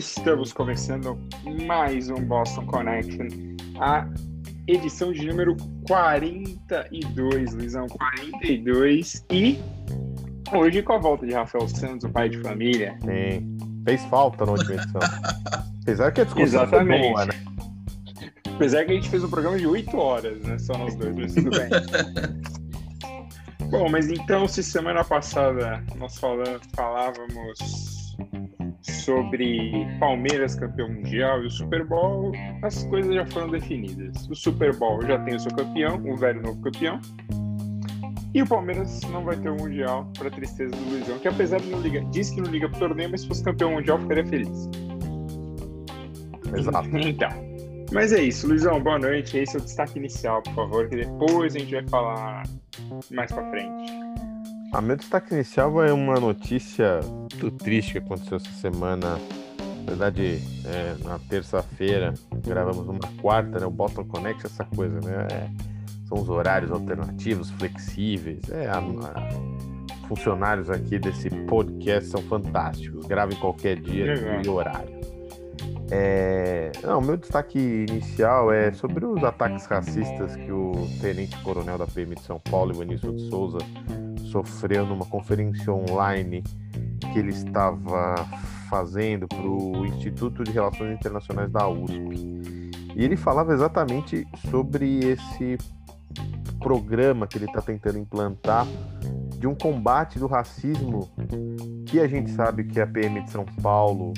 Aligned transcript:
Estamos 0.00 0.50
começando 0.50 1.18
mais 1.66 2.08
um 2.08 2.24
Boston 2.24 2.64
Connection, 2.64 3.28
a 3.78 4.08
edição 4.66 5.12
de 5.12 5.26
número 5.26 5.54
42, 5.86 7.52
Luizão, 7.52 7.86
42. 7.86 9.26
E 9.30 9.58
hoje 10.54 10.82
com 10.82 10.94
a 10.94 10.98
volta 10.98 11.26
de 11.26 11.34
Rafael 11.34 11.68
Santos, 11.68 12.08
o 12.08 12.08
pai 12.08 12.30
de 12.30 12.40
família. 12.40 12.96
Sim, 13.02 13.58
fez 13.84 14.02
falta 14.06 14.46
na 14.46 14.52
última 14.52 14.76
edição. 14.76 15.02
Apesar 15.82 16.12
que 16.12 16.22
a 16.22 16.24
discussão 16.24 16.62
Exatamente. 16.62 17.02
foi 17.02 17.10
boa, 17.10 17.26
né? 17.26 17.32
Apesar 18.54 18.84
que 18.86 18.92
a 18.92 18.94
gente 18.94 19.10
fez 19.10 19.22
um 19.22 19.28
programa 19.28 19.58
de 19.58 19.66
8 19.66 19.98
horas, 19.98 20.40
né? 20.40 20.58
Só 20.60 20.78
nós 20.78 20.94
dois, 20.94 21.14
mas 21.14 21.34
tudo 21.34 21.50
bem. 21.50 21.68
Bom, 23.68 23.90
mas 23.90 24.08
então, 24.08 24.48
se 24.48 24.62
semana 24.62 25.04
passada 25.04 25.84
nós 25.98 26.18
falávamos 26.74 28.00
sobre 28.82 29.86
Palmeiras 29.98 30.54
campeão 30.54 30.88
mundial 30.88 31.42
e 31.42 31.46
o 31.46 31.50
Super 31.50 31.84
Bowl, 31.84 32.32
as 32.62 32.84
coisas 32.84 33.14
já 33.14 33.26
foram 33.26 33.50
definidas. 33.50 34.28
O 34.28 34.34
Super 34.34 34.74
Bowl 34.76 35.02
já 35.02 35.18
tem 35.20 35.36
o 35.36 35.40
seu 35.40 35.54
campeão, 35.54 36.02
o 36.04 36.16
velho 36.16 36.42
novo 36.42 36.60
campeão. 36.60 37.00
E 38.32 38.42
o 38.42 38.46
Palmeiras 38.46 39.00
não 39.10 39.24
vai 39.24 39.36
ter 39.36 39.50
o 39.50 39.56
Mundial, 39.56 40.08
para 40.16 40.30
tristeza 40.30 40.70
do 40.70 40.90
Luizão, 40.90 41.18
que 41.18 41.26
apesar 41.26 41.58
de 41.58 41.68
não 41.68 41.80
ligar, 41.80 42.04
diz 42.10 42.30
que 42.30 42.40
não 42.40 42.48
liga 42.48 42.68
pro 42.68 42.78
torneio, 42.78 43.10
mas 43.10 43.22
se 43.22 43.28
fosse 43.28 43.42
campeão 43.42 43.72
mundial, 43.72 43.98
ficaria 43.98 44.24
feliz. 44.24 44.70
Exato. 46.56 46.88
Então. 46.96 47.50
Mas 47.92 48.12
é 48.12 48.22
isso, 48.22 48.46
Luizão, 48.46 48.80
boa 48.80 49.00
noite. 49.00 49.36
Esse 49.36 49.56
é 49.56 49.58
o 49.58 49.62
destaque 49.62 49.98
inicial, 49.98 50.40
por 50.42 50.54
favor, 50.54 50.88
que 50.88 50.94
depois 50.94 51.56
a 51.56 51.58
gente 51.58 51.72
vai 51.72 51.88
falar 51.88 52.44
mais 53.10 53.32
pra 53.32 53.50
frente. 53.50 54.09
A 54.72 54.80
meu 54.80 54.96
destaque 54.96 55.34
inicial 55.34 55.82
é 55.82 55.92
uma 55.92 56.20
notícia 56.20 57.00
muito 57.02 57.50
triste 57.50 57.92
que 57.92 57.98
aconteceu 57.98 58.36
essa 58.36 58.52
semana. 58.52 59.18
Na 59.58 59.86
verdade, 59.86 60.40
é, 60.64 60.94
na 61.04 61.18
terça-feira, 61.18 62.14
gravamos 62.46 62.86
uma 62.86 63.00
quarta, 63.20 63.58
né? 63.58 63.66
O 63.66 63.70
Boston 63.70 64.04
Connect, 64.04 64.46
essa 64.46 64.64
coisa, 64.64 65.00
né? 65.00 65.26
É, 65.32 65.50
são 66.06 66.18
os 66.18 66.28
horários 66.28 66.70
alternativos, 66.70 67.50
flexíveis. 67.50 68.48
É, 68.48 68.68
a, 68.68 68.78
a, 68.78 70.06
funcionários 70.06 70.70
aqui 70.70 71.00
desse 71.00 71.28
podcast 71.46 72.08
são 72.08 72.22
fantásticos. 72.22 73.06
Grava 73.06 73.32
em 73.32 73.36
qualquer 73.36 73.80
dia 73.80 74.14
Legal. 74.14 74.42
e 74.44 74.48
horário. 74.48 75.00
É, 75.90 76.70
não, 76.84 77.00
meu 77.00 77.16
destaque 77.16 77.58
inicial 77.58 78.52
é 78.52 78.72
sobre 78.72 79.04
os 79.04 79.24
ataques 79.24 79.66
racistas 79.66 80.36
que 80.36 80.52
o 80.52 80.72
tenente-coronel 81.00 81.76
da 81.76 81.86
PM 81.88 82.14
de 82.14 82.22
São 82.22 82.38
Paulo, 82.38 82.72
Ivanilson 82.72 83.16
de 83.16 83.28
Souza, 83.28 83.58
sofreu 84.30 84.86
numa 84.86 85.04
conferência 85.04 85.72
online 85.72 86.42
que 87.12 87.18
ele 87.18 87.30
estava 87.30 88.14
fazendo 88.68 89.26
para 89.26 89.46
o 89.46 89.84
Instituto 89.86 90.44
de 90.44 90.52
Relações 90.52 90.94
Internacionais 90.94 91.50
da 91.50 91.68
USP. 91.68 92.70
E 92.94 93.04
ele 93.04 93.16
falava 93.16 93.52
exatamente 93.52 94.26
sobre 94.50 95.00
esse 95.00 95.58
programa 96.60 97.26
que 97.26 97.38
ele 97.38 97.46
está 97.46 97.60
tentando 97.60 97.98
implantar 97.98 98.66
de 99.38 99.46
um 99.46 99.54
combate 99.54 100.18
do 100.18 100.26
racismo 100.26 101.10
que 101.86 101.98
a 101.98 102.06
gente 102.06 102.30
sabe 102.30 102.64
que 102.64 102.80
a 102.80 102.86
PM 102.86 103.22
de 103.22 103.30
São 103.30 103.44
Paulo 103.62 104.12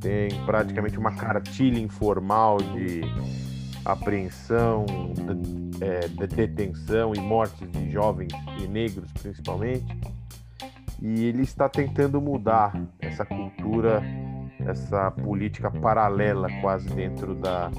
tem 0.00 0.30
praticamente 0.46 0.98
uma 0.98 1.12
cartilha 1.12 1.78
informal 1.78 2.56
de 2.56 3.02
apreensão, 3.84 4.84
de, 4.86 5.84
é, 5.84 6.00
de 6.08 6.26
detenção 6.26 7.14
e 7.14 7.20
mortes 7.20 7.70
de 7.70 7.90
jovens 7.90 8.32
e 8.60 8.66
negros 8.66 9.10
principalmente. 9.12 9.86
E 11.00 11.24
ele 11.24 11.42
está 11.42 11.68
tentando 11.68 12.20
mudar 12.20 12.78
essa 13.00 13.24
cultura, 13.24 14.02
essa 14.66 15.10
política 15.10 15.70
paralela 15.70 16.48
quase 16.60 16.88
dentro 16.90 17.34
da 17.34 17.70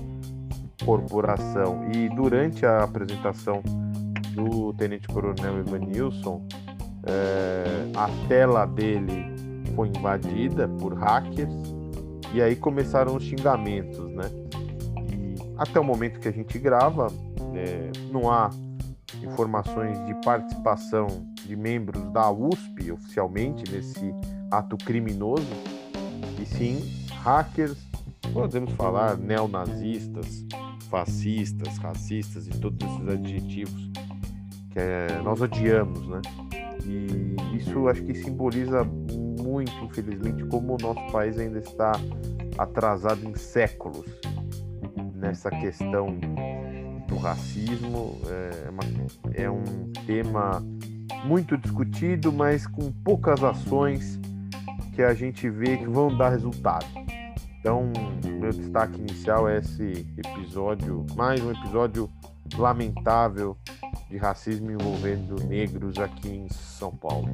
corporação. 0.84 1.88
E 1.94 2.10
durante 2.10 2.66
a 2.66 2.84
apresentação 2.84 3.62
do 4.34 4.74
Tenente 4.74 5.08
Coronel 5.08 5.60
Evanilson, 5.60 6.48
é, 7.04 7.92
a 7.96 8.10
tela 8.28 8.66
dele 8.66 9.26
foi 9.76 9.90
invadida 9.90 10.68
por 10.68 10.94
hackers 10.96 11.54
e 12.34 12.42
aí 12.42 12.56
começaram 12.56 13.16
os 13.16 13.24
xingamentos, 13.24 14.00
né? 14.16 14.41
Até 15.62 15.80
o 15.80 15.84
momento 15.84 16.20
que 16.20 16.28
a 16.28 16.32
gente 16.32 16.58
grava, 16.58 17.06
é, 17.54 17.92
não 18.12 18.32
há 18.32 18.50
informações 19.22 20.04
de 20.08 20.16
participação 20.26 21.06
de 21.46 21.56
membros 21.56 22.04
da 22.12 22.32
USP 22.32 22.92
oficialmente 22.92 23.72
nesse 23.72 24.12
ato 24.50 24.76
criminoso, 24.76 25.46
e 26.42 26.46
sim 26.48 26.82
hackers, 27.22 27.78
podemos 28.34 28.74
falar 28.74 29.16
neonazistas, 29.20 30.44
fascistas, 30.90 31.78
racistas 31.78 32.48
e 32.48 32.50
todos 32.60 32.80
esses 32.84 33.08
adjetivos 33.08 33.92
que 34.72 34.80
é, 34.80 35.22
nós 35.24 35.42
odiamos, 35.42 36.08
né? 36.08 36.22
E 36.88 37.56
isso 37.56 37.88
acho 37.88 38.02
que 38.02 38.16
simboliza 38.16 38.84
muito, 38.84 39.72
infelizmente, 39.84 40.44
como 40.46 40.74
o 40.74 40.78
nosso 40.82 41.12
país 41.12 41.38
ainda 41.38 41.60
está 41.60 41.92
atrasado 42.58 43.24
em 43.30 43.36
séculos 43.36 44.08
nessa 45.22 45.50
questão 45.50 46.18
do 47.08 47.16
racismo. 47.16 48.20
É, 48.28 48.70
uma, 48.70 48.84
é 49.36 49.50
um 49.50 49.92
tema 50.06 50.62
muito 51.26 51.56
discutido, 51.58 52.34
mas 52.34 52.66
com 52.66 52.92
poucas 52.92 53.44
ações 53.44 54.20
que 54.96 55.02
a 55.02 55.14
gente 55.14 55.50
vê 55.50 55.78
que 55.78 55.88
vão 55.88 56.16
dar 56.18 56.30
resultado. 56.30 56.86
Então, 57.60 57.92
meu 58.40 58.50
destaque 58.50 59.00
inicial 59.00 59.48
é 59.48 59.60
esse 59.60 60.06
episódio, 60.18 61.06
mais 61.16 61.42
um 61.44 61.52
episódio 61.52 62.10
lamentável 62.58 63.56
de 64.12 64.18
racismo 64.18 64.70
envolvendo 64.70 65.36
negros 65.48 65.98
aqui 65.98 66.28
em 66.28 66.50
São 66.50 66.92
Paulo. 66.92 67.34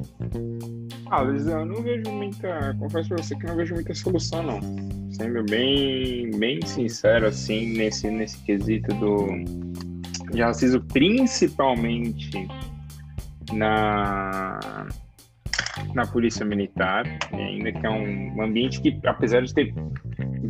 Ah, 1.10 1.22
Luiz, 1.22 1.44
eu 1.46 1.66
não 1.66 1.82
vejo 1.82 2.08
muita. 2.12 2.74
Confesso 2.78 3.08
pra 3.08 3.18
você 3.18 3.34
que 3.34 3.46
não 3.46 3.56
vejo 3.56 3.74
muita 3.74 3.92
solução, 3.94 4.42
não. 4.44 4.60
Sendo 5.10 5.42
bem, 5.44 6.30
bem 6.38 6.64
sincero, 6.64 7.26
assim, 7.26 7.76
nesse, 7.76 8.08
nesse 8.08 8.38
quesito 8.44 8.94
do 8.94 9.26
de 10.30 10.42
racismo, 10.42 10.80
principalmente 10.92 12.46
na, 13.52 14.86
na 15.94 16.06
polícia 16.06 16.44
militar, 16.44 17.06
e 17.32 17.36
ainda 17.36 17.72
que 17.72 17.86
é 17.86 17.90
um 17.90 18.40
ambiente 18.42 18.80
que, 18.80 19.00
apesar 19.06 19.42
de 19.42 19.52
ter 19.52 19.74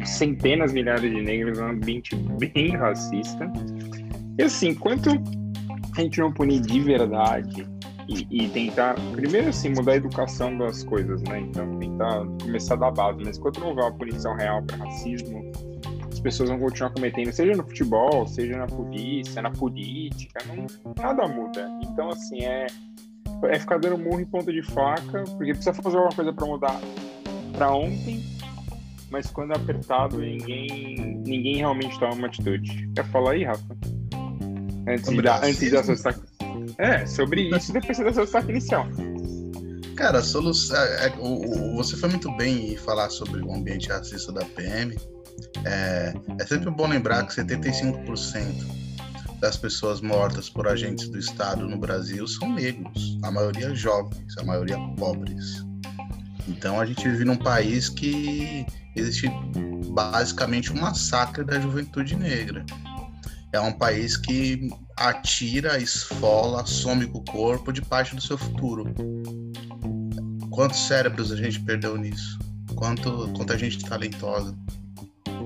centenas, 0.04 0.72
milhares 0.72 1.10
de 1.10 1.22
negros, 1.22 1.58
é 1.58 1.62
um 1.62 1.70
ambiente 1.70 2.14
bem 2.16 2.76
racista. 2.76 3.50
E 4.36 4.42
assim, 4.42 4.74
quanto 4.74 5.10
a 6.00 6.04
gente 6.04 6.20
não 6.20 6.32
punir 6.32 6.60
de 6.60 6.80
verdade 6.80 7.66
e, 8.08 8.26
e, 8.30 8.48
tentar, 8.48 8.94
primeiro 9.12 9.48
assim, 9.48 9.70
mudar 9.70 9.92
a 9.92 9.96
educação 9.96 10.56
das 10.56 10.82
coisas, 10.84 11.22
né? 11.22 11.40
Então, 11.40 11.78
tentar 11.78 12.24
começar 12.42 12.76
da 12.76 12.90
base, 12.90 13.22
mas 13.22 13.36
enquanto 13.36 13.60
não 13.60 13.68
houver 13.68 13.84
uma 13.84 13.92
punição 13.92 14.34
real 14.34 14.62
para 14.62 14.76
racismo, 14.78 15.52
as 16.10 16.18
pessoas 16.18 16.48
vão 16.48 16.58
continuar 16.58 16.90
cometendo, 16.90 17.30
seja 17.32 17.52
no 17.52 17.64
futebol, 17.64 18.26
seja 18.26 18.56
na 18.56 18.66
polícia, 18.66 19.42
na 19.42 19.50
política, 19.50 20.40
não, 20.46 20.66
nada 20.96 21.28
muda. 21.28 21.68
Então, 21.82 22.08
assim, 22.08 22.42
é, 22.44 22.66
é 23.44 23.58
ficar 23.58 23.78
dando 23.78 23.98
murro 23.98 24.20
em 24.20 24.26
ponta 24.26 24.50
de 24.50 24.62
faca, 24.62 25.24
porque 25.24 25.52
precisa 25.52 25.74
fazer 25.74 25.96
alguma 25.96 26.14
coisa 26.14 26.32
para 26.32 26.46
mudar 26.46 26.80
para 27.52 27.74
ontem, 27.74 28.24
mas 29.10 29.30
quando 29.30 29.52
é 29.52 29.56
apertado, 29.56 30.18
ninguém, 30.18 31.20
ninguém 31.26 31.56
realmente 31.56 31.98
toma 31.98 32.14
uma 32.14 32.26
atitude. 32.26 32.88
Quer 32.94 33.04
falar 33.06 33.32
aí, 33.32 33.44
Rafa? 33.44 33.76
Antes 34.88 35.10
de, 35.10 35.22
dar, 35.22 35.44
antes 35.44 35.60
de 35.60 35.70
dar 35.70 35.84
seu 35.84 35.94
destaque. 35.94 36.20
É, 36.78 37.06
sobre 37.06 37.54
isso 37.54 37.72
depois 37.72 37.96
você 37.96 38.04
dá 38.04 38.12
seu 38.12 38.24
destaque 38.24 38.50
inicial. 38.50 38.86
Cara, 39.96 40.18
a 40.18 40.22
solução. 40.22 40.76
É, 40.76 41.12
o, 41.18 41.72
o, 41.72 41.76
você 41.76 41.96
foi 41.96 42.08
muito 42.08 42.34
bem 42.36 42.72
em 42.72 42.76
falar 42.76 43.10
sobre 43.10 43.42
o 43.42 43.52
ambiente 43.52 43.88
racista 43.88 44.32
da 44.32 44.44
PM. 44.44 44.96
É, 45.64 46.14
é 46.40 46.46
sempre 46.46 46.70
bom 46.70 46.86
lembrar 46.86 47.26
que 47.26 47.34
75% 47.34 48.78
das 49.40 49.56
pessoas 49.56 50.00
mortas 50.00 50.48
por 50.48 50.66
agentes 50.66 51.08
do 51.08 51.18
Estado 51.18 51.66
no 51.66 51.78
Brasil 51.78 52.26
são 52.26 52.52
negros, 52.52 53.18
a 53.22 53.30
maioria 53.30 53.74
jovens, 53.74 54.36
a 54.38 54.44
maioria 54.44 54.78
pobres. 54.96 55.64
Então 56.48 56.80
a 56.80 56.86
gente 56.86 57.08
vive 57.08 57.24
num 57.24 57.36
país 57.36 57.88
que 57.88 58.66
existe 58.96 59.30
basicamente 59.88 60.72
um 60.72 60.80
massacre 60.80 61.44
da 61.44 61.60
juventude 61.60 62.16
negra. 62.16 62.64
É 63.52 63.60
um 63.60 63.72
país 63.72 64.16
que 64.16 64.68
atira, 64.96 65.78
esfola, 65.78 66.66
some 66.66 67.06
com 67.06 67.18
o 67.18 67.24
corpo 67.24 67.72
de 67.72 67.80
parte 67.80 68.14
do 68.14 68.20
seu 68.20 68.36
futuro. 68.36 68.92
Quantos 70.50 70.80
cérebros 70.80 71.32
a 71.32 71.36
gente 71.36 71.60
perdeu 71.60 71.96
nisso? 71.96 72.38
Quanto, 72.74 73.32
quanta 73.36 73.56
gente 73.56 73.84
talentosa? 73.84 74.54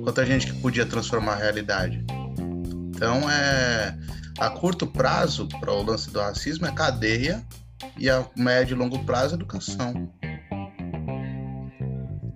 Quanta 0.03 0.25
gente 0.27 0.47
que 0.47 0.59
podia 0.61 0.87
transformar 0.87 1.35
a 1.35 1.37
realidade? 1.37 2.05
Então, 2.89 3.29
é, 3.31 3.97
a 4.39 4.51
curto 4.51 4.87
prazo, 4.87 5.49
para 5.61 5.73
o 5.73 5.83
lance 5.83 6.11
do 6.11 6.19
racismo, 6.19 6.67
é 6.67 6.73
cadeia 6.73 7.45
e 7.97 8.09
a 8.09 8.25
médio 8.37 8.75
e 8.75 8.79
longo 8.79 9.05
prazo, 9.05 9.35
educação. 9.35 10.11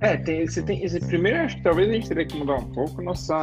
É, 0.07 0.17
tem, 0.17 0.47
você 0.47 0.63
tem. 0.63 0.85
Esse, 0.85 1.01
primeiro, 1.01 1.39
acho 1.39 1.57
que 1.57 1.63
talvez 1.63 1.91
a 1.91 1.93
gente 1.93 2.09
teria 2.09 2.25
que 2.25 2.37
mudar 2.37 2.55
um 2.55 2.71
pouco 2.71 3.03
nossa, 3.03 3.41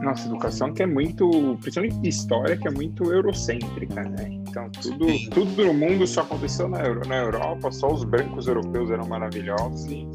nossa 0.00 0.28
educação, 0.28 0.72
que 0.72 0.84
é 0.84 0.86
muito, 0.86 1.28
principalmente 1.60 1.98
de 1.98 2.08
história, 2.08 2.56
que 2.56 2.68
é 2.68 2.70
muito 2.70 3.12
eurocêntrica, 3.12 4.02
né? 4.04 4.28
Então, 4.48 4.70
tudo, 4.70 5.06
tudo 5.30 5.64
no 5.64 5.74
mundo 5.74 6.06
só 6.06 6.20
aconteceu 6.20 6.68
na, 6.68 6.82
na 7.06 7.16
Europa, 7.16 7.72
só 7.72 7.92
os 7.92 8.04
brancos 8.04 8.46
europeus 8.46 8.92
eram 8.92 9.08
maravilhosos 9.08 9.90
e 9.90 10.06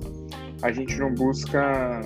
a 0.61 0.71
gente 0.71 0.97
não 0.97 1.13
busca 1.13 1.99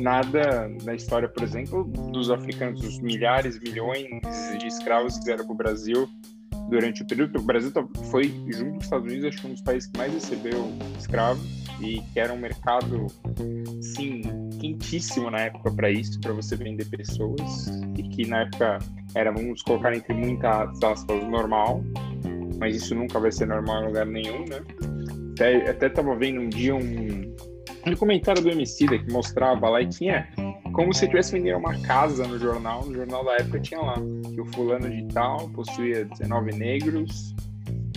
nada 0.00 0.70
na 0.82 0.94
história, 0.94 1.28
por 1.28 1.42
exemplo, 1.42 1.84
dos 1.84 2.30
africanos, 2.30 2.82
os 2.82 2.98
milhares, 2.98 3.60
milhões 3.60 4.08
de 4.58 4.66
escravos 4.66 5.18
que 5.18 5.26
vieram 5.26 5.44
para 5.44 5.52
o 5.52 5.56
Brasil 5.56 6.08
durante 6.70 7.02
o 7.02 7.06
período. 7.06 7.38
O 7.38 7.42
Brasil 7.42 7.70
tá, 7.70 7.86
foi, 8.10 8.28
junto 8.48 8.70
com 8.70 8.78
os 8.78 8.84
Estados 8.84 9.06
Unidos, 9.06 9.26
acho 9.26 9.42
que 9.42 9.46
um 9.46 9.52
dos 9.52 9.62
países 9.62 9.90
que 9.90 9.98
mais 9.98 10.14
recebeu 10.14 10.72
escravos 10.98 11.59
e 11.80 12.00
que 12.12 12.20
era 12.20 12.32
um 12.32 12.38
mercado, 12.38 13.06
sim, 13.80 14.22
quentíssimo 14.60 15.30
na 15.30 15.40
época 15.40 15.70
para 15.70 15.90
isso, 15.90 16.20
para 16.20 16.32
você 16.32 16.56
vender 16.56 16.84
pessoas 16.86 17.68
e 17.96 18.02
que 18.02 18.26
na 18.26 18.42
época 18.42 18.78
era, 19.14 19.32
vamos 19.32 19.62
colocar 19.62 19.94
entre 19.94 20.12
muitas 20.14 20.82
aspas, 20.82 21.22
normal, 21.28 21.82
mas 22.58 22.76
isso 22.76 22.94
nunca 22.94 23.18
vai 23.18 23.32
ser 23.32 23.46
normal 23.46 23.82
em 23.82 23.86
lugar 23.86 24.06
nenhum, 24.06 24.44
né? 24.44 24.60
Até, 25.32 25.70
até 25.70 25.88
tava 25.88 26.14
vendo 26.16 26.40
um 26.40 26.48
dia 26.48 26.74
um, 26.74 27.34
um 27.86 27.96
comentário 27.96 28.42
do 28.42 28.50
Emicida 28.50 28.98
que 28.98 29.10
mostrava 29.10 29.68
lá 29.70 29.80
e 29.80 29.88
tinha 29.88 30.28
como 30.72 30.94
se 30.94 31.08
tivesse 31.08 31.32
vendendo 31.32 31.58
uma 31.58 31.78
casa 31.80 32.26
no 32.26 32.38
jornal. 32.38 32.84
No 32.86 32.94
jornal 32.94 33.24
da 33.24 33.36
época 33.36 33.60
tinha 33.60 33.80
lá 33.80 33.94
que 33.94 34.40
o 34.40 34.44
fulano 34.46 34.88
de 34.88 35.06
tal 35.12 35.48
possuía 35.50 36.04
19 36.04 36.52
negros 36.52 37.34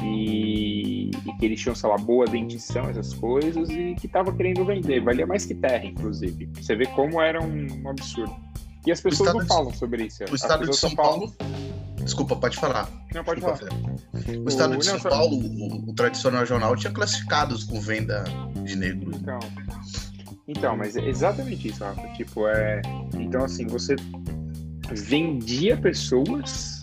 e, 0.01 1.09
e 1.09 1.37
que 1.39 1.45
eles 1.45 1.59
tinham, 1.59 1.75
sei 1.75 1.89
lá, 1.89 1.97
boa 1.97 2.25
dentição, 2.25 2.89
essas 2.89 3.13
coisas, 3.13 3.69
e 3.69 3.95
que 3.95 4.07
estava 4.07 4.33
querendo 4.33 4.65
vender. 4.65 5.01
Valia 5.01 5.27
mais 5.27 5.45
que 5.45 5.53
terra, 5.53 5.85
inclusive. 5.85 6.49
Você 6.55 6.75
vê 6.75 6.85
como 6.87 7.21
era 7.21 7.43
um, 7.43 7.67
um 7.83 7.89
absurdo. 7.89 8.35
E 8.85 8.91
as 8.91 8.99
pessoas 8.99 9.33
não 9.33 9.41
de, 9.41 9.47
falam 9.47 9.73
sobre 9.73 10.05
isso. 10.05 10.23
O 10.29 10.35
estado 10.35 10.67
de 10.67 10.75
São 10.75 10.93
Paulo. 10.95 11.33
Desculpa, 12.03 12.35
pode 12.35 12.57
falar. 12.57 12.89
Não, 13.13 13.23
pode 13.23 13.39
Desculpa, 13.39 13.65
falar. 13.65 14.39
O 14.43 14.49
estado 14.49 14.77
de 14.77 14.85
São 14.85 14.99
Paulo, 14.99 15.37
o, 15.37 15.89
o, 15.89 15.93
tradicional 15.93 16.45
jornal, 16.45 16.75
tinha 16.75 16.91
classificados 16.91 17.63
com 17.63 17.79
venda 17.79 18.25
de 18.63 18.75
negros. 18.75 19.15
Então, 19.15 19.39
então, 20.47 20.77
mas 20.77 20.97
é 20.97 21.07
exatamente 21.07 21.69
isso, 21.69 21.83
Rafa. 21.83 22.05
Tipo, 22.13 22.47
é. 22.49 22.81
Então, 23.13 23.45
assim, 23.45 23.65
você 23.67 23.95
vendia 24.91 25.77
pessoas 25.77 26.82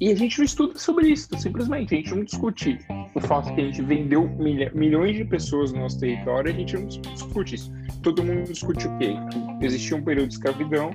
e, 0.00 0.10
a 0.10 0.14
gente 0.14 0.38
não 0.38 0.44
estuda 0.44 0.78
sobre 0.78 1.08
isso, 1.08 1.28
simplesmente. 1.38 1.94
A 1.94 1.96
gente 1.98 2.14
não 2.14 2.24
discute 2.24 2.78
o 3.14 3.20
fato 3.20 3.54
que 3.54 3.60
a 3.60 3.64
gente 3.64 3.82
vendeu 3.82 4.28
milha, 4.28 4.70
milhões 4.74 5.16
de 5.16 5.24
pessoas 5.24 5.72
no 5.72 5.80
nosso 5.80 5.98
território, 5.98 6.52
a 6.52 6.54
gente 6.54 6.76
não 6.76 6.86
discute 6.86 7.54
isso. 7.54 7.72
Todo 8.02 8.22
mundo 8.22 8.44
discute 8.44 8.86
o 8.86 8.98
quê? 8.98 9.14
Existia 9.62 9.96
um 9.96 10.02
período 10.02 10.28
de 10.28 10.34
escravidão 10.34 10.90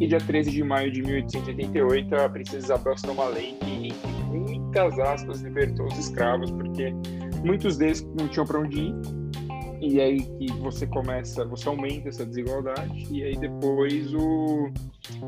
e 0.00 0.06
dia 0.06 0.18
13 0.18 0.50
de 0.50 0.62
maio 0.62 0.90
de 0.90 1.02
1888 1.02 2.14
a 2.14 2.28
princesa 2.28 2.58
Isabel 2.58 2.92
assinou 2.94 3.14
uma 3.14 3.28
lei 3.28 3.56
que, 3.60 3.88
entre 3.88 4.24
muitas 4.24 4.98
aspas, 4.98 5.40
libertou 5.42 5.86
os 5.86 5.98
escravos, 5.98 6.50
porque 6.50 6.92
muitos 7.44 7.76
deles 7.76 8.06
não 8.18 8.28
tinham 8.28 8.46
para 8.46 8.60
onde 8.60 8.78
ir 8.80 9.23
e 9.80 10.00
aí 10.00 10.20
que 10.22 10.52
você 10.60 10.86
começa, 10.86 11.44
você 11.44 11.68
aumenta 11.68 12.08
essa 12.08 12.24
desigualdade 12.24 13.06
e 13.10 13.22
aí 13.22 13.36
depois 13.36 14.12
o 14.14 14.70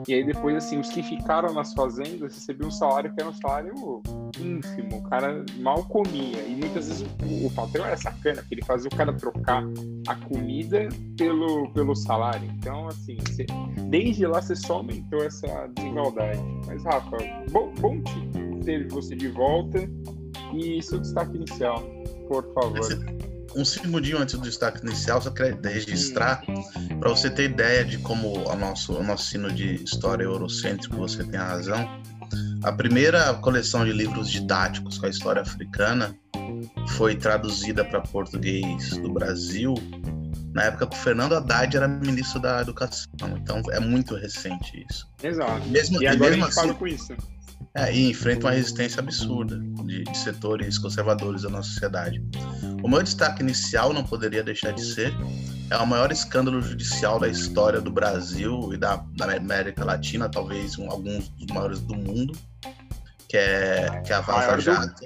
e 0.08 0.14
aí 0.14 0.24
depois 0.24 0.56
assim, 0.56 0.78
os 0.78 0.88
que 0.88 1.02
ficaram 1.02 1.52
nas 1.52 1.74
fazendas 1.74 2.34
recebiam 2.34 2.68
um 2.68 2.72
salário 2.72 3.12
que 3.14 3.20
era 3.20 3.30
um 3.30 3.34
salário 3.34 4.02
ínfimo, 4.40 4.98
o 4.98 5.02
cara 5.08 5.44
mal 5.58 5.84
comia 5.84 6.42
e 6.46 6.56
muitas 6.56 6.88
vezes 6.88 7.02
o, 7.02 7.46
o 7.46 7.50
patrão 7.50 7.84
era 7.84 7.96
sacana, 7.96 8.42
que 8.42 8.54
ele 8.54 8.64
fazia 8.64 8.88
o 8.92 8.96
cara 8.96 9.12
trocar 9.12 9.62
a 10.08 10.14
comida 10.14 10.88
pelo 11.16 11.70
pelo 11.72 11.94
salário. 11.94 12.50
Então 12.58 12.88
assim, 12.88 13.16
você, 13.26 13.46
desde 13.88 14.26
lá 14.26 14.40
você 14.40 14.56
só 14.56 14.74
aumentou 14.74 15.22
essa 15.22 15.68
desigualdade. 15.76 16.40
Mas 16.66 16.82
Rafa, 16.84 17.16
bom, 17.50 17.72
bom 17.80 18.02
ter 18.64 18.88
você 18.88 19.14
de 19.14 19.28
volta 19.28 19.88
e 20.54 20.82
seu 20.82 20.98
destaque 20.98 21.36
inicial, 21.36 21.82
por 22.28 22.52
favor 22.54 22.88
um 23.56 23.64
segundinho 23.64 24.18
antes 24.18 24.34
do 24.34 24.42
destaque 24.42 24.86
inicial, 24.86 25.20
só 25.20 25.30
queria 25.30 25.58
registrar 25.64 26.42
para 27.00 27.08
você 27.08 27.30
ter 27.30 27.50
ideia 27.50 27.84
de 27.84 27.98
como 27.98 28.46
o 28.46 28.56
nosso, 28.56 28.92
o 28.92 29.02
nosso 29.02 29.30
sino 29.30 29.50
de 29.50 29.82
história 29.82 30.24
eurocêntrico, 30.24 30.96
você 30.96 31.24
tem 31.24 31.40
razão. 31.40 32.00
A 32.62 32.72
primeira 32.72 33.34
coleção 33.34 33.84
de 33.84 33.92
livros 33.92 34.30
didáticos 34.30 34.98
com 34.98 35.06
a 35.06 35.08
história 35.08 35.42
africana 35.42 36.14
foi 36.88 37.16
traduzida 37.16 37.84
para 37.84 38.00
português 38.00 38.96
do 38.98 39.12
Brasil 39.12 39.74
na 40.52 40.64
época 40.64 40.86
que 40.86 40.96
o 40.96 40.98
Fernando 40.98 41.34
Haddad 41.34 41.76
era 41.76 41.86
ministro 41.86 42.40
da 42.40 42.62
Educação. 42.62 43.06
Então 43.36 43.62
é 43.70 43.78
muito 43.78 44.14
recente 44.16 44.84
isso. 44.88 45.06
Exato. 45.22 45.66
Mesmo, 45.68 46.02
e 46.02 46.06
agora 46.06 46.34
e 46.34 46.38
mesmo 46.38 46.44
a 46.44 46.48
gente 46.48 46.58
assim, 46.58 46.74
com 46.74 46.86
isso. 46.86 47.16
É, 47.76 47.92
e 47.92 48.10
enfrenta 48.10 48.46
uma 48.46 48.52
resistência 48.52 49.00
absurda 49.00 49.58
de, 49.84 50.02
de, 50.02 50.18
setores 50.18 50.78
conservadores 50.78 51.42
da 51.42 51.50
nossa 51.50 51.68
sociedade. 51.68 52.24
O 52.82 52.88
meu 52.88 53.02
destaque 53.02 53.42
inicial 53.42 53.92
não 53.92 54.02
poderia 54.02 54.42
deixar 54.42 54.72
de 54.72 54.82
ser 54.82 55.14
é 55.70 55.76
o 55.76 55.86
maior 55.86 56.10
escândalo 56.10 56.62
judicial 56.62 57.18
da 57.18 57.28
história 57.28 57.80
do 57.80 57.90
Brasil 57.90 58.72
e 58.72 58.78
da, 58.78 59.04
da 59.16 59.36
América 59.36 59.84
Latina, 59.84 60.28
talvez 60.28 60.78
um, 60.78 60.90
alguns 60.90 61.28
dos 61.28 61.46
maiores 61.52 61.80
do 61.80 61.94
mundo, 61.94 62.32
que 63.28 63.36
é, 63.36 64.00
que 64.04 64.12
é 64.12 64.16
a 64.16 64.20
Vaza 64.20 64.60
Jato. 64.60 65.02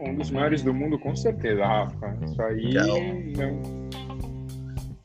Um 0.00 0.16
dos 0.16 0.30
maiores 0.30 0.62
do 0.62 0.74
mundo, 0.74 0.98
com 0.98 1.14
certeza, 1.14 1.64
Rafa. 1.64 2.18
Isso 2.24 2.42
aí 2.42 2.70
que 2.70 2.76
é 2.76 2.84
o, 2.84 3.36
não. 3.36 3.90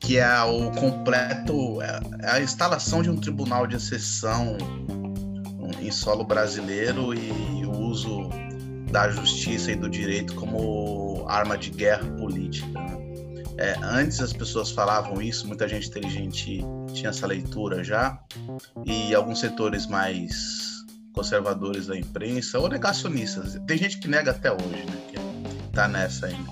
Que 0.00 0.18
é 0.18 0.42
o 0.42 0.70
completo. 0.72 1.80
É, 1.80 2.00
é 2.22 2.30
a 2.32 2.40
instalação 2.40 3.02
de 3.02 3.10
um 3.10 3.16
tribunal 3.16 3.66
de 3.66 3.76
exceção 3.76 4.56
em 5.80 5.90
solo 5.90 6.24
brasileiro 6.24 7.14
e 7.14 7.64
o 7.64 7.70
uso 7.70 8.28
da 8.90 9.08
justiça 9.10 9.72
e 9.72 9.76
do 9.76 9.88
direito 9.88 10.34
como 10.34 11.24
arma 11.28 11.56
de 11.56 11.70
guerra 11.70 12.06
política. 12.16 12.80
Né? 12.80 13.06
É, 13.58 13.76
antes 13.82 14.20
as 14.20 14.32
pessoas 14.32 14.70
falavam 14.70 15.20
isso, 15.20 15.46
muita 15.46 15.66
gente 15.66 15.88
inteligente 15.88 16.60
tinha 16.92 17.10
essa 17.10 17.26
leitura 17.26 17.82
já, 17.82 18.18
e 18.84 19.14
alguns 19.14 19.40
setores 19.40 19.86
mais 19.86 20.84
conservadores 21.12 21.86
da 21.86 21.96
imprensa 21.96 22.58
ou 22.58 22.68
negacionistas, 22.68 23.58
tem 23.66 23.78
gente 23.78 23.98
que 23.98 24.06
nega 24.06 24.32
até 24.32 24.52
hoje, 24.52 24.84
né, 24.84 24.98
que 25.08 25.70
tá 25.72 25.88
nessa 25.88 26.26
ainda, 26.26 26.50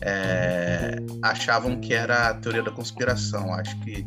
é, 0.00 0.96
achavam 1.22 1.80
que 1.80 1.94
era 1.94 2.30
a 2.30 2.34
teoria 2.34 2.62
da 2.62 2.70
conspiração. 2.70 3.54
Acho 3.54 3.78
que 3.80 4.06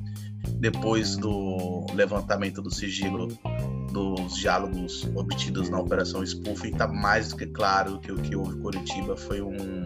depois 0.59 1.15
do 1.15 1.85
levantamento 1.93 2.62
do 2.62 2.73
sigilo 2.73 3.27
dos 3.91 4.36
diálogos 4.36 5.08
obtidos 5.15 5.70
na 5.70 5.79
Operação 5.79 6.25
Spoofing, 6.25 6.70
está 6.70 6.88
mais 6.88 7.29
do 7.29 7.38
que 7.38 7.48
claro 7.48 8.00
que 8.00 8.12
o 8.12 8.15
que 8.15 8.36
houve 8.36 8.58
em 8.58 8.62
Curitiba 8.62 9.15
foi 9.15 9.41
um, 9.41 9.86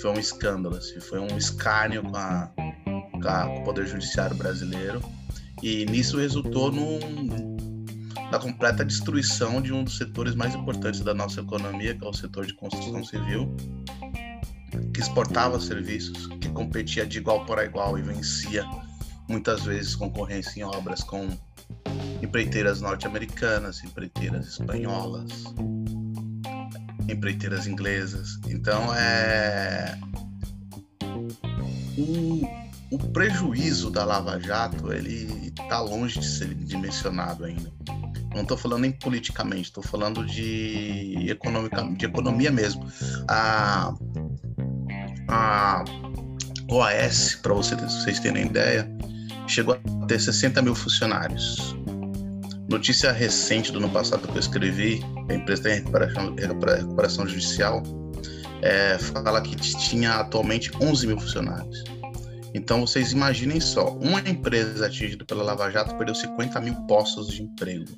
foi 0.00 0.10
um 0.10 0.18
escândalo, 0.18 0.76
assim, 0.76 1.00
foi 1.00 1.18
um 1.18 1.36
escárnio 1.36 2.02
com, 2.02 3.60
o 3.60 3.64
Poder 3.64 3.86
Judiciário 3.86 4.36
brasileiro. 4.36 5.02
E 5.62 5.84
nisso 5.86 6.16
resultou 6.16 6.72
num, 6.72 6.98
na 8.30 8.38
completa 8.38 8.84
destruição 8.84 9.60
de 9.60 9.72
um 9.72 9.84
dos 9.84 9.98
setores 9.98 10.34
mais 10.34 10.54
importantes 10.54 11.00
da 11.00 11.12
nossa 11.12 11.40
economia, 11.40 11.94
que 11.94 12.04
é 12.04 12.08
o 12.08 12.12
setor 12.14 12.46
de 12.46 12.54
construção 12.54 13.04
civil, 13.04 13.54
que 14.94 15.00
exportava 15.00 15.60
serviços, 15.60 16.28
que 16.40 16.48
competia 16.48 17.06
de 17.06 17.18
igual 17.18 17.44
para 17.44 17.64
igual 17.64 17.98
e 17.98 18.02
vencia 18.02 18.64
muitas 19.28 19.62
vezes 19.62 19.94
concorrência 19.94 20.60
em 20.60 20.64
obras 20.64 21.04
com 21.04 21.28
empreiteiras 22.22 22.80
norte-americanas, 22.80 23.82
empreiteiras 23.84 24.46
espanholas, 24.48 25.44
empreiteiras 27.08 27.66
inglesas. 27.66 28.38
Então 28.48 28.94
é 28.94 29.98
o, 31.96 32.94
o 32.94 32.98
prejuízo 33.12 33.90
da 33.90 34.04
Lava 34.04 34.38
Jato 34.40 34.92
ele 34.92 35.52
está 35.58 35.80
longe 35.80 36.18
de 36.20 36.26
ser 36.26 36.54
dimensionado 36.54 37.44
ainda. 37.44 37.70
Não 38.34 38.42
estou 38.42 38.56
falando 38.56 38.82
nem 38.82 38.92
politicamente, 38.92 39.62
estou 39.62 39.82
falando 39.82 40.24
de, 40.24 41.26
econômica, 41.28 41.82
de 41.82 42.06
economia 42.06 42.50
mesmo. 42.50 42.86
A, 43.28 43.92
a 45.28 45.84
OAS, 46.70 47.34
para 47.42 47.54
vocês 47.54 48.20
terem 48.20 48.46
ideia, 48.46 48.88
chegou 49.48 49.74
a 49.74 50.06
ter 50.06 50.20
60 50.20 50.62
mil 50.62 50.76
funcionários. 50.76 51.74
Notícia 52.70 53.10
recente 53.10 53.72
do 53.72 53.78
ano 53.78 53.90
passado 53.90 54.28
que 54.28 54.34
eu 54.34 54.38
escrevi, 54.38 55.00
a 55.28 55.34
empresa 55.34 55.64
tem 55.64 55.74
recuperação, 55.74 56.36
recuperação 56.36 57.26
judicial, 57.26 57.82
é, 58.62 58.96
fala 58.96 59.42
que 59.42 59.56
tinha 59.56 60.12
atualmente 60.12 60.70
11 60.80 61.08
mil 61.08 61.18
funcionários. 61.18 61.82
Então 62.54 62.86
vocês 62.86 63.10
imaginem 63.10 63.58
só, 63.60 63.88
uma 63.94 64.20
empresa 64.20 64.86
atingida 64.86 65.24
pela 65.24 65.42
Lava 65.42 65.68
Jato 65.68 65.96
perdeu 65.96 66.14
50 66.14 66.60
mil 66.60 66.74
postos 66.86 67.26
de 67.26 67.42
emprego. 67.42 67.90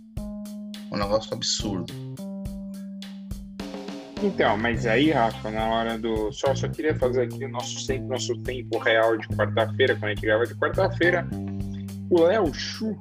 Um 0.91 0.97
negócio 0.97 1.35
absurdo. 1.35 1.93
Então, 4.23 4.57
mas 4.57 4.87
aí, 4.87 5.11
Rafa, 5.11 5.51
na 5.51 5.67
hora 5.67 5.99
do. 5.99 6.33
Só, 6.33 6.55
só 6.55 6.67
queria 6.69 6.95
fazer 6.97 7.25
aqui 7.25 7.45
o 7.45 7.49
nosso, 7.51 7.79
sempre, 7.81 8.07
nosso 8.07 8.39
tempo 8.39 8.79
real 8.79 9.19
de 9.19 9.29
quarta-feira, 9.29 9.95
quando 9.97 10.05
a 10.05 10.09
gente 10.15 10.23
grava 10.23 10.47
de 10.47 10.55
quarta-feira. 10.55 11.29
O 12.09 12.23
Léo 12.23 12.55
Chu 12.55 12.97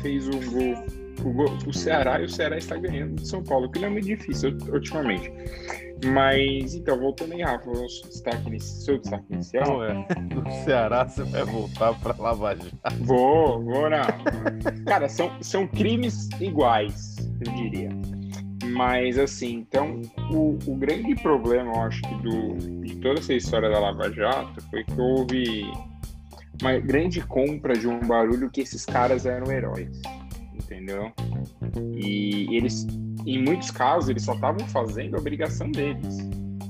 fez 0.00 0.28
o 0.28 0.32
gol, 0.50 1.56
o 1.66 1.72
Ceará 1.72 2.20
e 2.20 2.24
o 2.24 2.28
Ceará 2.28 2.56
está 2.56 2.76
ganhando 2.76 3.16
de 3.16 3.26
São 3.26 3.42
Paulo, 3.42 3.70
que 3.70 3.78
não 3.78 3.88
é 3.88 3.90
muito 3.90 4.06
difícil 4.06 4.56
ultimamente. 4.72 5.32
Mas, 6.06 6.74
então, 6.74 6.98
voltando 6.98 7.32
aí, 7.32 7.42
Rafa, 7.42 7.68
o 7.70 7.88
seu 7.88 8.08
destaque, 8.08 8.60
seu 8.60 8.98
destaque 8.98 9.24
inicial. 9.30 9.66
Não 9.66 9.84
é. 9.84 10.04
Do 10.32 10.50
Ceará 10.64 11.08
você 11.08 11.24
vai 11.24 11.44
voltar 11.44 11.92
para 11.94 12.14
Lava 12.16 12.54
Jato. 12.54 12.76
Vou, 13.00 13.62
vou 13.64 13.90
não. 13.90 14.84
Cara, 14.86 15.08
são, 15.08 15.30
são 15.42 15.66
crimes 15.66 16.28
iguais, 16.40 17.16
eu 17.44 17.52
diria. 17.52 17.88
Mas, 18.66 19.18
assim, 19.18 19.66
então, 19.68 20.00
o, 20.30 20.58
o 20.66 20.76
grande 20.76 21.16
problema, 21.16 21.72
eu 21.72 21.80
acho 21.82 22.00
que 22.02 22.14
do, 22.22 22.54
de 22.82 22.96
toda 22.96 23.18
essa 23.18 23.34
história 23.34 23.68
da 23.68 23.80
Lava 23.80 24.10
Jato 24.12 24.62
foi 24.70 24.84
que 24.84 25.00
houve 25.00 25.64
uma 26.60 26.78
grande 26.78 27.20
compra 27.20 27.74
de 27.74 27.86
um 27.86 28.00
barulho 28.00 28.50
que 28.50 28.60
esses 28.60 28.84
caras 28.84 29.26
eram 29.26 29.50
heróis, 29.50 30.00
entendeu? 30.54 31.12
E 31.94 32.56
eles, 32.56 32.86
em 33.26 33.42
muitos 33.42 33.70
casos, 33.70 34.08
eles 34.08 34.22
só 34.22 34.34
estavam 34.34 34.66
fazendo 34.68 35.16
a 35.16 35.20
obrigação 35.20 35.70
deles, 35.70 36.16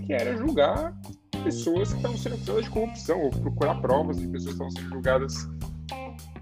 que 0.04 0.12
era 0.12 0.37
julgar 0.37 0.95
pessoas 1.42 1.90
que 1.90 1.97
estavam 1.97 2.16
sendo 2.16 2.35
acusadas 2.35 2.64
de 2.64 2.71
corrupção, 2.71 3.21
ou 3.23 3.30
procurar 3.30 3.75
provas 3.76 4.18
de 4.18 4.26
pessoas 4.28 4.57
que 4.57 4.62
estavam 4.62 4.71
sendo 4.71 4.88
julgadas 4.90 5.49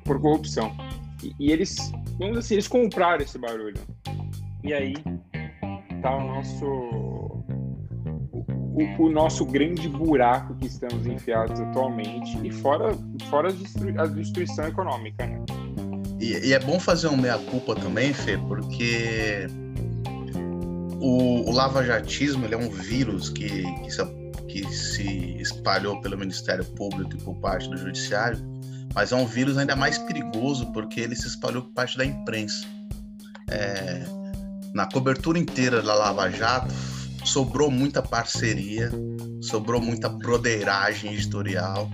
por 0.04 0.20
corrupção. 0.20 0.74
E, 1.22 1.34
e 1.38 1.52
eles, 1.52 1.76
vamos 2.18 2.28
dizer 2.28 2.38
assim, 2.38 2.54
eles 2.54 2.68
compraram 2.68 3.22
esse 3.22 3.38
barulho. 3.38 3.80
E 4.64 4.72
aí 4.72 4.94
tá 6.02 6.16
o 6.16 6.26
nosso 6.26 6.66
o, 8.76 9.04
o, 9.04 9.10
nosso 9.10 9.46
grande 9.46 9.88
buraco 9.88 10.54
que 10.56 10.66
estamos 10.66 11.06
enfiados 11.06 11.58
atualmente 11.60 12.38
e 12.46 12.52
fora, 12.52 12.94
fora 13.30 13.48
a 13.98 14.06
destruição 14.06 14.66
econômica. 14.66 15.26
Né? 15.26 15.44
E, 16.20 16.48
e, 16.48 16.52
é 16.52 16.58
bom 16.58 16.80
fazer 16.80 17.08
um 17.08 17.16
meia-culpa 17.16 17.74
também, 17.74 18.12
Fê, 18.12 18.38
porque 18.38 19.46
o, 21.00 21.48
o 21.48 21.52
lavajatismo 21.52 22.44
ele 22.44 22.54
é 22.54 22.58
um 22.58 22.70
vírus 22.70 23.28
que, 23.28 23.64
que, 23.82 23.90
se, 23.90 24.04
que 24.48 24.74
se 24.74 25.36
espalhou 25.40 26.00
pelo 26.00 26.16
Ministério 26.16 26.64
Público 26.64 27.14
e 27.14 27.18
por 27.18 27.36
parte 27.36 27.68
do 27.68 27.76
Judiciário, 27.76 28.38
mas 28.94 29.12
é 29.12 29.16
um 29.16 29.26
vírus 29.26 29.58
ainda 29.58 29.76
mais 29.76 29.98
perigoso 29.98 30.72
porque 30.72 31.00
ele 31.00 31.14
se 31.14 31.26
espalhou 31.26 31.62
por 31.62 31.72
parte 31.72 31.98
da 31.98 32.04
imprensa. 32.04 32.66
É, 33.50 34.04
na 34.72 34.86
cobertura 34.90 35.38
inteira 35.38 35.82
da 35.82 35.94
Lava 35.94 36.30
Jato, 36.30 36.74
sobrou 37.24 37.70
muita 37.70 38.00
parceria, 38.00 38.90
sobrou 39.42 39.80
muita 39.80 40.08
broderagem 40.08 41.12
editorial 41.12 41.90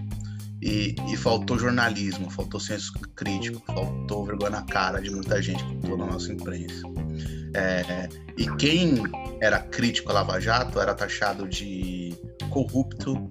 e, 0.63 0.95
e, 1.09 1.17
faltou 1.17 1.59
jornalismo, 1.59 2.31
faltou 2.31 2.61
senso 2.61 2.93
crítico, 3.17 3.61
faltou 3.67 4.25
vergonha 4.25 4.51
na 4.51 4.63
cara 4.63 5.03
de 5.03 5.11
muita 5.11 5.43
gente 5.43 5.65
que 5.65 5.75
toda 5.89 6.05
a 6.05 6.07
nossa 6.07 6.33
imprensa. 6.33 6.83
É, 7.53 8.09
e 8.39 8.47
quem 8.57 9.03
era 9.41 9.59
crítico 9.59 10.11
à 10.11 10.15
Lava 10.15 10.41
Jato 10.41 10.79
era 10.79 10.95
taxado 10.95 11.49
de 11.49 12.15
corrupto, 12.49 13.29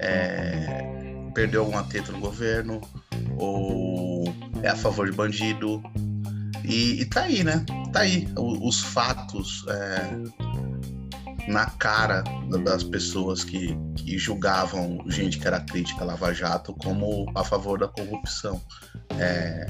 é, 0.00 1.30
perdeu 1.34 1.62
alguma 1.62 1.82
teta 1.84 2.12
no 2.12 2.20
governo, 2.20 2.78
ou 3.38 4.24
é 4.62 4.68
a 4.68 4.76
favor 4.76 5.10
de 5.10 5.16
bandido. 5.16 5.82
E, 6.62 7.00
e 7.00 7.06
tá 7.06 7.22
aí, 7.22 7.42
né? 7.42 7.64
Tá 7.90 8.00
aí. 8.00 8.28
os 8.36 8.80
fatos 8.80 9.64
é, 9.68 10.45
na 11.48 11.66
cara 11.66 12.24
das 12.64 12.82
pessoas 12.82 13.44
que, 13.44 13.76
que 13.96 14.18
julgavam 14.18 14.98
gente 15.06 15.38
que 15.38 15.46
era 15.46 15.60
crítica 15.60 16.02
a 16.02 16.06
Lava 16.06 16.34
Jato 16.34 16.74
como 16.74 17.30
a 17.34 17.44
favor 17.44 17.78
da 17.78 17.88
corrupção. 17.88 18.60
É, 19.18 19.66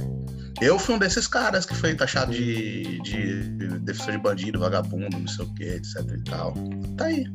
eu 0.60 0.78
fui 0.78 0.94
um 0.94 0.98
desses 0.98 1.26
caras 1.26 1.66
que 1.66 1.74
foi 1.74 1.94
taxado 1.94 2.32
de, 2.32 3.00
de 3.02 3.42
defensor 3.80 4.12
de 4.12 4.18
bandido, 4.18 4.58
vagabundo, 4.58 5.18
não 5.18 5.28
sei 5.28 5.44
o 5.44 5.54
que, 5.54 5.64
etc 5.64 5.96
e 6.16 6.24
tal. 6.24 6.54
Tá 6.96 7.06
aí. 7.06 7.26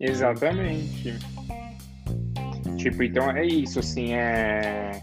Exatamente. 0.00 1.18
Tipo, 2.76 3.02
então 3.02 3.30
é 3.30 3.44
isso, 3.44 3.80
assim, 3.80 4.14
é. 4.14 5.02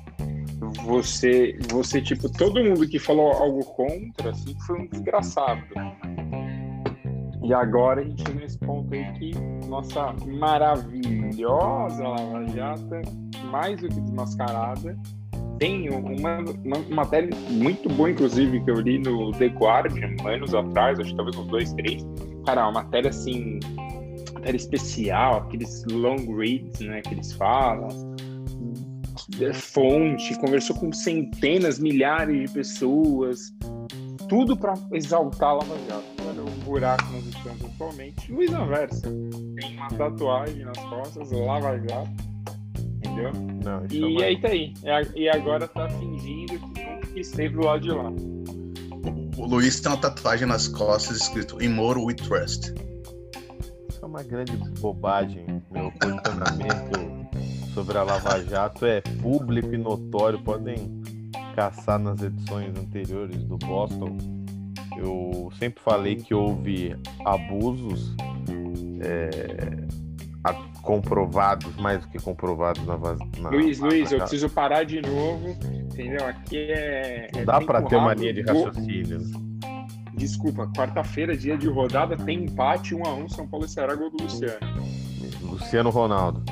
Você, 0.86 1.58
você, 1.70 2.02
tipo, 2.02 2.30
todo 2.30 2.64
mundo 2.64 2.88
que 2.88 2.98
falou 2.98 3.32
algo 3.34 3.64
contra, 3.66 4.32
assim, 4.32 4.56
foi 4.66 4.82
um 4.82 4.88
desgraçado. 4.88 5.64
E 7.46 7.54
agora 7.54 8.02
a 8.02 8.04
gente 8.04 8.24
chega 8.24 8.40
nesse 8.40 8.58
ponto 8.58 8.92
aí 8.92 9.06
que 9.14 9.32
nossa 9.68 10.14
maravilhosa 10.26 12.04
Lava 12.04 12.44
Jato, 12.48 13.02
mais 13.52 13.80
do 13.80 13.88
que 13.88 14.02
desmascarada, 14.02 14.98
tem 15.60 15.88
uma, 15.90 16.40
uma, 16.40 16.80
matéria 16.90 17.30
muito 17.52 17.88
boa, 17.90 18.10
inclusive, 18.10 18.60
que 18.62 18.72
eu 18.72 18.82
li 18.82 18.98
no 18.98 19.32
The 19.34 19.48
Guardian 19.48 20.16
anos 20.26 20.56
atrás, 20.56 21.00
acho 21.00 21.12
que 21.12 21.16
talvez 21.16 21.38
uns 21.38 21.48
dois, 21.48 21.74
três. 21.74 22.04
Cara, 22.48 22.64
uma 22.64 22.84
matéria 22.84 23.12
assim, 23.12 23.60
matéria 24.34 24.58
especial, 24.58 25.38
aqueles 25.38 25.86
long 25.92 26.36
reads, 26.36 26.80
né, 26.80 27.02
que 27.02 27.14
eles 27.14 27.32
falam. 27.34 27.90
Fonte, 29.54 30.38
conversou 30.40 30.76
com 30.78 30.92
centenas, 30.92 31.80
milhares 31.80 32.48
de 32.48 32.54
pessoas, 32.54 33.54
tudo 34.28 34.58
para 34.58 34.74
exaltar 34.92 35.50
a 35.50 35.54
Lava 35.54 35.78
Jato 35.88 36.15
buraco 36.66 37.04
nós 37.12 37.26
estamos 37.26 37.64
atualmente. 37.64 38.32
Luiz 38.32 38.52
Anversa 38.52 39.02
tem 39.02 39.78
uma 39.78 39.88
tatuagem 39.90 40.66
nas 40.66 40.78
costas, 40.78 41.32
lava 41.32 41.78
jato, 41.80 42.10
entendeu? 42.98 43.32
Não, 43.64 43.86
e 43.90 44.22
é 44.22 44.26
aí 44.26 44.42
tá 44.42 44.48
aí. 44.50 44.74
E 45.16 45.30
agora 45.30 45.68
tá 45.68 45.88
fingindo 45.90 46.60
que 46.60 46.84
nunca 46.84 47.20
esteve 47.20 47.56
do 47.56 47.66
lado 47.66 47.82
de 47.82 47.92
lá. 47.92 48.12
O 49.38 49.46
Luiz 49.46 49.80
tem 49.80 49.92
uma 49.92 49.98
tatuagem 50.00 50.48
nas 50.48 50.68
costas 50.68 51.18
escrito 51.18 51.62
Immortal 51.62 52.06
We 52.06 52.16
Trust. 52.16 52.74
Isso 53.90 54.00
é 54.02 54.06
uma 54.06 54.24
grande 54.24 54.58
bobagem. 54.80 55.62
Meu 55.72 55.92
posicionamento 55.92 57.74
sobre 57.74 57.98
a 57.98 58.04
Lava 58.04 58.44
Jato 58.44 58.86
é 58.86 59.02
público 59.22 59.74
e 59.74 59.78
notório. 59.78 60.42
Podem 60.42 61.02
caçar 61.56 62.00
nas 62.00 62.22
edições 62.22 62.78
anteriores 62.78 63.44
do 63.44 63.58
Boston 63.58 64.18
eu 64.98 65.52
sempre 65.58 65.82
falei 65.82 66.16
que 66.16 66.34
houve 66.34 66.96
abusos 67.26 68.16
é, 69.02 69.86
comprovados, 70.86 71.76
mais 71.78 72.02
do 72.02 72.08
que 72.10 72.20
comprovados 72.20 72.86
na, 72.86 72.98
na 72.98 73.50
Luiz, 73.50 73.80
na, 73.80 73.88
Luiz, 73.88 74.12
na 74.12 74.18
eu 74.18 74.20
preciso 74.22 74.50
parar 74.50 74.84
de 74.84 75.02
novo, 75.02 75.50
entendeu? 75.74 76.26
Aqui 76.28 76.58
é. 76.72 77.30
Não 77.34 77.42
é 77.42 77.46
dá 77.46 77.60
para 77.60 77.82
ter 77.82 77.96
uma 77.96 78.14
linha 78.14 78.34
de 78.34 78.42
raciocínio. 78.42 79.20
Desculpa, 80.14 80.72
quarta-feira, 80.78 81.36
dia 81.36 81.58
de 81.58 81.68
rodada, 81.68 82.16
tem 82.16 82.46
empate 82.46 82.96
1 82.96 83.06
a 83.06 83.14
1 83.16 83.30
São 83.30 83.48
Paulo 83.48 83.66
e 83.66 83.70
Ceará, 83.70 83.96
gol 83.96 84.12
do 84.12 84.24
Luciano. 84.24 84.60
Luciano 85.42 85.90
Ronaldo. 85.90 86.44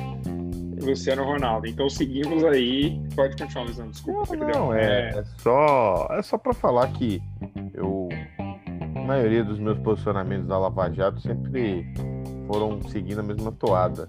Luciano 0.82 1.24
Ronaldo. 1.24 1.66
Então 1.66 1.88
seguimos 1.88 2.44
aí. 2.44 3.00
Pode 3.14 3.36
continuar, 3.36 3.64
Luizão. 3.64 3.88
Desculpa. 3.90 4.36
Não, 4.36 4.48
não 4.48 4.74
é, 4.74 5.10
é, 5.10 5.24
só 5.38 6.08
é 6.10 6.20
só 6.20 6.36
para 6.36 6.52
falar 6.52 6.88
que 6.88 7.22
eu 7.72 8.03
maioria 9.04 9.44
dos 9.44 9.58
meus 9.58 9.78
posicionamentos 9.78 10.46
da 10.46 10.58
Lava 10.58 10.90
Jato 10.90 11.20
sempre 11.20 11.86
foram 12.46 12.80
seguindo 12.88 13.20
a 13.20 13.22
mesma 13.22 13.52
toada. 13.52 14.08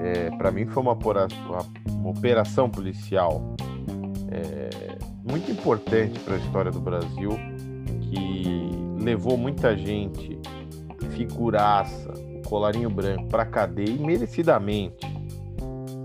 É, 0.00 0.30
para 0.36 0.50
mim 0.50 0.64
foi 0.66 0.82
uma, 0.82 0.92
uma 0.92 2.10
operação 2.10 2.70
policial 2.70 3.42
é, 4.30 4.96
muito 5.30 5.50
importante 5.50 6.18
para 6.20 6.34
a 6.34 6.38
história 6.38 6.70
do 6.70 6.80
Brasil 6.80 7.30
que 8.00 8.70
levou 9.02 9.36
muita 9.36 9.76
gente, 9.76 10.38
figuraça, 11.10 12.12
o 12.12 12.48
colarinho 12.48 12.88
branco 12.88 13.26
para 13.28 13.44
cadeia 13.44 13.96
merecidamente. 13.98 15.06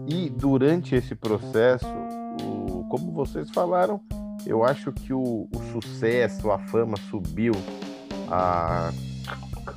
E 0.08 0.30
durante 0.30 0.96
esse 0.96 1.16
processo, 1.16 1.88
o, 2.42 2.84
como 2.90 3.12
vocês 3.12 3.50
falaram, 3.52 4.02
eu 4.46 4.64
acho 4.64 4.92
que 4.92 5.14
o, 5.14 5.48
o 5.54 5.60
sucesso, 5.72 6.52
a 6.52 6.60
fama 6.60 6.98
subiu 7.10 7.54
a 8.34 8.92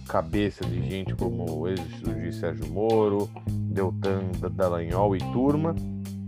cabeça 0.09 0.65
de 0.65 0.83
gente 0.83 1.15
como 1.15 1.61
o 1.61 1.69
ex-juiz 1.69 2.37
Sérgio 2.37 2.67
Moro, 2.73 3.29
Deltan 3.49 4.31
Dallagnol 4.53 5.15
e 5.15 5.19
turma, 5.33 5.75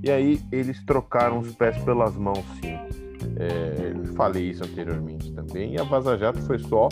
e 0.02 0.11
aí 0.11 0.40
eles 0.52 0.85
trocaram 0.85 1.38
os 1.38 1.54
pés 1.54 1.76
pelas 1.85 2.14
mãos, 2.14 2.44
sim. 2.61 2.76
É, 3.37 3.92
eu 3.94 4.14
falei 4.14 4.50
isso 4.50 4.64
anteriormente 4.64 5.32
também, 5.32 5.75
e 5.75 5.80
a 5.80 5.85
Vaza 5.85 6.16
Jato 6.18 6.40
foi 6.42 6.58
só 6.58 6.88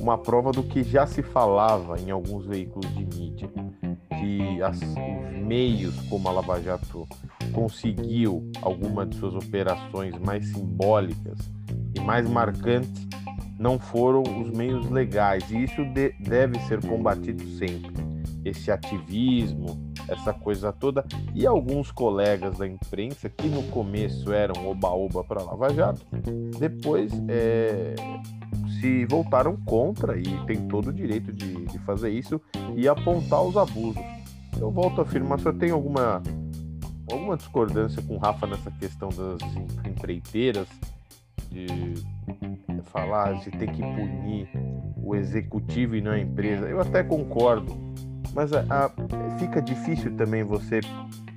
uma 0.00 0.18
prova 0.18 0.52
do 0.52 0.62
que 0.62 0.82
já 0.82 1.06
se 1.06 1.22
falava 1.22 1.98
em 1.98 2.10
alguns 2.10 2.46
veículos 2.46 2.92
de 2.94 3.04
mídia, 3.04 3.50
que 4.18 4.62
as, 4.62 4.78
os 4.80 5.38
meios 5.46 5.98
como 6.08 6.28
a 6.28 6.32
Lava 6.32 6.60
Jato 6.60 7.06
conseguiu 7.52 8.50
alguma 8.60 9.06
de 9.06 9.16
suas 9.16 9.34
operações 9.34 10.18
mais 10.18 10.46
simbólicas 10.48 11.38
e 11.94 12.00
mais 12.00 12.28
marcantes 12.28 13.06
não 13.58 13.78
foram 13.78 14.22
os 14.22 14.50
meios 14.50 14.88
legais. 14.90 15.50
E 15.50 15.64
isso 15.64 15.84
de, 15.84 16.12
deve 16.20 16.58
ser 16.60 16.84
combatido 16.84 17.44
sempre. 17.56 17.92
Esse 18.44 18.70
ativismo, 18.70 19.92
essa 20.08 20.32
coisa 20.32 20.72
toda. 20.72 21.04
E 21.34 21.46
alguns 21.46 21.90
colegas 21.90 22.58
da 22.58 22.66
imprensa, 22.66 23.28
que 23.28 23.48
no 23.48 23.62
começo 23.64 24.32
eram 24.32 24.68
oba-oba 24.68 25.24
para 25.24 25.42
Lava 25.42 25.72
Jato, 25.72 26.06
depois 26.58 27.12
é, 27.28 27.94
se 28.80 29.04
voltaram 29.06 29.56
contra 29.64 30.18
e 30.18 30.46
tem 30.46 30.68
todo 30.68 30.88
o 30.88 30.92
direito 30.92 31.32
de, 31.32 31.66
de 31.66 31.78
fazer 31.80 32.10
isso 32.10 32.40
e 32.76 32.86
apontar 32.86 33.42
os 33.42 33.56
abusos. 33.56 34.02
Eu 34.58 34.70
volto 34.70 35.00
a 35.00 35.02
afirmar, 35.02 35.40
só 35.40 35.52
tem 35.52 35.70
alguma 35.70 36.22
alguma 37.10 37.36
discordância 37.36 38.02
com 38.02 38.16
o 38.16 38.18
Rafa 38.18 38.46
nessa 38.46 38.70
questão 38.72 39.08
das 39.10 39.38
empreiteiras, 39.86 40.66
de 41.50 41.94
falar 42.84 43.34
de 43.40 43.50
ter 43.50 43.70
que 43.70 43.82
punir 43.82 44.48
o 44.96 45.14
executivo 45.14 45.96
e 45.96 46.00
não 46.00 46.12
a 46.12 46.18
empresa. 46.18 46.66
Eu 46.66 46.80
até 46.80 47.02
concordo, 47.02 47.76
mas 48.34 48.52
a, 48.52 48.64
a, 48.70 49.38
fica 49.38 49.60
difícil 49.60 50.14
também 50.16 50.42
você 50.42 50.80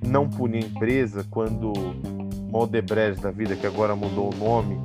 não 0.04 0.28
punir 0.28 0.64
a 0.64 0.66
empresa 0.66 1.24
quando 1.30 1.72
Modebrecht 2.50 3.22
da 3.22 3.30
vida, 3.30 3.54
que 3.54 3.66
agora 3.66 3.94
mudou 3.94 4.32
o 4.34 4.36
nome, 4.36 4.76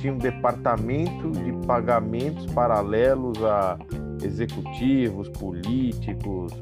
tinha 0.00 0.12
um 0.12 0.18
departamento 0.18 1.30
de 1.30 1.52
pagamentos 1.66 2.46
paralelos 2.46 3.42
a 3.42 3.78
executivos, 4.22 5.28
políticos, 5.30 6.52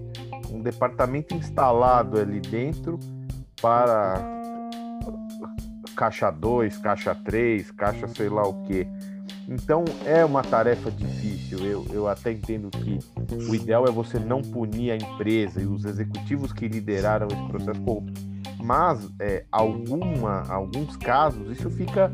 um 0.52 0.60
departamento 0.60 1.34
instalado 1.34 2.18
ali 2.20 2.40
dentro 2.40 2.98
para 3.60 4.41
caixa 5.92 6.30
2, 6.30 6.78
caixa 6.78 7.14
3, 7.14 7.70
caixa 7.72 8.08
sei 8.08 8.28
lá 8.28 8.42
o 8.42 8.62
que. 8.64 8.86
Então 9.48 9.84
é 10.04 10.24
uma 10.24 10.42
tarefa 10.42 10.90
difícil. 10.90 11.58
Eu, 11.60 11.86
eu 11.92 12.08
até 12.08 12.32
entendo 12.32 12.70
que 12.70 12.98
o 13.48 13.54
ideal 13.54 13.86
é 13.86 13.90
você 13.90 14.18
não 14.18 14.40
punir 14.42 14.90
a 14.92 14.96
empresa 14.96 15.60
e 15.60 15.66
os 15.66 15.84
executivos 15.84 16.52
que 16.52 16.68
lideraram 16.68 17.28
esse 17.28 17.48
processo 17.48 17.80
corrupto. 17.82 18.20
Mas 18.62 19.10
é, 19.18 19.44
alguma, 19.50 20.42
alguns 20.48 20.96
casos 20.96 21.50
isso 21.50 21.68
fica 21.70 22.10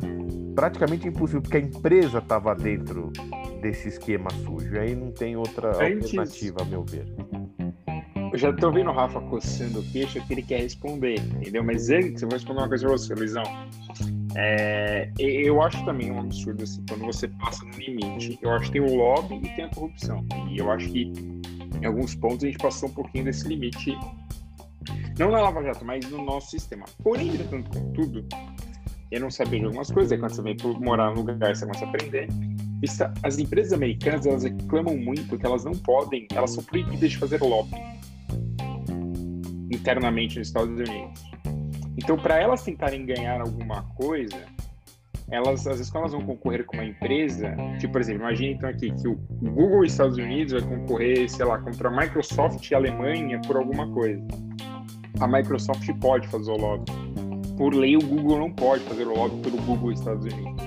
praticamente 0.55 1.07
impossível, 1.07 1.43
porque 1.43 1.59
a 1.59 1.61
empresa 1.61 2.19
estava 2.19 2.55
dentro 2.55 3.13
desse 3.61 3.89
esquema 3.89 4.31
sujo. 4.45 4.75
E 4.75 4.79
aí 4.79 4.97
não 4.97 5.13
tem 5.13 5.37
outra 5.37 5.71
Antes... 5.71 6.05
alternativa, 6.05 6.63
a 6.63 6.65
meu 6.65 6.83
ver. 6.83 7.07
Eu 8.31 8.39
já 8.39 8.53
tô 8.53 8.71
vendo 8.71 8.91
o 8.91 8.93
Rafa 8.93 9.21
coçando 9.23 9.81
o 9.81 9.83
queixo 9.85 10.21
que 10.27 10.35
ele 10.35 10.43
quer 10.43 10.61
responder, 10.61 11.19
entendeu? 11.19 11.65
Mas 11.65 11.89
antes, 11.89 12.21
eu 12.21 12.29
vou 12.29 12.37
responder 12.37 12.61
uma 12.61 12.69
coisa 12.69 12.87
pra 12.87 12.97
você, 12.97 13.15
Luizão. 13.15 13.43
É, 14.37 15.11
eu 15.19 15.63
acho 15.63 15.83
também 15.85 16.11
um 16.13 16.21
absurdo 16.21 16.63
assim, 16.63 16.85
quando 16.87 17.07
você 17.07 17.27
passa 17.27 17.65
no 17.65 17.73
limite. 17.73 18.39
Eu 18.43 18.51
acho 18.51 18.67
que 18.67 18.73
tem 18.73 18.81
o 18.83 18.95
lobby 18.95 19.37
e 19.37 19.49
tem 19.57 19.65
a 19.65 19.69
corrupção. 19.69 20.27
E 20.51 20.59
eu 20.59 20.71
acho 20.71 20.91
que 20.91 21.11
em 21.81 21.87
alguns 21.87 22.15
pontos 22.15 22.45
a 22.45 22.49
gente 22.49 22.59
passou 22.59 22.91
um 22.91 22.93
pouquinho 22.93 23.25
desse 23.25 23.49
limite. 23.49 23.97
Não 25.19 25.31
na 25.31 25.41
Lava 25.41 25.63
Jato, 25.63 25.85
mas 25.85 26.09
no 26.11 26.23
nosso 26.23 26.51
sistema. 26.51 26.85
Porém, 27.03 27.29
entretanto, 27.29 27.71
contudo, 27.71 28.27
eu 29.11 29.21
não 29.21 29.31
sabia 29.31 29.59
de 29.59 29.65
algumas 29.65 29.91
coisas, 29.91 30.13
aí 30.13 30.19
quando 30.19 30.33
você 30.33 30.43
vem 30.43 30.57
morar 30.81 31.15
no 31.15 31.23
lugar, 31.23 31.57
você 31.57 31.65
começa 31.65 31.87
a 31.87 31.89
aprender. 31.89 32.29
As 33.23 33.39
empresas 33.39 33.73
americanas, 33.73 34.27
elas 34.27 34.45
reclamam 34.45 34.97
muito 34.97 35.37
que 35.37 35.47
elas 35.47 35.65
não 35.65 35.73
podem, 35.73 36.29
elas 36.33 36.51
são 36.51 36.63
proibidas 36.63 37.11
de 37.11 37.17
fazer 37.17 37.41
lobby 37.41 37.99
internamente 39.71 40.39
nos 40.39 40.49
Estados 40.49 40.71
Unidos. 40.71 41.23
Então, 41.97 42.17
para 42.17 42.41
elas 42.41 42.63
tentarem 42.63 43.05
ganhar 43.05 43.41
alguma 43.41 43.83
coisa, 43.95 44.37
elas, 45.31 45.67
às 45.67 45.77
vezes, 45.77 45.91
quando 45.91 46.05
elas 46.05 46.13
vão 46.13 46.25
concorrer 46.25 46.65
com 46.65 46.77
uma 46.77 46.85
empresa, 46.85 47.55
tipo, 47.79 47.93
por 47.93 48.01
exemplo, 48.01 48.23
imagine 48.23 48.55
então 48.55 48.69
aqui 48.69 48.91
que 48.91 49.09
o 49.09 49.15
Google 49.43 49.85
Estados 49.85 50.17
Unidos 50.17 50.53
vai 50.55 50.63
concorrer, 50.63 51.29
sei 51.29 51.45
lá, 51.45 51.59
contra 51.59 51.89
a 51.89 51.91
Microsoft 51.91 52.71
e 52.71 52.75
a 52.75 52.79
Alemanha 52.79 53.41
por 53.47 53.57
alguma 53.57 53.91
coisa. 53.93 54.27
A 55.21 55.27
Microsoft 55.27 55.87
pode 56.01 56.27
fazer 56.29 56.51
o 56.51 56.57
lobby. 56.57 56.91
Por 57.57 57.75
lei, 57.75 57.97
o 57.97 58.01
Google 58.01 58.39
não 58.39 58.53
pode 58.53 58.83
fazer 58.85 59.07
o 59.07 59.15
lobby 59.15 59.43
pelo 59.43 59.61
Google 59.63 59.93
Estados 59.93 60.25
Unidos. 60.25 60.63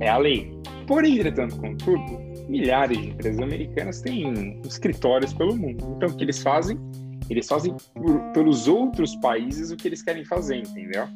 É 0.00 0.08
a 0.08 0.18
lei. 0.18 0.60
Porém, 0.86 1.14
entretanto, 1.14 1.56
contudo, 1.56 2.19
milhares 2.50 2.98
de 2.98 3.10
empresas 3.10 3.40
americanas 3.40 4.00
têm 4.02 4.60
escritórios 4.66 5.32
pelo 5.32 5.56
mundo. 5.56 5.94
Então, 5.96 6.08
o 6.08 6.16
que 6.16 6.24
eles 6.24 6.42
fazem? 6.42 6.76
Eles 7.30 7.46
fazem 7.46 7.76
por, 7.94 8.20
pelos 8.32 8.66
outros 8.66 9.14
países 9.16 9.70
o 9.70 9.76
que 9.76 9.86
eles 9.86 10.02
querem 10.02 10.24
fazer, 10.24 10.56
entendeu? 10.56 11.06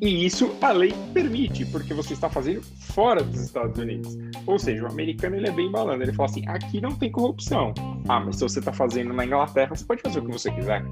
E 0.00 0.26
isso 0.26 0.54
a 0.60 0.72
lei 0.72 0.92
permite, 1.12 1.64
porque 1.66 1.94
você 1.94 2.14
está 2.14 2.28
fazendo 2.28 2.62
fora 2.62 3.22
dos 3.22 3.40
Estados 3.40 3.78
Unidos. 3.78 4.18
Ou 4.46 4.58
seja, 4.58 4.84
o 4.84 4.86
americano 4.86 5.36
ele 5.36 5.48
é 5.48 5.52
bem 5.52 5.70
malandro. 5.70 6.02
Ele 6.02 6.12
fala 6.12 6.28
assim: 6.28 6.46
aqui 6.46 6.80
não 6.80 6.94
tem 6.94 7.10
corrupção. 7.10 7.72
Ah, 8.08 8.20
mas 8.20 8.36
se 8.36 8.42
você 8.42 8.58
está 8.58 8.72
fazendo 8.72 9.12
na 9.12 9.24
Inglaterra, 9.24 9.74
você 9.74 9.84
pode 9.84 10.02
fazer 10.02 10.18
o 10.18 10.24
que 10.26 10.32
você 10.32 10.50
quiser. 10.50 10.84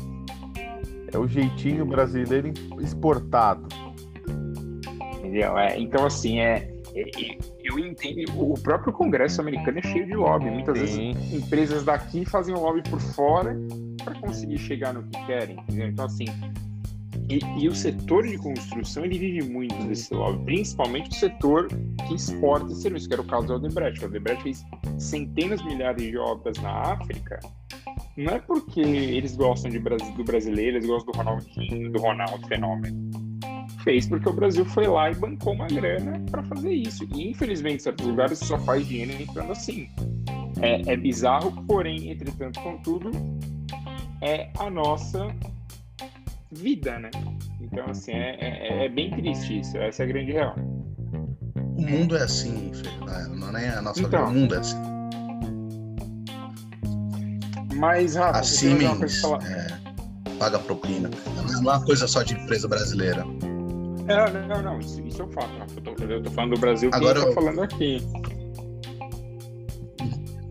É 1.12 1.18
o 1.18 1.26
jeitinho 1.26 1.84
brasileiro 1.84 2.52
exportado. 2.80 3.66
Entendeu? 5.18 5.58
É, 5.58 5.78
então, 5.78 6.06
assim, 6.06 6.40
é, 6.40 6.54
é 6.54 6.71
eu 6.94 7.78
entendo, 7.78 8.38
o 8.38 8.54
próprio 8.54 8.92
Congresso 8.92 9.40
americano 9.40 9.78
é 9.78 9.82
cheio 9.82 10.06
de 10.06 10.14
lobby. 10.14 10.50
Muitas 10.50 10.78
Sim. 10.78 11.14
vezes 11.14 11.32
empresas 11.32 11.84
daqui 11.84 12.24
fazem 12.24 12.54
o 12.54 12.60
lobby 12.60 12.82
por 12.88 13.00
fora 13.00 13.56
para 14.04 14.14
conseguir 14.20 14.58
chegar 14.58 14.92
no 14.92 15.02
que 15.04 15.26
querem. 15.26 15.58
Entendeu? 15.60 15.88
Então, 15.88 16.04
assim, 16.04 16.26
e, 17.28 17.38
e, 17.58 17.68
o 17.68 17.74
setor 17.74 18.26
de 18.26 18.36
construção 18.36 19.04
ele 19.04 19.18
vive 19.18 19.48
muito 19.48 19.74
desse 19.86 20.12
lobby, 20.12 20.44
principalmente 20.44 21.10
o 21.10 21.14
setor 21.14 21.68
que 22.06 22.14
exporta 22.14 22.68
serviços, 22.74 23.06
que 23.06 23.14
era 23.14 23.22
o 23.22 23.26
caso 23.26 23.46
do 23.46 23.54
Odebrecht. 23.54 24.04
O 24.04 24.08
Odebrecht 24.08 24.42
fez 24.42 24.64
centenas 24.98 25.60
de 25.60 25.66
milhares 25.66 26.02
de 26.02 26.16
obras 26.18 26.58
na 26.58 26.92
África. 26.92 27.40
Não 28.16 28.34
é 28.34 28.38
porque 28.38 28.80
eles 28.80 29.34
gostam 29.36 29.70
de, 29.70 29.78
do 29.78 30.24
brasileiro, 30.24 30.76
eles 30.76 30.86
gostam 30.86 31.12
do 31.12 31.18
Ronaldinho, 31.18 31.90
do 31.90 32.00
Ronaldo 32.00 32.46
Fenômeno 32.46 33.11
fez 33.82 34.06
porque 34.06 34.28
o 34.28 34.32
Brasil 34.32 34.64
foi 34.64 34.86
lá 34.86 35.10
e 35.10 35.14
bancou 35.14 35.54
uma 35.54 35.66
grana 35.66 36.20
para 36.30 36.42
fazer 36.44 36.72
isso. 36.72 37.06
E 37.14 37.30
infelizmente, 37.30 37.76
em 37.76 37.78
certos 37.80 38.06
lugares 38.06 38.38
só 38.38 38.58
faz 38.58 38.86
dinheiro 38.86 39.12
entrando 39.20 39.52
assim. 39.52 39.88
É, 40.60 40.92
é 40.92 40.96
bizarro, 40.96 41.50
porém, 41.66 42.10
entretanto, 42.10 42.60
contudo, 42.60 43.10
é 44.20 44.48
a 44.58 44.70
nossa 44.70 45.34
vida, 46.52 46.98
né? 46.98 47.10
Então, 47.60 47.84
assim, 47.88 48.12
é, 48.12 48.36
é, 48.40 48.84
é 48.84 48.88
bem 48.88 49.10
triste 49.10 49.60
isso. 49.60 49.76
Essa 49.78 50.02
é 50.02 50.04
a 50.04 50.08
grande 50.08 50.32
real. 50.32 50.54
O 51.56 51.82
mundo 51.82 52.16
é 52.16 52.22
assim, 52.22 52.70
Fê. 52.74 52.88
Não 53.28 53.56
é 53.56 53.70
a 53.70 53.82
nossa 53.82 54.00
então, 54.00 54.26
vida. 54.26 54.30
O 54.30 54.40
mundo 54.40 54.54
é 54.54 54.58
assim. 54.58 54.76
Mas, 57.76 58.14
Rafa, 58.14 58.38
a 58.38 58.42
Siemens 58.42 59.24
é, 59.24 59.66
paga 60.38 60.58
propina. 60.58 61.10
Não 61.36 61.52
é 61.52 61.58
uma 61.58 61.84
coisa 61.84 62.06
só 62.06 62.22
de 62.22 62.34
empresa 62.34 62.68
brasileira. 62.68 63.24
É, 64.12 64.46
não, 64.46 64.62
não, 64.62 64.78
isso, 64.78 65.00
isso 65.02 65.22
é 65.22 65.24
um 65.24 65.32
fato. 65.32 65.50
Eu 65.76 65.82
tô, 65.82 66.04
eu 66.04 66.22
tô 66.22 66.30
falando 66.30 66.54
do 66.54 66.60
Brasil 66.60 66.90
que 66.90 66.96
Agora, 66.96 67.18
eu 67.18 67.26
tô 67.26 67.32
falando 67.32 67.62
aqui. 67.62 68.02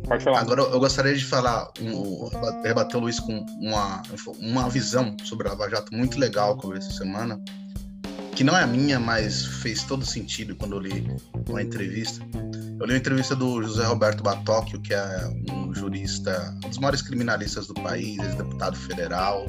Pode 0.08 0.24
falar. 0.24 0.40
Agora 0.40 0.62
eu 0.62 0.80
gostaria 0.80 1.16
de 1.16 1.24
falar, 1.24 1.72
um, 1.80 2.30
rebater 2.64 2.98
o 2.98 3.00
Luiz 3.00 3.20
com 3.20 3.46
uma, 3.60 4.02
uma 4.40 4.70
visão 4.70 5.16
sobre 5.24 5.48
a 5.48 5.52
Lava 5.52 5.70
Jato 5.70 5.96
muito 5.96 6.20
legal 6.20 6.58
que 6.58 6.66
eu 6.66 6.72
vi 6.72 6.80
essa 6.80 6.92
semana, 6.92 7.42
que 8.36 8.44
não 8.44 8.58
é 8.58 8.64
a 8.64 8.68
minha, 8.68 9.00
mas 9.00 9.46
fez 9.46 9.84
todo 9.84 10.06
sentido 10.06 10.56
quando 10.56 10.76
eu 10.76 10.80
li 10.80 11.16
uma 11.48 11.62
entrevista. 11.62 12.26
Eu 12.80 12.88
li 12.88 12.94
uma 12.94 12.98
entrevista 12.98 13.36
do 13.36 13.62
José 13.62 13.86
Roberto 13.86 14.24
Batocchio, 14.24 14.82
que 14.82 14.94
é 14.94 15.30
um 15.52 15.74
jurista, 15.74 16.58
um 16.66 16.70
dos 16.70 16.80
maiores 16.80 17.02
criminalistas 17.02 17.68
do 17.68 17.76
país, 17.76 18.18
ex-deputado 18.18 18.76
federal, 18.76 19.46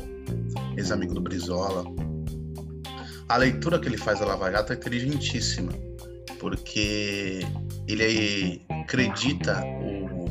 ex-amigo 0.77 1.15
do 1.15 1.21
Brizola 1.21 1.85
a 3.29 3.37
leitura 3.37 3.79
que 3.79 3.89
ele 3.89 3.97
faz 3.97 4.21
da 4.21 4.27
Lava 4.27 4.51
Jato 4.51 4.73
é 4.73 4.77
inteligentíssima, 4.77 5.73
porque 6.39 7.41
ele 7.87 8.65
acredita 8.83 9.63
o, 9.65 10.29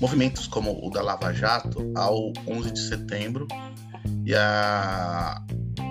movimentos 0.00 0.46
como 0.46 0.86
o 0.86 0.90
da 0.90 1.02
Lava 1.02 1.32
Jato 1.32 1.90
ao 1.96 2.32
11 2.46 2.70
de 2.70 2.80
setembro 2.80 3.48
e 4.24 4.34
a, 4.34 5.42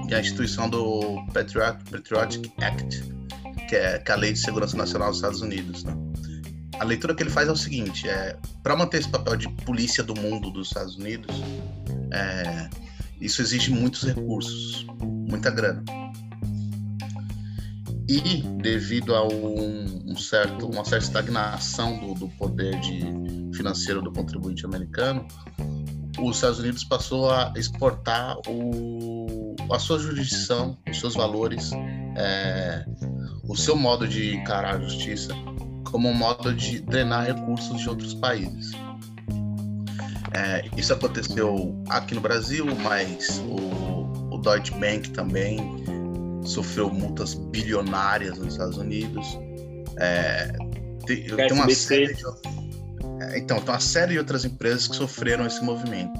e 0.07 0.13
a 0.13 0.19
instituição 0.19 0.69
do 0.69 1.25
Patriot, 1.33 1.77
Patriotic 1.89 2.51
Act, 2.61 3.03
que 3.67 3.75
é, 3.75 3.99
que 3.99 4.11
é, 4.11 4.13
a 4.13 4.17
Lei 4.17 4.33
de 4.33 4.39
Segurança 4.39 4.77
Nacional 4.77 5.09
dos 5.09 5.17
Estados 5.17 5.41
Unidos. 5.41 5.83
Né? 5.83 5.93
A 6.79 6.83
leitura 6.83 7.15
que 7.15 7.23
ele 7.23 7.29
faz 7.29 7.47
é 7.47 7.51
o 7.51 7.55
seguinte: 7.55 8.07
é, 8.07 8.37
para 8.61 8.75
manter 8.75 8.99
esse 8.99 9.09
papel 9.09 9.35
de 9.35 9.49
polícia 9.63 10.03
do 10.03 10.15
mundo 10.15 10.51
dos 10.51 10.67
Estados 10.67 10.95
Unidos, 10.97 11.35
é, 12.11 12.69
isso 13.19 13.41
exige 13.41 13.71
muitos 13.71 14.03
recursos, 14.03 14.85
muita 15.01 15.49
grana. 15.49 15.83
E 18.07 18.41
devido 18.61 19.15
a 19.15 19.25
um, 19.25 20.11
um 20.11 20.17
certo, 20.17 20.67
uma 20.67 20.83
certa 20.83 21.05
estagnação 21.05 21.99
do, 21.99 22.13
do 22.15 22.27
poder 22.29 22.77
de, 22.81 23.55
financeiro 23.55 24.01
do 24.01 24.11
contribuinte 24.11 24.65
americano, 24.65 25.25
os 26.19 26.35
Estados 26.35 26.59
Unidos 26.59 26.83
passou 26.83 27.31
a 27.31 27.53
exportar 27.55 28.37
o, 28.47 29.55
a 29.71 29.79
sua 29.79 29.99
jurisdição, 29.99 30.77
os 30.89 30.99
seus 30.99 31.15
valores, 31.15 31.71
é, 32.17 32.85
o 33.47 33.55
seu 33.55 33.75
modo 33.75 34.07
de 34.07 34.35
encarar 34.35 34.75
a 34.75 34.79
justiça 34.79 35.33
como 35.89 36.09
um 36.09 36.13
modo 36.13 36.53
de 36.53 36.79
drenar 36.81 37.25
recursos 37.25 37.79
de 37.81 37.89
outros 37.89 38.13
países. 38.15 38.71
É, 40.33 40.67
isso 40.75 40.91
aconteceu 40.91 41.79
aqui 41.89 42.15
no 42.15 42.21
Brasil, 42.21 42.65
mas 42.81 43.39
o, 43.47 44.33
o 44.35 44.37
Deutsche 44.39 44.73
Bank 44.79 45.11
também 45.11 45.83
sofreu 46.45 46.89
multas 46.89 47.33
bilionárias 47.33 48.37
nos 48.37 48.53
Estados 48.53 48.77
Unidos. 48.77 49.25
É, 49.97 50.51
tem, 51.05 51.23
tem 51.23 51.51
uma 51.51 51.69
série 51.69 52.13
de, 52.13 52.23
é, 53.21 53.37
então, 53.37 53.59
tem 53.59 53.69
uma 53.69 53.79
série 53.79 54.13
de 54.13 54.19
outras 54.19 54.45
empresas 54.45 54.87
que 54.87 54.95
sofreram 54.95 55.45
esse 55.45 55.63
movimento. 55.63 56.19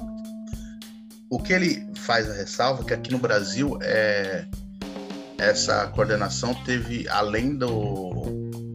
O 1.28 1.38
que 1.38 1.52
ele 1.52 1.86
faz 1.96 2.30
a 2.30 2.34
ressalva 2.34 2.82
é 2.82 2.84
que 2.86 2.94
aqui 2.94 3.10
no 3.10 3.18
Brasil 3.18 3.78
é, 3.82 4.46
essa 5.38 5.86
coordenação 5.88 6.54
teve, 6.64 7.08
além 7.08 7.56
do, 7.56 7.68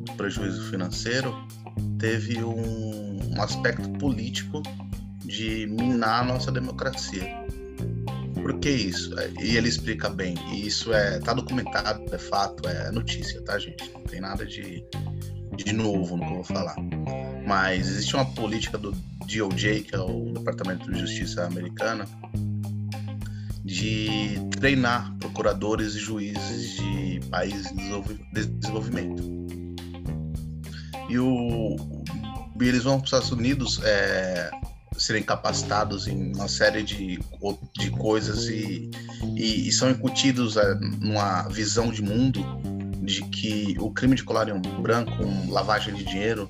do 0.04 0.14
prejuízo 0.18 0.70
financeiro, 0.70 1.36
teve 1.98 2.44
um, 2.44 3.20
um 3.36 3.42
aspecto 3.42 3.90
político 3.92 4.62
de 5.24 5.68
minar 5.68 6.22
a 6.22 6.26
nossa 6.26 6.52
democracia. 6.52 7.28
Por 8.41 8.60
que 8.60 8.69
isso? 8.69 9.13
E 9.41 9.58
ele 9.58 9.69
explica 9.69 10.10
bem. 10.10 10.36
E 10.52 10.67
isso 10.67 10.93
é 10.93 11.19
tá 11.19 11.34
documentado, 11.34 12.04
é 12.13 12.17
fato, 12.17 12.67
é 12.67 12.91
notícia, 12.91 13.41
tá, 13.43 13.58
gente? 13.60 13.91
Não 13.93 14.02
tem 14.02 14.21
nada 14.21 14.45
de, 14.45 14.84
de 15.56 15.73
novo 15.73 16.17
no 16.17 16.23
que 16.25 16.32
eu 16.32 16.36
vou 16.36 16.43
falar. 16.43 16.75
Mas 17.45 17.88
existe 17.88 18.15
uma 18.15 18.25
política 18.25 18.78
do 18.78 18.91
DOJ, 18.91 19.84
que 19.84 19.95
é 19.95 19.99
o 19.99 20.34
Departamento 20.34 20.91
de 20.91 20.99
Justiça 20.99 21.45
americana, 21.45 22.06
de 23.63 24.39
treinar 24.60 25.15
procuradores 25.19 25.95
e 25.95 25.99
juízes 25.99 26.75
de 26.75 27.19
países 27.30 27.71
em 27.71 27.75
desenvolvimento. 28.60 29.39
E 31.10 31.17
o, 31.17 31.75
eles 32.60 32.84
vão 32.84 32.97
para 32.97 33.06
os 33.06 33.08
Estados 33.08 33.32
Unidos 33.32 33.80
é, 33.84 34.52
serem 35.00 35.24
capacitados 35.24 36.08
em 36.08 36.34
uma 36.34 36.48
série 36.48 36.84
de, 36.84 37.20
de 37.78 37.90
coisas 37.92 38.48
e, 38.48 38.92
e, 39.36 39.68
e 39.68 39.72
são 39.72 39.90
incutidos 39.90 40.58
é, 40.58 40.76
numa 40.76 41.48
visão 41.48 41.90
de 41.90 42.02
mundo 42.02 42.44
de 43.02 43.24
que 43.24 43.76
o 43.80 43.92
crime 43.92 44.16
de 44.16 44.24
colarinho 44.24 44.60
branco, 44.82 45.12
um 45.24 45.50
lavagem 45.52 45.96
de 45.96 46.04
dinheiro, 46.04 46.50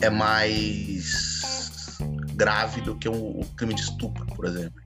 é 0.00 0.10
mais 0.10 1.98
grave 2.34 2.80
do 2.80 2.96
que 2.96 3.08
um 3.08 3.40
crime 3.56 3.74
de 3.74 3.82
estupro, 3.82 4.24
por 4.34 4.46
exemplo. 4.46 4.80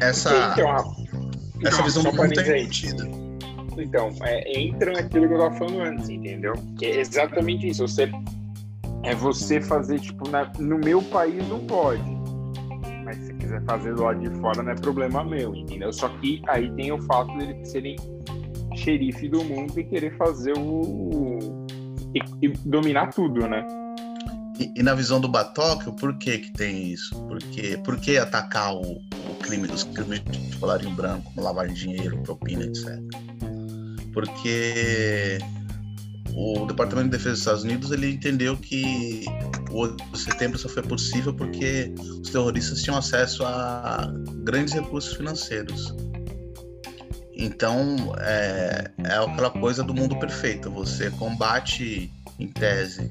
Essa, 0.00 0.52
então, 0.52 0.76
essa 1.64 1.78
não, 1.78 1.84
visão 1.84 2.02
do 2.02 2.12
mundo 2.12 2.34
tem 2.34 2.44
sentido. 2.44 3.30
Então, 3.78 4.10
é, 4.22 4.60
entra 4.60 4.92
naquilo 4.92 5.28
que 5.28 5.34
eu 5.34 5.38
estava 5.38 5.54
falando 5.56 5.80
antes, 5.82 6.08
entendeu? 6.08 6.54
Que 6.78 6.86
é 6.86 7.00
exatamente 7.00 7.68
isso. 7.68 7.86
Você 7.86 8.10
é 9.02 9.14
você 9.14 9.60
fazer, 9.60 10.00
tipo, 10.00 10.28
na, 10.28 10.50
no 10.58 10.78
meu 10.78 11.02
país 11.02 11.46
não 11.48 11.60
pode. 11.60 12.20
Mas 13.04 13.16
se 13.18 13.34
quiser 13.34 13.62
fazer 13.64 13.94
do 13.94 14.02
lado 14.02 14.20
de 14.20 14.30
fora, 14.40 14.62
não 14.62 14.72
é 14.72 14.74
problema 14.74 15.24
meu, 15.24 15.54
entendeu? 15.54 15.92
Só 15.92 16.08
que 16.08 16.42
aí 16.48 16.70
tem 16.72 16.92
o 16.92 17.00
fato 17.02 17.36
de 17.38 17.44
eles 17.44 17.68
serem 17.68 17.96
xerife 18.76 19.28
do 19.28 19.42
mundo 19.44 19.78
e 19.78 19.84
querer 19.84 20.16
fazer 20.16 20.54
o. 20.56 21.66
e, 22.14 22.46
e 22.46 22.48
dominar 22.64 23.12
tudo, 23.12 23.46
né? 23.48 23.66
E, 24.58 24.72
e, 24.76 24.82
na 24.82 24.94
visão 24.94 25.18
do 25.18 25.28
Batóquio, 25.28 25.92
por 25.94 26.18
que 26.18 26.38
que 26.38 26.52
tem 26.52 26.92
isso? 26.92 27.18
Porque, 27.24 27.78
por 27.78 27.98
que 27.98 28.18
atacar 28.18 28.74
o, 28.74 28.80
o 28.82 29.34
crime, 29.40 29.66
os 29.66 29.84
crimes 29.84 30.22
de 30.22 30.56
colarinho 30.58 30.94
branco, 30.94 31.32
de 31.34 31.74
dinheiro, 31.74 32.18
propina, 32.22 32.64
etc. 32.64 33.00
Porque 34.12 35.38
o 36.34 36.66
Departamento 36.66 37.10
de 37.10 37.16
Defesa 37.16 37.30
dos 37.30 37.38
Estados 37.40 37.64
Unidos 37.64 37.90
ele 37.90 38.10
entendeu 38.10 38.56
que 38.56 39.24
o 39.70 39.80
8 39.80 40.04
de 40.12 40.18
setembro 40.18 40.58
só 40.58 40.68
foi 40.68 40.82
possível 40.82 41.34
porque 41.34 41.94
os 42.22 42.30
terroristas 42.30 42.82
tinham 42.82 42.96
acesso 42.96 43.44
a 43.44 44.12
grandes 44.44 44.74
recursos 44.74 45.14
financeiros. 45.14 45.94
Então 47.34 48.14
é, 48.18 48.90
é 48.98 49.14
aquela 49.14 49.50
coisa 49.50 49.82
do 49.82 49.94
mundo 49.94 50.18
perfeito. 50.18 50.70
Você 50.70 51.10
combate, 51.12 52.12
em 52.38 52.48
tese, 52.48 53.10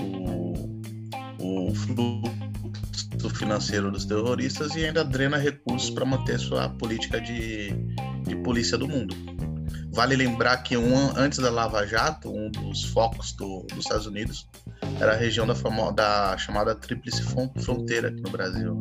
o, 0.00 1.68
o 1.68 1.74
fluxo 1.74 3.30
financeiro 3.34 3.90
dos 3.90 4.04
terroristas 4.06 4.74
e 4.74 4.86
ainda 4.86 5.04
drena 5.04 5.36
recursos 5.36 5.90
para 5.90 6.04
manter 6.04 6.38
sua 6.38 6.68
política 6.70 7.20
de, 7.20 7.72
de 8.26 8.36
polícia 8.36 8.78
do 8.78 8.88
mundo. 8.88 9.14
Vale 9.98 10.14
lembrar 10.14 10.58
que 10.58 10.76
um, 10.76 11.10
antes 11.16 11.40
da 11.40 11.50
Lava 11.50 11.84
Jato, 11.84 12.30
um 12.30 12.52
dos 12.52 12.84
focos 12.84 13.32
do, 13.32 13.66
dos 13.74 13.80
Estados 13.80 14.06
Unidos 14.06 14.48
era 15.00 15.14
a 15.14 15.16
região 15.16 15.44
da, 15.44 15.56
famo, 15.56 15.90
da 15.90 16.38
chamada 16.38 16.72
Tríplice 16.72 17.24
Fronteira 17.24 18.06
aqui 18.06 18.20
no 18.20 18.30
Brasil, 18.30 18.80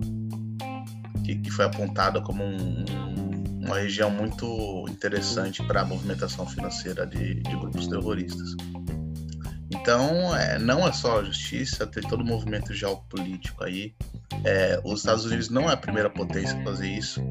que, 1.26 1.38
que 1.38 1.50
foi 1.50 1.66
apontada 1.66 2.22
como 2.22 2.44
um, 2.44 2.86
uma 3.66 3.80
região 3.80 4.12
muito 4.12 4.86
interessante 4.90 5.64
para 5.64 5.82
a 5.82 5.86
movimentação 5.86 6.46
financeira 6.46 7.08
de, 7.08 7.42
de 7.42 7.56
grupos 7.56 7.88
terroristas. 7.88 8.56
Então, 9.72 10.36
é, 10.36 10.58
não 10.58 10.88
é 10.88 10.92
só 10.94 11.20
a 11.20 11.24
justiça, 11.24 11.86
tem 11.86 12.02
todo 12.04 12.22
o 12.22 12.26
movimento 12.26 12.74
geopolítico 12.74 13.64
aí. 13.64 13.94
É, 14.46 14.80
os 14.84 15.00
Estados 15.00 15.26
Unidos 15.26 15.50
não 15.50 15.70
é 15.70 15.74
a 15.74 15.78
primeira 15.78 16.10
potência 16.10 16.58
a 16.60 16.64
fazer 16.64 16.88
isso. 16.88 17.22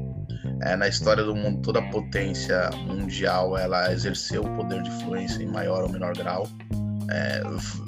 É, 0.61 0.75
na 0.75 0.87
história 0.87 1.23
do 1.23 1.35
mundo, 1.35 1.61
toda 1.61 1.81
potência 1.89 2.69
mundial 2.85 3.57
ela 3.57 3.91
exerceu 3.91 4.43
o 4.43 4.55
poder 4.55 4.81
de 4.83 4.89
influência 4.89 5.41
em 5.41 5.47
maior 5.47 5.83
ou 5.83 5.89
menor 5.89 6.15
grau. 6.15 6.47
É, 7.09 7.41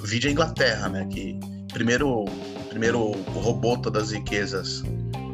vide 0.04 0.28
a 0.28 0.30
Inglaterra, 0.30 0.88
né, 0.88 1.06
que 1.10 1.38
primeiro, 1.72 2.24
primeiro 2.68 3.12
roubou 3.32 3.76
todas 3.76 4.04
as 4.04 4.10
riquezas 4.12 4.82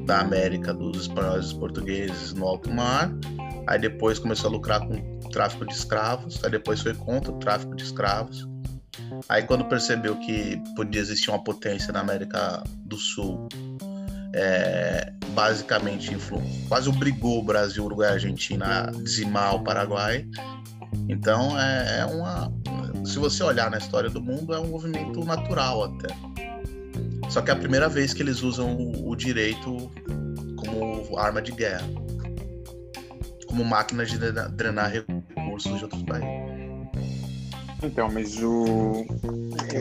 da 0.05 0.20
América 0.20 0.72
dos 0.72 1.02
espanhóis 1.02 1.46
e 1.46 1.48
dos 1.48 1.52
portugueses 1.55 2.33
no 2.33 2.46
alto 2.46 2.70
mar, 2.70 3.11
aí 3.66 3.79
depois 3.79 4.18
começou 4.18 4.50
a 4.50 4.52
lucrar 4.52 4.87
com 4.87 4.94
o 4.94 5.31
tráfico 5.31 5.66
de 5.66 5.74
escravos, 5.74 6.42
aí 6.44 6.50
depois 6.50 6.81
foi 6.81 6.94
contra 6.94 7.33
o 7.33 7.38
tráfico 7.38 7.74
de 7.74 7.83
escravos. 7.83 8.46
Aí 9.29 9.42
quando 9.42 9.64
percebeu 9.64 10.16
que 10.16 10.62
podia 10.75 11.01
existir 11.01 11.31
uma 11.31 11.42
potência 11.42 11.92
na 11.92 12.01
América 12.01 12.62
do 12.85 12.97
Sul 12.97 13.49
é, 14.37 15.12
basicamente 15.31 16.14
quase 16.69 16.90
obrigou 16.90 17.38
o 17.38 17.42
Brasil, 17.42 17.85
Uruguai 17.85 18.11
e 18.11 18.12
Argentina 18.12 18.83
a 18.83 18.90
dizimar 18.90 19.55
o 19.55 19.64
Paraguai. 19.64 20.29
Então 21.09 21.59
é, 21.59 22.01
é 22.01 22.05
uma. 22.05 22.53
Se 23.05 23.19
você 23.19 23.42
olhar 23.42 23.71
na 23.71 23.79
história 23.79 24.11
do 24.11 24.21
mundo, 24.21 24.53
é 24.53 24.61
um 24.61 24.69
movimento 24.69 25.25
natural 25.25 25.85
até. 25.85 26.14
Só 27.31 27.40
que 27.40 27.51
é 27.51 27.55
a 27.55 27.57
primeira 27.57 27.88
vez 27.88 28.12
que 28.12 28.23
eles 28.23 28.42
usam 28.42 28.77
o, 28.77 29.11
o 29.11 29.16
direito 29.16 29.90
como 30.57 31.19
arma 31.19 31.40
de 31.40 31.53
guerra, 31.53 31.87
como 33.47 33.64
máquina 33.64 34.05
de 34.05 34.19
drenar 34.19 34.90
recursos 34.90 35.79
de 35.79 35.85
outros 35.85 36.03
países. 36.03 36.45
Então, 37.82 38.08
mas 38.12 38.42
o. 38.42 39.06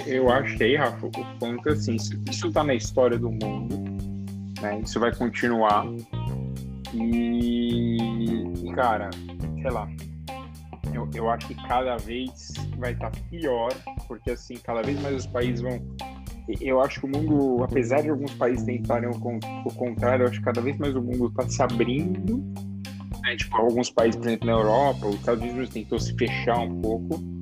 Eu 0.06 0.32
aí, 0.32 0.76
Rafa, 0.76 1.06
o 1.06 1.12
ponto 1.40 1.70
é 1.70 1.72
assim: 1.72 1.96
isso 1.96 2.48
está 2.48 2.64
na 2.64 2.74
história 2.74 3.18
do 3.18 3.32
mundo, 3.32 3.78
né? 4.62 4.82
Isso 4.84 5.00
vai 5.00 5.16
continuar. 5.16 5.86
E, 6.94 8.54
cara, 8.74 9.10
sei 9.62 9.72
lá, 9.72 9.88
eu, 10.94 11.10
eu 11.14 11.30
acho 11.30 11.48
que 11.48 11.56
cada 11.68 11.98
vez 11.98 12.54
vai 12.78 12.94
estar 12.94 13.10
tá 13.10 13.20
pior, 13.30 13.72
porque 14.08 14.32
assim, 14.32 14.56
cada 14.56 14.82
vez 14.82 15.02
mais 15.02 15.16
os 15.16 15.28
países 15.28 15.62
vão. 15.62 15.82
Eu 16.62 16.80
acho 16.82 17.00
que 17.00 17.06
o 17.08 17.10
mundo, 17.10 17.64
apesar 17.64 18.02
de 18.02 18.10
alguns 18.10 18.34
países 18.36 18.64
tentarem 18.66 19.10
o, 19.10 19.14
o 19.14 19.74
contrário, 19.74 20.24
eu 20.24 20.30
acho 20.30 20.40
que 20.40 20.46
cada 20.46 20.62
vez 20.62 20.78
mais 20.78 20.96
o 20.96 21.02
mundo 21.02 21.28
está 21.28 21.48
se 21.50 21.62
abrindo. 21.62 22.38
Né? 23.24 23.36
Tipo, 23.36 23.58
alguns 23.58 23.90
países, 23.90 24.16
por 24.16 24.28
exemplo, 24.28 24.46
na 24.46 24.54
Europa, 24.54 25.08
os 25.08 25.16
Estados 25.16 25.44
Unidos 25.44 25.70
tentou 25.70 26.00
se 26.00 26.14
fechar 26.16 26.60
um 26.60 26.82
pouco. 26.82 27.35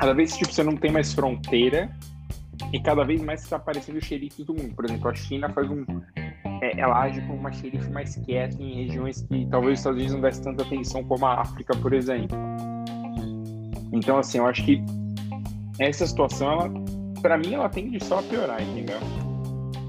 Cada 0.00 0.14
vez 0.14 0.34
tipo, 0.34 0.50
você 0.50 0.62
não 0.62 0.76
tem 0.76 0.90
mais 0.90 1.12
fronteira 1.12 1.90
e 2.72 2.80
cada 2.80 3.04
vez 3.04 3.20
mais 3.20 3.42
está 3.42 3.56
aparecendo 3.56 4.02
xerifes 4.02 4.46
do 4.46 4.54
mundo. 4.54 4.74
Por 4.74 4.86
exemplo, 4.86 5.10
a 5.10 5.14
China 5.14 5.50
faz 5.50 5.70
um, 5.70 5.84
é, 6.62 6.80
ela 6.80 7.02
age 7.02 7.20
como 7.20 7.34
uma 7.34 7.52
xerife 7.52 7.90
mais 7.90 8.16
quieta 8.16 8.56
em 8.62 8.86
regiões 8.86 9.20
que 9.22 9.46
talvez 9.50 9.74
os 9.74 9.80
Estados 9.80 9.98
Unidos 9.98 10.14
não 10.14 10.22
desse 10.22 10.42
tanta 10.42 10.62
atenção, 10.62 11.04
como 11.04 11.26
a 11.26 11.42
África, 11.42 11.76
por 11.76 11.92
exemplo. 11.92 12.38
Então, 13.92 14.16
assim, 14.16 14.38
eu 14.38 14.46
acho 14.46 14.64
que 14.64 14.82
essa 15.78 16.06
situação, 16.06 16.72
para 17.20 17.36
mim, 17.36 17.52
ela 17.52 17.68
tende 17.68 18.02
só 18.02 18.20
a 18.20 18.22
piorar, 18.22 18.62
entendeu? 18.62 18.98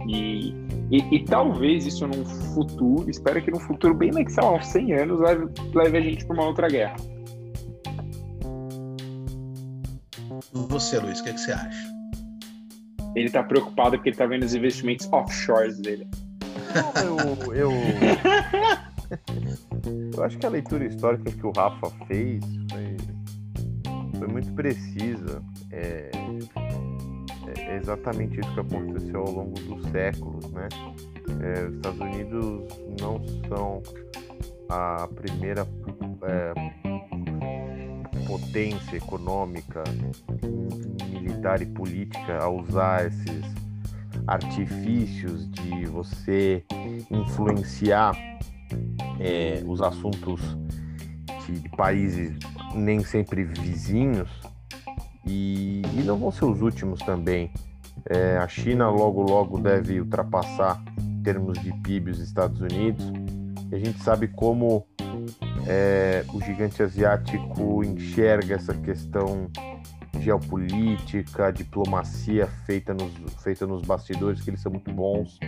E, 0.09 0.53
e, 0.91 1.15
e, 1.15 1.23
talvez 1.23 1.85
isso 1.85 2.05
num 2.05 2.25
futuro, 2.25 3.09
espero 3.09 3.41
que 3.41 3.49
num 3.49 3.59
futuro 3.59 3.93
bem 3.93 4.11
sei 4.27 4.43
lá, 4.43 4.55
uns 4.55 4.67
100 4.67 4.93
anos, 4.93 5.19
leve, 5.21 5.47
leve 5.73 5.97
a 5.97 6.01
gente 6.01 6.25
para 6.25 6.33
uma 6.33 6.47
outra 6.47 6.67
guerra. 6.67 6.95
Você, 10.53 10.99
Luiz, 10.99 11.19
o 11.19 11.23
que, 11.23 11.29
é 11.29 11.33
que 11.33 11.39
você 11.39 11.51
acha? 11.51 11.91
Ele 13.15 13.29
tá 13.29 13.43
preocupado 13.43 13.97
porque 13.97 14.09
ele 14.09 14.17
tá 14.17 14.25
vendo 14.25 14.43
os 14.43 14.53
investimentos 14.53 15.07
offshores 15.11 15.77
dele 15.79 16.07
eu, 17.03 17.53
eu, 17.53 17.71
Eu 20.15 20.23
acho 20.23 20.37
que 20.37 20.45
a 20.45 20.49
leitura 20.49 20.85
histórica 20.85 21.31
que 21.31 21.45
o 21.45 21.51
Rafa 21.51 21.89
fez 22.07 22.43
foi, 22.71 22.97
foi 24.17 24.27
muito 24.27 24.53
precisa. 24.53 25.43
É, 25.71 26.11
é, 27.57 27.77
exatamente 27.77 28.39
isso 28.39 28.53
que 28.53 28.59
aconteceu 28.59 29.19
ao 29.21 29.31
longo 29.31 29.59
dos 29.59 29.83
séculos, 29.91 30.49
né? 30.51 30.69
É, 31.41 31.65
os 31.65 31.75
Estados 31.75 31.99
Unidos 31.99 32.63
não 33.01 33.21
são 33.49 33.81
a 34.69 35.07
primeira 35.07 35.67
é, 36.23 36.53
potência 38.31 38.95
econômica, 38.95 39.83
militar 41.09 41.61
e 41.61 41.65
política 41.65 42.37
a 42.41 42.49
usar 42.49 43.05
esses 43.07 43.43
artifícios 44.25 45.51
de 45.51 45.85
você 45.87 46.63
influenciar 47.11 48.15
é, 49.19 49.61
os 49.67 49.81
assuntos 49.81 50.39
de, 51.45 51.67
países 51.75 52.39
nem 52.73 53.03
sempre 53.03 53.43
vizinhos 53.43 54.29
e, 55.27 55.81
e, 55.93 56.03
não 56.05 56.17
vão 56.17 56.31
ser 56.31 56.45
os 56.45 56.61
últimos 56.61 57.01
também. 57.01 57.51
É, 58.09 58.37
a 58.37 58.47
China 58.47 58.89
logo 58.89 59.21
logo 59.23 59.59
deve 59.59 59.99
ultrapassar 59.99 60.81
em 60.97 61.21
termos 61.21 61.59
de 61.59 61.73
PIB 61.81 62.11
os 62.11 62.19
Estados 62.19 62.61
Unidos. 62.61 63.11
E 63.69 63.75
a 63.75 63.79
gente 63.79 64.01
sabe 64.01 64.29
como 64.29 64.87
é, 65.67 66.23
o 66.33 66.41
gigante 66.41 66.81
asiático 66.81 67.83
enxerga 67.83 68.55
essa 68.55 68.73
questão 68.73 69.49
geopolítica, 70.19 71.51
diplomacia 71.51 72.47
feita 72.65 72.93
nos, 72.93 73.11
feita 73.41 73.65
nos 73.65 73.81
bastidores, 73.81 74.41
que 74.41 74.49
eles 74.49 74.61
são 74.61 74.71
muito 74.71 74.91
bons. 74.91 75.39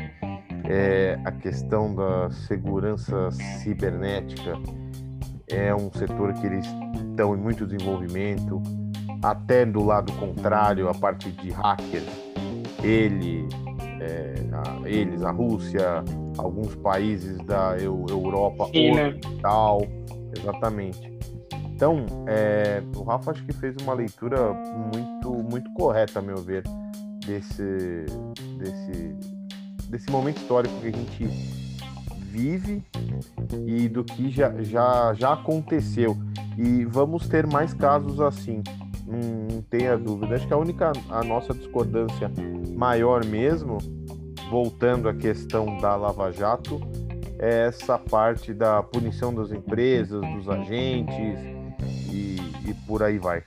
É, 0.65 1.19
a 1.25 1.31
questão 1.31 1.93
da 1.93 2.29
segurança 2.31 3.29
cibernética 3.61 4.53
é 5.47 5.73
um 5.75 5.91
setor 5.91 6.33
que 6.33 6.47
eles 6.47 6.65
estão 7.09 7.35
em 7.35 7.39
muito 7.39 7.65
desenvolvimento. 7.65 8.61
Até 9.21 9.65
do 9.65 9.83
lado 9.83 10.11
contrário, 10.13 10.89
a 10.89 10.93
parte 10.93 11.31
de 11.31 11.49
hackers, 11.51 12.07
ele, 12.83 13.47
é, 14.03 14.35
a, 14.51 14.89
eles, 14.89 15.23
a 15.23 15.31
Rússia, 15.31 16.03
alguns 16.37 16.75
países 16.75 17.37
da 17.45 17.77
Europa 17.77 18.65
Oriental, 18.65 19.81
exatamente. 20.37 21.11
Então, 21.73 22.05
é, 22.27 22.83
o 22.95 23.03
Rafa 23.03 23.31
acho 23.31 23.43
que 23.45 23.53
fez 23.53 23.75
uma 23.81 23.93
leitura 23.93 24.53
muito, 24.93 25.33
muito 25.49 25.71
correta, 25.73 26.19
a 26.19 26.21
meu 26.21 26.37
ver, 26.37 26.63
desse, 27.25 28.05
desse, 28.57 29.15
desse 29.89 30.11
momento 30.11 30.37
histórico 30.37 30.73
que 30.81 30.87
a 30.87 30.91
gente 30.91 31.25
vive 32.29 32.83
e 33.65 33.87
do 33.87 34.03
que 34.03 34.29
já, 34.29 34.51
já, 34.61 35.13
já 35.13 35.33
aconteceu. 35.33 36.17
E 36.57 36.85
vamos 36.85 37.27
ter 37.27 37.47
mais 37.47 37.73
casos 37.73 38.19
assim, 38.19 38.61
não, 39.05 39.55
não 39.55 39.61
tenha 39.61 39.97
dúvida. 39.97 40.35
Acho 40.35 40.47
que 40.47 40.53
a 40.53 40.57
única, 40.57 40.91
a 41.09 41.23
nossa 41.23 41.53
discordância 41.53 42.31
maior 42.75 43.25
mesmo, 43.25 43.77
voltando 44.49 45.09
à 45.09 45.13
questão 45.13 45.77
da 45.77 45.95
Lava 45.95 46.31
Jato, 46.31 46.79
é 47.39 47.67
essa 47.67 47.97
parte 47.97 48.53
da 48.53 48.81
punição 48.83 49.33
das 49.33 49.51
empresas, 49.51 50.21
dos 50.21 50.47
agentes, 50.47 51.39
e 52.65 52.73
por 52.87 53.03
aí 53.03 53.17
vai. 53.17 53.43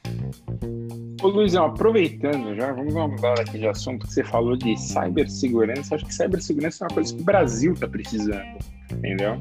Ô 1.22 1.28
Luizão, 1.28 1.64
aproveitando 1.64 2.54
já, 2.54 2.72
vamos 2.72 2.92
mudar 2.92 3.40
aqui 3.40 3.58
de 3.58 3.66
assunto 3.66 4.06
que 4.06 4.12
você 4.12 4.22
falou 4.22 4.56
de 4.56 4.76
cibersegurança. 4.76 5.94
Acho 5.94 6.04
que 6.04 6.14
cibersegurança 6.14 6.84
é 6.84 6.88
uma 6.88 6.94
coisa 6.94 7.14
que 7.14 7.22
o 7.22 7.24
Brasil 7.24 7.72
está 7.72 7.88
precisando, 7.88 8.58
entendeu? 8.92 9.40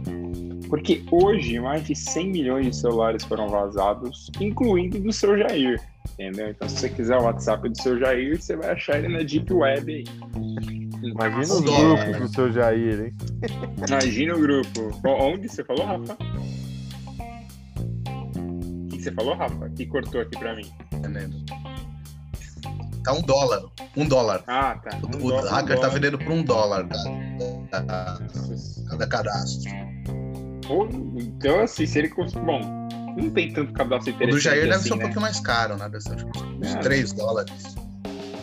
Porque 0.70 1.04
hoje 1.12 1.60
mais 1.60 1.86
de 1.86 1.94
100 1.94 2.30
milhões 2.30 2.66
de 2.68 2.76
celulares 2.76 3.24
foram 3.26 3.50
vazados, 3.50 4.32
incluindo 4.40 5.00
do 5.00 5.12
seu 5.12 5.38
Jair, 5.38 5.82
entendeu? 6.14 6.50
Então, 6.50 6.70
se 6.70 6.78
você 6.78 6.90
quiser 6.90 7.18
o 7.18 7.24
WhatsApp 7.24 7.70
do 7.70 7.82
seu 7.82 8.00
Jair, 8.00 8.42
você 8.42 8.56
vai 8.56 8.72
achar 8.72 8.98
ele 9.00 9.10
na 9.10 9.24
Deep 9.24 9.52
Web 9.54 9.94
aí. 9.94 10.04
Imagina 11.04 11.42
os 11.42 11.62
grupos 11.62 12.20
do 12.20 12.28
seu 12.30 12.52
Jair, 12.52 13.06
hein? 13.06 13.14
Imagina 13.88 14.36
o 14.36 14.40
grupo. 14.40 15.00
Onde 15.04 15.50
você 15.50 15.64
falou, 15.64 15.86
Rafa? 15.86 16.18
você 19.06 19.12
falou, 19.12 19.36
Rafa? 19.36 19.70
Que 19.70 19.86
cortou 19.86 20.22
aqui 20.22 20.38
pra 20.38 20.56
mim. 20.56 20.66
Tá 23.04 23.14
um 23.14 23.22
dólar. 23.22 23.64
Um 23.96 24.08
dólar. 24.08 24.44
Ah, 24.48 24.80
tá. 24.84 24.98
Um 24.98 25.26
o 25.26 25.30
dólar, 25.30 25.52
hacker 25.52 25.78
um 25.78 25.82
tá 25.82 25.88
vendendo 25.90 26.18
por 26.18 26.32
um 26.32 26.44
dólar, 26.44 26.88
cara. 27.70 28.18
Cada 28.90 29.08
cadastro. 29.08 29.72
Então, 31.16 31.62
assim, 31.62 31.86
se 31.86 32.00
ele. 32.00 32.10
Bom, 32.10 32.85
não 33.16 33.30
tem 33.30 33.52
tanto 33.52 33.74
cadastro 33.74 34.12
interessante. 34.12 34.34
O 34.34 34.38
do 34.38 34.40
Jair 34.40 34.62
assim, 34.62 34.70
deve 34.70 34.84
ser 34.84 34.94
um 34.94 34.98
né? 34.98 35.02
pouquinho 35.04 35.22
mais 35.22 35.40
caro, 35.40 35.78
né? 35.78 35.90
Deve 35.90 36.04
ser 36.04 36.16
tipo, 36.16 36.32
uns 36.40 36.76
é. 36.76 36.80
3 36.80 37.14
dólares. 37.14 37.76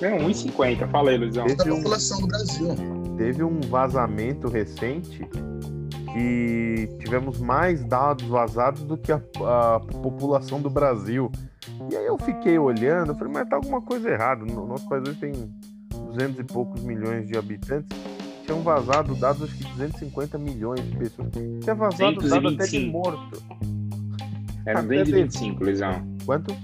Não, 0.01 0.29
1,50. 0.29 0.91
Fala 0.91 1.11
aí, 1.11 1.19
Luizão. 1.19 1.47
Desde 1.47 1.63
a 1.63 1.75
população 1.77 2.21
do 2.21 2.27
Brasil. 2.27 2.69
Teve 3.17 3.45
um 3.45 3.61
vazamento 3.61 4.49
recente 4.49 5.29
que 6.13 6.89
tivemos 6.99 7.39
mais 7.39 7.85
dados 7.85 8.27
vazados 8.27 8.83
do 8.83 8.99
que 8.99 9.13
a, 9.13 9.17
a, 9.17 9.81
população 9.81 10.61
do 10.61 10.69
Brasil. 10.69 11.31
E 11.91 11.97
aí 11.97 12.07
eu 12.07 12.19
fiquei 12.19 12.59
olhando, 12.59 13.15
falei, 13.15 13.33
mas 13.33 13.49
tá 13.49 13.57
alguma 13.57 13.81
coisa 13.81 14.11
errada. 14.11 14.45
No 14.45 14.67
nosso 14.67 14.89
país 14.89 15.09
hoje 15.09 15.19
tem 15.19 15.33
200 15.33 16.41
e 16.41 16.45
poucos 16.45 16.83
milhões 16.83 17.29
de 17.29 17.39
habitantes. 17.39 17.97
Tinham 18.45 18.61
vazado 18.61 19.15
dados, 19.15 19.43
acho 19.45 19.57
que 19.57 19.65
250 19.65 20.37
milhões 20.37 20.83
de 20.83 20.97
pessoas. 20.97 21.29
Tinha 21.31 21.75
vazado 21.75 22.29
dados 22.29 22.55
até 22.55 22.67
de 22.67 22.87
morto. 22.87 23.41
Eram 24.67 24.87
225, 24.87 25.65
Luizão. 25.65 26.17
Quanto? 26.25 26.55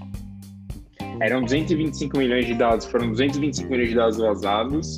Eram 1.21 1.41
225 1.41 2.17
milhões 2.17 2.45
de 2.45 2.53
dados, 2.53 2.85
foram 2.85 3.09
225 3.09 3.69
milhões 3.69 3.89
de 3.89 3.95
dados 3.95 4.17
vazados 4.17 4.97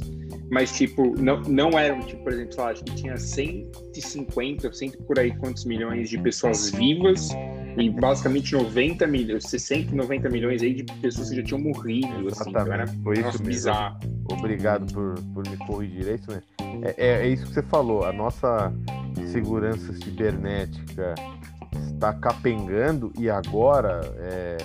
mas 0.51 0.73
tipo, 0.73 1.15
não, 1.17 1.39
não 1.43 1.79
eram, 1.79 2.01
tipo, 2.01 2.21
por 2.23 2.33
exemplo, 2.33 2.55
lá, 2.57 2.71
acho 2.71 2.83
que 2.83 2.93
tinha 2.93 3.15
150, 3.15 4.73
100 4.73 4.91
por 5.07 5.17
aí 5.17 5.33
quantos 5.37 5.63
milhões 5.63 6.09
de 6.09 6.17
pessoas 6.17 6.69
vivas 6.71 7.29
e 7.77 7.89
basicamente 7.89 8.53
90 8.53 9.07
milhões, 9.07 9.45
60, 9.45 9.95
90 9.95 10.29
milhões 10.29 10.61
aí 10.61 10.73
de 10.73 10.83
pessoas 10.99 11.29
que 11.29 11.37
já 11.37 11.43
tinham 11.43 11.61
morrido, 11.61 12.07
assim, 12.27 12.49
então 12.49 12.63
Exatamente, 12.63 12.81
assim, 12.83 13.01
foi 13.01 13.19
isso 13.19 13.41
bizarro. 13.41 13.99
Obrigado 14.29 14.93
por, 14.93 15.15
por 15.33 15.49
me 15.49 15.55
corrigir, 15.55 16.09
é 16.09 16.15
isso 16.15 16.29
mesmo. 16.29 16.85
É, 16.85 16.95
é, 16.97 17.07
é 17.21 17.27
isso 17.29 17.45
que 17.45 17.53
você 17.53 17.63
falou, 17.63 18.03
a 18.03 18.11
nossa 18.11 18.73
segurança 19.31 19.93
cibernética 20.03 21.15
está 21.93 22.13
capengando 22.13 23.11
e 23.17 23.29
agora 23.29 24.01
é, 24.17 24.57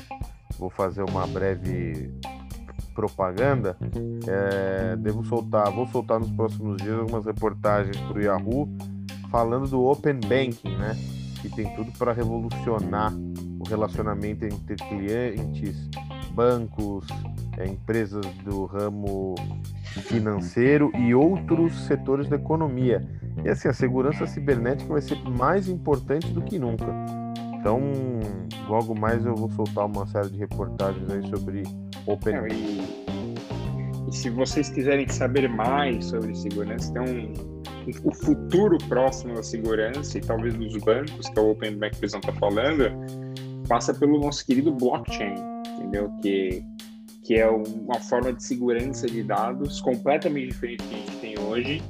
vou 0.59 0.71
fazer 0.71 1.03
uma 1.03 1.27
breve 1.27 2.11
propaganda, 2.95 3.77
é, 4.27 4.97
devo 4.97 5.23
soltar, 5.25 5.71
vou 5.71 5.87
soltar 5.87 6.19
nos 6.19 6.31
próximos 6.31 6.79
dias 6.79 6.99
algumas 6.99 7.27
reportagens 7.27 7.97
para 7.99 8.19
o 8.19 8.23
Yahoo 8.23 8.69
falando 9.31 9.69
do 9.69 9.85
Open 9.85 10.19
Banking, 10.21 10.77
né? 10.77 10.97
Que 11.43 11.51
tem 11.51 11.75
tudo 11.77 11.93
para 11.99 12.13
revolucionar 12.13 13.13
o 13.61 13.69
relacionamento 13.69 14.47
entre 14.47 14.77
clientes, 14.77 15.77
bancos, 16.33 17.07
é, 17.59 17.67
empresas 17.67 18.25
do 18.45 18.65
ramo 18.65 19.35
financeiro 20.09 20.91
e 20.97 21.15
outros 21.15 21.87
setores 21.87 22.29
da 22.29 22.37
economia. 22.37 23.07
E 23.45 23.49
assim, 23.49 23.69
a 23.69 23.73
segurança 23.73 24.27
cibernética 24.27 24.93
vai 24.93 25.03
ser 25.03 25.17
mais 25.29 25.69
importante 25.69 26.33
do 26.33 26.43
que 26.43 26.59
nunca. 26.59 26.87
Então, 27.59 27.81
logo 28.69 28.95
mais 28.95 29.25
eu 29.27 29.35
vou 29.35 29.51
soltar 29.51 29.87
uma 29.87 30.07
série 30.07 30.31
de 30.31 30.39
reportagens 30.39 31.11
aí 31.11 31.29
sobre 31.29 31.63
Open. 32.07 32.35
Não, 32.35 32.47
e, 32.47 32.81
e, 34.09 34.15
se 34.15 34.31
vocês 34.31 34.69
quiserem 34.69 35.09
saber 35.09 35.49
mais 35.49 36.07
sobre 36.07 36.35
segurança, 36.35 36.93
tem 36.93 37.03
um, 37.03 37.33
o 38.05 38.15
futuro 38.15 38.79
próximo 38.89 39.35
da 39.35 39.43
segurança 39.43 40.17
e 40.17 40.21
talvez 40.21 40.55
dos 40.55 40.77
bancos, 40.77 41.29
que 41.29 41.39
é 41.39 41.43
o 41.43 41.51
Open 41.51 41.77
Bank 41.77 41.97
que 41.99 42.07
está 42.07 42.33
falando, 42.35 42.91
passa 43.69 43.93
pelo 43.93 44.21
nosso 44.21 44.47
querido 44.47 44.73
blockchain, 44.73 45.35
entendeu? 45.77 46.11
Que, 46.23 46.65
que 47.25 47.35
é 47.35 47.49
uma 47.49 47.99
forma 48.01 48.33
de 48.33 48.43
segurança 48.45 49.07
de 49.09 49.23
dados 49.23 49.81
completamente 49.81 50.53
diferente 50.53 50.83
do 50.85 50.89
que 50.89 50.95
a 50.95 50.99
gente 50.99 51.17
tem 51.17 51.39
hoje 51.41 51.83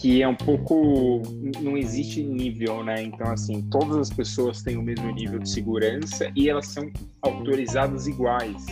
que 0.00 0.22
é 0.22 0.26
um 0.26 0.34
pouco 0.34 1.20
não 1.60 1.76
existe 1.76 2.22
nível, 2.22 2.82
né? 2.82 3.02
Então 3.02 3.30
assim, 3.30 3.60
todas 3.70 3.96
as 3.98 4.10
pessoas 4.10 4.62
têm 4.62 4.78
o 4.78 4.82
mesmo 4.82 5.12
nível 5.12 5.38
de 5.38 5.48
segurança 5.48 6.32
e 6.34 6.48
elas 6.48 6.68
são 6.68 6.90
autorizadas 7.20 8.06
iguais 8.06 8.64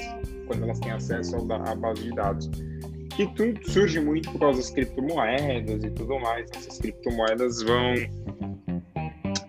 quando 0.47 0.63
elas 0.63 0.81
têm 0.81 0.91
acesso 0.91 1.37
à 1.37 1.75
base 1.75 2.03
de 2.03 2.15
dados. 2.15 2.51
E 3.19 3.27
tudo 3.35 3.61
surge 3.71 4.01
muito 4.01 4.31
por 4.31 4.39
causa 4.39 4.61
das 4.61 4.71
criptomoedas 4.71 5.85
e 5.85 5.91
tudo 5.91 6.19
mais. 6.19 6.49
Essas 6.57 6.79
criptomoedas 6.79 7.63
vão 7.63 7.95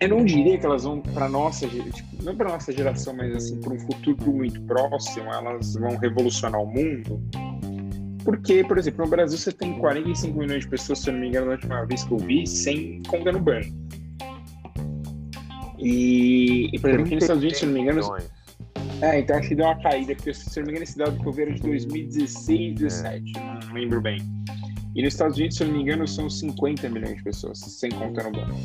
eu 0.00 0.08
não 0.08 0.24
diria 0.24 0.58
que 0.58 0.66
elas 0.66 0.84
vão 0.84 1.00
para 1.00 1.28
nossa, 1.28 1.66
tipo, 1.66 2.22
não 2.22 2.36
para 2.36 2.50
nossa 2.50 2.72
geração, 2.72 3.14
mas 3.14 3.34
assim, 3.34 3.60
para 3.60 3.72
um 3.72 3.78
futuro 3.80 4.32
muito 4.32 4.60
próximo, 4.62 5.30
elas 5.30 5.74
vão 5.74 5.96
revolucionar 5.96 6.60
o 6.60 6.66
mundo 6.66 7.22
porque, 8.24 8.64
por 8.64 8.78
exemplo, 8.78 9.04
no 9.04 9.10
Brasil 9.10 9.38
você 9.38 9.52
tem 9.52 9.78
45 9.78 10.38
milhões 10.38 10.64
de 10.64 10.70
pessoas, 10.70 10.98
se 11.00 11.10
eu 11.10 11.14
não 11.14 11.20
me 11.20 11.28
engano, 11.28 11.46
na 11.46 11.52
última 11.52 11.84
vez 11.86 12.04
que 12.04 12.12
eu 12.12 12.18
vi, 12.18 12.46
sem 12.46 13.02
conta 13.08 13.32
no 13.32 13.40
banco. 13.40 13.68
E, 15.78 16.68
e 16.72 16.78
por 16.78 16.90
exemplo, 16.90 17.06
aqui 17.06 17.14
nos 17.14 17.24
Estados 17.24 17.42
Unidos, 17.42 17.58
se 17.58 17.66
não 17.66 17.72
me 17.72 17.80
engano. 17.80 18.00
Milhões. 18.00 18.30
É, 19.02 19.18
então 19.18 19.36
acho 19.38 19.48
que 19.48 19.54
deu 19.54 19.64
uma 19.64 19.80
caída, 19.80 20.14
porque 20.14 20.34
se 20.34 20.58
não 20.58 20.66
me 20.66 20.72
engano, 20.72 20.84
esse 20.84 20.98
dado 20.98 21.18
que 21.18 21.26
eu 21.26 21.32
vi 21.32 21.42
era 21.42 21.54
de 21.54 21.62
2016, 21.62 22.74
17, 22.74 23.32
não 23.32 23.72
lembro 23.72 24.00
bem. 24.00 24.18
E 24.94 25.02
nos 25.02 25.14
Estados 25.14 25.38
Unidos, 25.38 25.56
se 25.56 25.62
eu 25.62 25.68
não 25.68 25.74
me 25.74 25.82
engano, 25.82 26.06
são 26.06 26.28
50 26.28 26.88
milhões 26.90 27.16
de 27.16 27.22
pessoas, 27.22 27.58
sem 27.58 27.90
contar 27.90 28.24
no 28.24 28.32
banco. 28.32 28.60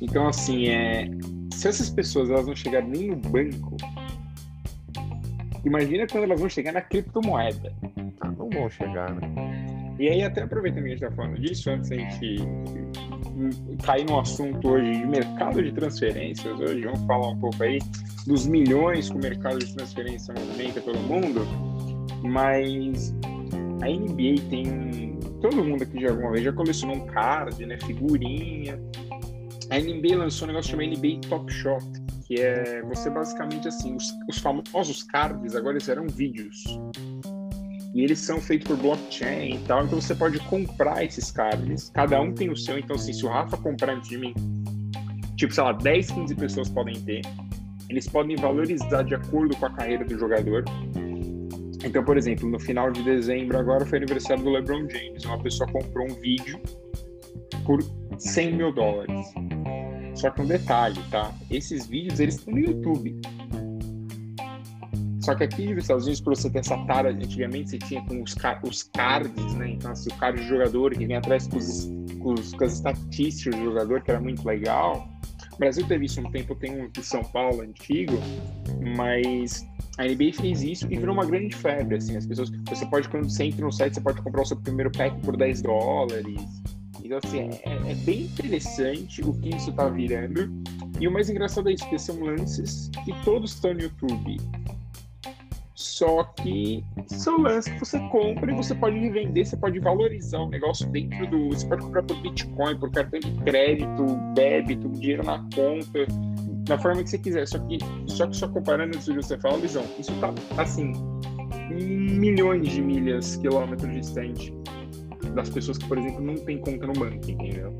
Então, 0.00 0.28
assim, 0.28 0.68
é, 0.68 1.10
se 1.52 1.66
essas 1.66 1.90
pessoas 1.90 2.30
elas 2.30 2.46
não 2.46 2.54
chegarem 2.54 2.88
nem 2.88 3.08
no 3.08 3.16
banco, 3.16 3.76
imagina 5.64 6.06
quando 6.06 6.24
elas 6.24 6.38
vão 6.38 6.48
chegar 6.48 6.72
na 6.72 6.80
criptomoeda. 6.80 7.74
Não 8.50 8.60
vão 8.60 8.70
chegar, 8.70 9.14
né? 9.14 9.96
E 9.98 10.08
aí, 10.08 10.22
até 10.22 10.42
aproveitando 10.42 10.84
que 10.84 10.88
a 10.88 10.92
gente 10.92 11.04
está 11.04 11.14
falando 11.14 11.40
disso, 11.40 11.70
antes 11.70 11.90
a 11.90 11.96
gente 11.96 12.36
cair 13.84 14.04
no 14.06 14.20
assunto 14.20 14.68
hoje 14.68 14.92
de 14.92 15.06
mercado 15.06 15.62
de 15.62 15.72
transferências, 15.72 16.58
hoje 16.58 16.82
vamos 16.82 17.04
falar 17.06 17.28
um 17.28 17.38
pouco 17.38 17.62
aí 17.62 17.78
dos 18.26 18.46
milhões 18.46 19.10
que 19.10 19.16
o 19.16 19.18
mercado 19.18 19.58
de 19.58 19.74
transferência 19.74 20.34
movimenta 20.34 20.80
pelo 20.80 20.98
mundo, 21.00 21.46
mas 22.22 23.14
a 23.82 23.88
NBA 23.88 24.48
tem. 24.50 25.18
Todo 25.40 25.64
mundo 25.64 25.82
aqui 25.82 26.00
já 26.00 26.10
alguma 26.10 26.32
vez 26.32 26.44
já 26.44 26.52
colecionou 26.52 26.96
um 26.96 27.06
card, 27.06 27.64
né? 27.64 27.78
Figurinha. 27.84 28.78
A 29.70 29.78
NBA 29.78 30.16
lançou 30.16 30.46
um 30.46 30.52
negócio 30.52 30.70
chamado 30.70 30.88
NBA 30.88 31.20
Top 31.28 31.52
Shot, 31.52 31.84
que 32.26 32.40
é 32.40 32.82
você 32.82 33.08
basicamente 33.08 33.68
assim, 33.68 33.94
os, 33.94 34.12
os 34.28 34.38
famosos 34.38 35.02
cards 35.04 35.54
agora 35.54 35.74
eles 35.74 35.88
eram 35.88 36.06
vídeos. 36.08 36.64
E 37.94 38.02
eles 38.02 38.18
são 38.18 38.40
feitos 38.40 38.68
por 38.68 38.76
blockchain 38.76 39.56
e 39.56 39.58
tal, 39.60 39.84
então 39.84 40.00
você 40.00 40.14
pode 40.14 40.38
comprar 40.40 41.04
esses 41.04 41.30
cards. 41.30 41.90
Cada 41.94 42.20
um 42.20 42.32
tem 42.32 42.50
o 42.50 42.56
seu, 42.56 42.78
então 42.78 42.96
assim, 42.96 43.12
se 43.12 43.24
o 43.24 43.28
Rafa 43.28 43.56
comprar 43.56 43.94
antes 43.94 44.08
de 44.08 44.18
mim, 44.18 44.34
tipo, 45.36 45.54
sei 45.54 45.64
lá, 45.64 45.72
10, 45.72 46.10
15 46.10 46.34
pessoas 46.34 46.68
podem 46.68 47.00
ter. 47.00 47.22
Eles 47.88 48.06
podem 48.06 48.36
valorizar 48.36 49.02
de 49.02 49.14
acordo 49.14 49.56
com 49.56 49.66
a 49.66 49.70
carreira 49.70 50.04
do 50.04 50.18
jogador. 50.18 50.64
Então, 51.82 52.04
por 52.04 52.18
exemplo, 52.18 52.48
no 52.48 52.60
final 52.60 52.90
de 52.90 53.02
dezembro 53.02 53.56
agora 53.58 53.86
foi 53.86 53.98
aniversário 53.98 54.42
do 54.44 54.50
LeBron 54.50 54.88
James. 54.90 55.24
Uma 55.24 55.42
pessoa 55.42 55.70
comprou 55.70 56.06
um 56.06 56.14
vídeo 56.14 56.60
por 57.64 57.78
100 58.18 58.56
mil 58.56 58.72
dólares. 58.72 59.26
Só 60.14 60.30
que 60.30 60.42
um 60.42 60.46
detalhe, 60.46 61.00
tá? 61.10 61.32
Esses 61.50 61.86
vídeos 61.86 62.18
eles 62.20 62.34
estão 62.34 62.52
no 62.52 62.60
YouTube. 62.60 63.20
Só 65.28 65.34
que 65.34 65.44
aqui 65.44 65.74
nos 65.74 65.84
Estados 65.84 66.04
Unidos, 66.04 66.22
para 66.22 66.34
você 66.34 66.48
ter 66.48 66.60
essa 66.60 66.78
tara, 66.86 67.10
antigamente 67.10 67.68
você 67.68 67.78
tinha 67.78 68.02
com 68.06 68.22
os, 68.22 68.34
os 68.62 68.82
cards, 68.84 69.54
né? 69.56 69.72
Então, 69.72 69.90
assim, 69.90 70.08
o 70.10 70.16
card 70.16 70.40
do 70.40 70.46
jogador 70.46 70.94
que 70.94 71.06
vem 71.06 71.16
atrás 71.16 71.46
com, 71.46 71.58
os, 71.58 71.84
com, 72.18 72.32
os, 72.32 72.54
com 72.54 72.64
as 72.64 72.72
estatísticas 72.72 73.54
do 73.60 73.64
jogador, 73.66 74.00
que 74.00 74.10
era 74.10 74.22
muito 74.22 74.42
legal. 74.46 75.06
O 75.52 75.58
Brasil 75.58 75.86
teve 75.86 76.06
isso 76.06 76.18
um 76.22 76.30
tempo, 76.30 76.54
tem 76.54 76.80
um 76.80 76.84
em 76.84 77.02
São 77.02 77.22
Paulo 77.22 77.60
antigo, 77.60 78.14
mas 78.96 79.66
a 79.98 80.04
NBA 80.04 80.32
fez 80.32 80.62
isso 80.62 80.86
e 80.90 80.96
virou 80.96 81.12
uma 81.12 81.26
grande 81.26 81.54
febre, 81.54 81.96
assim, 81.96 82.16
as 82.16 82.24
pessoas, 82.24 82.50
você 82.66 82.86
pode, 82.86 83.06
quando 83.10 83.28
você 83.28 83.44
entra 83.44 83.66
no 83.66 83.70
site, 83.70 83.96
você 83.96 84.00
pode 84.00 84.22
comprar 84.22 84.40
o 84.40 84.46
seu 84.46 84.56
primeiro 84.56 84.90
pack 84.90 85.14
por 85.20 85.36
10 85.36 85.60
dólares, 85.60 86.40
então, 87.04 87.18
assim, 87.22 87.50
é, 87.64 87.90
é 87.90 87.94
bem 87.96 88.22
interessante 88.22 89.20
o 89.22 89.34
que 89.34 89.54
isso 89.54 89.72
tá 89.72 89.90
virando, 89.90 90.50
e 90.98 91.06
o 91.06 91.12
mais 91.12 91.28
engraçado 91.28 91.68
é 91.68 91.74
isso, 91.74 91.84
porque 91.84 91.98
são 91.98 92.18
lances 92.18 92.90
que 93.04 93.12
todos 93.24 93.52
estão 93.52 93.74
no 93.74 93.82
YouTube, 93.82 94.38
só 95.78 96.24
que 96.24 96.84
são 97.06 97.38
lances 97.38 97.72
que 97.72 97.78
você 97.78 98.00
compra 98.08 98.50
e 98.50 98.56
você 98.56 98.74
pode 98.74 98.98
revender, 98.98 99.46
você 99.46 99.56
pode 99.56 99.78
valorizar 99.78 100.40
o 100.40 100.48
negócio 100.48 100.84
dentro 100.90 101.24
do. 101.30 101.50
Você 101.50 101.64
pode 101.68 101.84
comprar 101.84 102.02
por 102.02 102.20
Bitcoin, 102.20 102.76
por 102.80 102.90
cartão 102.90 103.20
de 103.20 103.30
crédito, 103.44 104.04
débito, 104.34 104.88
dinheiro 104.88 105.22
na 105.22 105.38
conta, 105.54 106.04
da 106.64 106.76
forma 106.78 107.04
que 107.04 107.10
você 107.10 107.18
quiser. 107.18 107.46
Só 107.46 107.60
que 107.60 107.78
só, 108.08 108.26
que 108.26 108.36
só 108.36 108.48
comparando 108.48 108.96
antes 108.96 109.04
de 109.04 109.14
você 109.14 109.38
falar, 109.38 109.54
Luizão, 109.54 109.84
isso 110.00 110.12
tá 110.20 110.34
assim, 110.60 110.94
milhões 111.70 112.68
de 112.70 112.82
milhas, 112.82 113.36
quilômetros 113.36 113.92
distante 113.92 114.52
das 115.36 115.48
pessoas 115.48 115.78
que, 115.78 115.86
por 115.86 115.96
exemplo, 115.96 116.20
não 116.20 116.34
tem 116.38 116.58
conta 116.58 116.88
no 116.88 116.92
banco, 116.94 117.30
entendeu? 117.30 117.72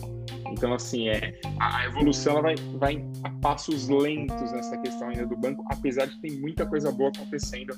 Então, 0.50 0.74
assim, 0.74 1.08
é, 1.08 1.38
a 1.60 1.86
evolução 1.86 2.38
ela 2.38 2.42
vai, 2.42 2.56
vai 2.78 3.04
a 3.24 3.30
passos 3.30 3.88
lentos 3.88 4.52
nessa 4.52 4.76
questão 4.78 5.08
ainda 5.08 5.26
do 5.26 5.36
banco, 5.36 5.64
apesar 5.70 6.06
de 6.06 6.20
ter 6.20 6.32
muita 6.40 6.66
coisa 6.66 6.90
boa 6.90 7.10
acontecendo. 7.14 7.74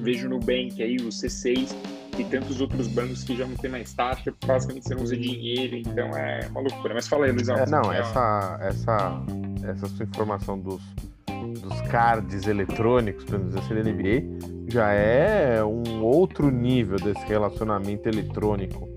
Vejo 0.00 0.28
no 0.28 0.38
Nubank 0.38 0.82
aí, 0.82 0.96
o 0.96 1.08
C6 1.08 1.74
e 2.18 2.24
tantos 2.24 2.60
outros 2.60 2.88
bancos 2.88 3.24
que 3.24 3.36
já 3.36 3.46
não 3.46 3.56
tem 3.56 3.70
mais 3.70 3.92
taxa, 3.92 4.32
basicamente 4.46 4.84
você 4.88 4.94
não 4.94 5.02
usa 5.02 5.16
dinheiro, 5.16 5.76
então 5.76 6.08
é 6.16 6.46
uma 6.50 6.60
loucura. 6.60 6.94
Mas 6.94 7.08
fala 7.08 7.26
aí, 7.26 7.32
Luizão. 7.32 7.56
É, 7.56 7.66
não, 7.66 7.92
essa, 7.92 8.58
essa, 8.62 9.22
essa 9.68 9.86
sua 9.88 10.04
informação 10.04 10.58
dos, 10.58 10.80
dos 11.60 11.80
cards 11.88 12.46
eletrônicos, 12.46 13.24
pelo 13.24 13.40
menos 13.40 13.56
assim, 13.56 13.74
da 13.74 13.82
NBA, 13.82 14.68
já 14.68 14.92
é 14.92 15.64
um 15.64 16.02
outro 16.02 16.50
nível 16.50 16.96
desse 16.98 17.24
relacionamento 17.26 18.08
eletrônico 18.08 18.88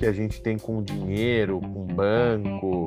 que 0.00 0.06
a 0.06 0.12
gente 0.12 0.40
tem 0.40 0.58
com 0.58 0.82
dinheiro, 0.82 1.60
com 1.60 1.84
banco, 1.84 2.86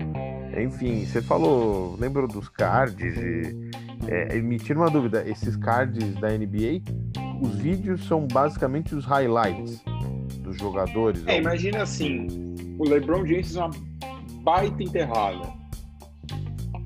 enfim, 0.60 1.06
você 1.06 1.22
falou, 1.22 1.96
lembra 2.00 2.26
dos 2.26 2.50
cards? 2.50 3.16
E, 3.16 3.70
é, 4.08 4.42
me 4.42 4.58
tira 4.58 4.80
uma 4.80 4.90
dúvida, 4.90 5.24
esses 5.30 5.56
cards 5.56 6.16
da 6.16 6.30
NBA, 6.30 6.82
os 7.40 7.56
vídeos 7.58 8.04
são 8.08 8.26
basicamente 8.26 8.96
os 8.96 9.06
highlights 9.06 9.84
dos 10.40 10.58
jogadores? 10.58 11.24
É, 11.28 11.38
imagina 11.38 11.84
assim, 11.84 12.28
o 12.80 12.90
LeBron 12.90 13.24
James 13.28 13.56
é 13.56 13.60
uma 13.60 13.72
baita 14.42 14.82
enterrada. 14.82 15.54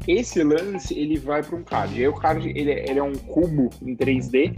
Esse 0.06 0.44
lance 0.44 0.94
ele 0.94 1.18
vai 1.18 1.42
para 1.42 1.56
um 1.56 1.64
card. 1.64 1.98
E 1.98 2.02
aí 2.02 2.08
o 2.10 2.14
card 2.14 2.50
ele, 2.50 2.72
é, 2.72 2.90
ele 2.90 3.00
é 3.00 3.04
um 3.04 3.14
cubo 3.14 3.70
em 3.82 3.96
3D. 3.96 4.54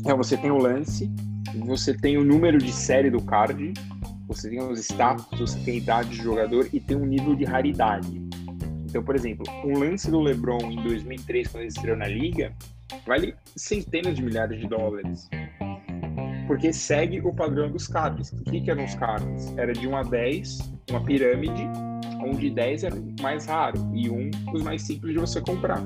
Então 0.00 0.16
você 0.16 0.36
tem 0.36 0.52
o 0.52 0.56
lance, 0.56 1.10
você 1.66 1.92
tem 1.92 2.16
o 2.16 2.24
número 2.24 2.58
de 2.58 2.72
série 2.72 3.10
do 3.10 3.20
card, 3.20 3.72
você 4.30 4.48
tem 4.48 4.62
os 4.62 4.78
status, 4.78 5.26
você 5.40 5.58
tem 5.64 5.74
a 5.74 5.76
idade 5.78 6.10
de 6.10 6.22
jogador 6.22 6.68
e 6.72 6.78
tem 6.78 6.96
um 6.96 7.04
nível 7.04 7.34
de 7.34 7.44
raridade. 7.44 8.22
Então, 8.84 9.02
por 9.02 9.16
exemplo, 9.16 9.44
um 9.64 9.76
lance 9.76 10.08
do 10.08 10.20
LeBron 10.20 10.70
em 10.70 10.80
2003, 10.84 11.48
quando 11.48 11.62
ele 11.62 11.68
estreou 11.68 11.96
na 11.96 12.06
liga, 12.06 12.52
vale 13.04 13.34
centenas 13.56 14.14
de 14.14 14.22
milhares 14.22 14.60
de 14.60 14.68
dólares. 14.68 15.28
Porque 16.46 16.72
segue 16.72 17.20
o 17.20 17.34
padrão 17.34 17.70
dos 17.70 17.88
cards. 17.88 18.32
O 18.32 18.44
que, 18.44 18.60
que 18.60 18.70
eram 18.70 18.84
os 18.84 18.94
cards? 18.94 19.52
Era 19.56 19.72
de 19.72 19.88
1 19.88 19.96
a 19.96 20.02
10, 20.04 20.58
uma 20.90 21.04
pirâmide, 21.04 21.68
onde 22.24 22.50
10 22.50 22.84
era 22.84 22.94
o 22.94 23.14
mais 23.20 23.46
raro 23.46 23.78
e 23.92 24.08
1 24.08 24.30
os 24.54 24.62
mais 24.62 24.82
simples 24.82 25.12
de 25.12 25.18
você 25.18 25.40
comprar 25.40 25.82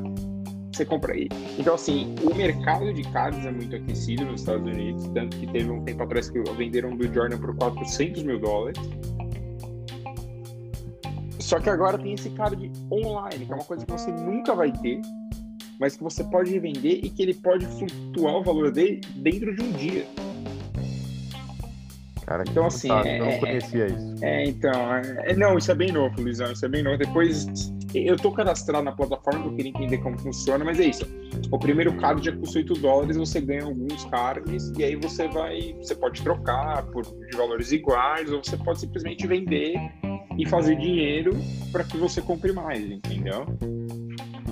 você 0.77 0.85
compra 0.85 1.13
aí. 1.13 1.29
Então, 1.59 1.75
assim, 1.75 2.15
o 2.23 2.35
mercado 2.35 2.93
de 2.93 3.03
cards 3.11 3.45
é 3.45 3.51
muito 3.51 3.77
aquecido 3.77 4.25
nos 4.25 4.41
Estados 4.41 4.67
Unidos, 4.67 5.07
tanto 5.15 5.37
que 5.37 5.47
teve 5.47 5.71
um 5.71 5.85
tempo 5.85 6.03
atrás 6.03 6.29
que 6.29 6.41
venderam 6.57 6.97
do 6.97 7.13
Jordan 7.13 7.39
por 7.39 7.55
400 7.57 8.23
mil 8.23 8.39
dólares. 8.39 8.81
Só 11.39 11.61
que 11.61 11.69
agora 11.69 11.99
tem 11.99 12.15
esse 12.15 12.31
card 12.31 12.73
online, 12.91 13.45
que 13.47 13.53
é 13.53 13.55
uma 13.55 13.65
coisa 13.65 13.85
que 13.85 13.93
você 13.93 14.11
nunca 14.11 14.55
vai 14.55 14.73
ter, 14.73 15.01
mas 15.79 15.97
que 15.97 16.03
você 16.03 16.25
pode 16.25 16.51
revender 16.51 17.05
e 17.05 17.11
que 17.11 17.23
ele 17.23 17.35
pode 17.35 17.67
flutuar 17.67 18.37
o 18.37 18.43
valor 18.43 18.71
dele 18.73 19.01
dentro 19.17 19.55
de 19.55 19.63
um 19.63 19.73
dia. 19.73 20.07
Cara, 22.27 22.43
então, 22.49 22.67
assim, 22.67 22.91
é, 22.91 23.21
eu 23.21 23.27
não 23.27 23.39
conhecia 23.39 23.87
isso. 23.87 24.15
É, 24.23 24.45
então, 24.45 24.95
é, 24.95 25.37
não, 25.37 25.59
isso 25.59 25.71
é 25.71 25.75
bem 25.75 25.93
novo, 25.93 26.23
Luizão, 26.23 26.51
isso 26.51 26.65
é 26.65 26.69
bem 26.69 26.83
novo. 26.83 26.97
Depois 26.97 27.47
eu 27.95 28.17
tô 28.17 28.33
cadastrado 28.33 28.85
na 28.85 28.93
plataforma, 28.93 29.47
eu 29.47 29.55
queria 29.55 29.71
entender 29.71 29.99
como 29.99 30.19
funciona, 30.19 30.65
mas 30.65 30.81
é 30.81 30.87
isso. 30.87 31.05
O 31.51 31.59
primeiro 31.59 31.97
card 31.97 32.25
já 32.25 32.37
custa 32.37 32.59
8 32.59 32.75
dólares, 32.75 33.17
você 33.17 33.41
ganha 33.41 33.65
alguns 33.65 34.05
cards, 34.07 34.73
e 34.77 34.85
aí 34.85 34.97
você 34.97 35.29
vai. 35.29 35.75
Você 35.75 35.95
pode 35.95 36.23
trocar 36.23 36.85
por 36.87 37.03
de 37.05 37.37
valores 37.37 37.73
iguais, 37.73 38.33
ou 38.33 38.43
você 38.43 38.57
pode 38.57 38.81
simplesmente 38.81 39.27
vender 39.27 39.75
e 40.39 40.49
fazer 40.49 40.77
dinheiro 40.77 41.33
para 41.71 41.85
que 41.85 41.97
você 41.97 42.21
compre 42.21 42.53
mais, 42.53 42.83
entendeu? 42.91 43.47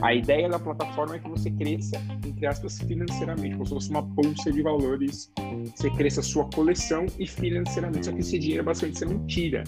A 0.01 0.15
ideia 0.15 0.49
da 0.49 0.59
plataforma 0.59 1.15
é 1.15 1.19
que 1.21 1.29
você 1.29 1.49
cresça, 1.49 1.97
entre 2.27 2.45
aspas, 2.45 2.81
financeiramente, 2.81 3.53
como 3.53 3.67
se 3.67 3.75
fosse 3.75 3.91
uma 3.91 4.03
bolsa 4.03 4.51
de 4.51 4.61
valores. 4.61 5.33
Você 5.77 5.91
cresça 5.91 6.21
a 6.21 6.25
sua 6.25 6.45
coleção 6.47 7.07
e 7.21 7.27
financeiramente. 7.27 8.07
Só 8.07 8.13
que 8.13 8.19
esse 8.19 8.37
dinheiro 8.37 8.65
basicamente 8.65 8.99
você 8.99 9.05
não 9.05 9.25
tira. 9.27 9.63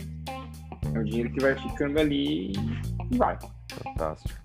É 0.93 0.99
o 0.99 1.05
dinheiro 1.05 1.31
que 1.33 1.41
vai 1.41 1.55
ficando 1.55 2.01
ali 2.01 2.51
e 2.51 3.17
vai. 3.17 3.39
Fantástico. 3.83 4.45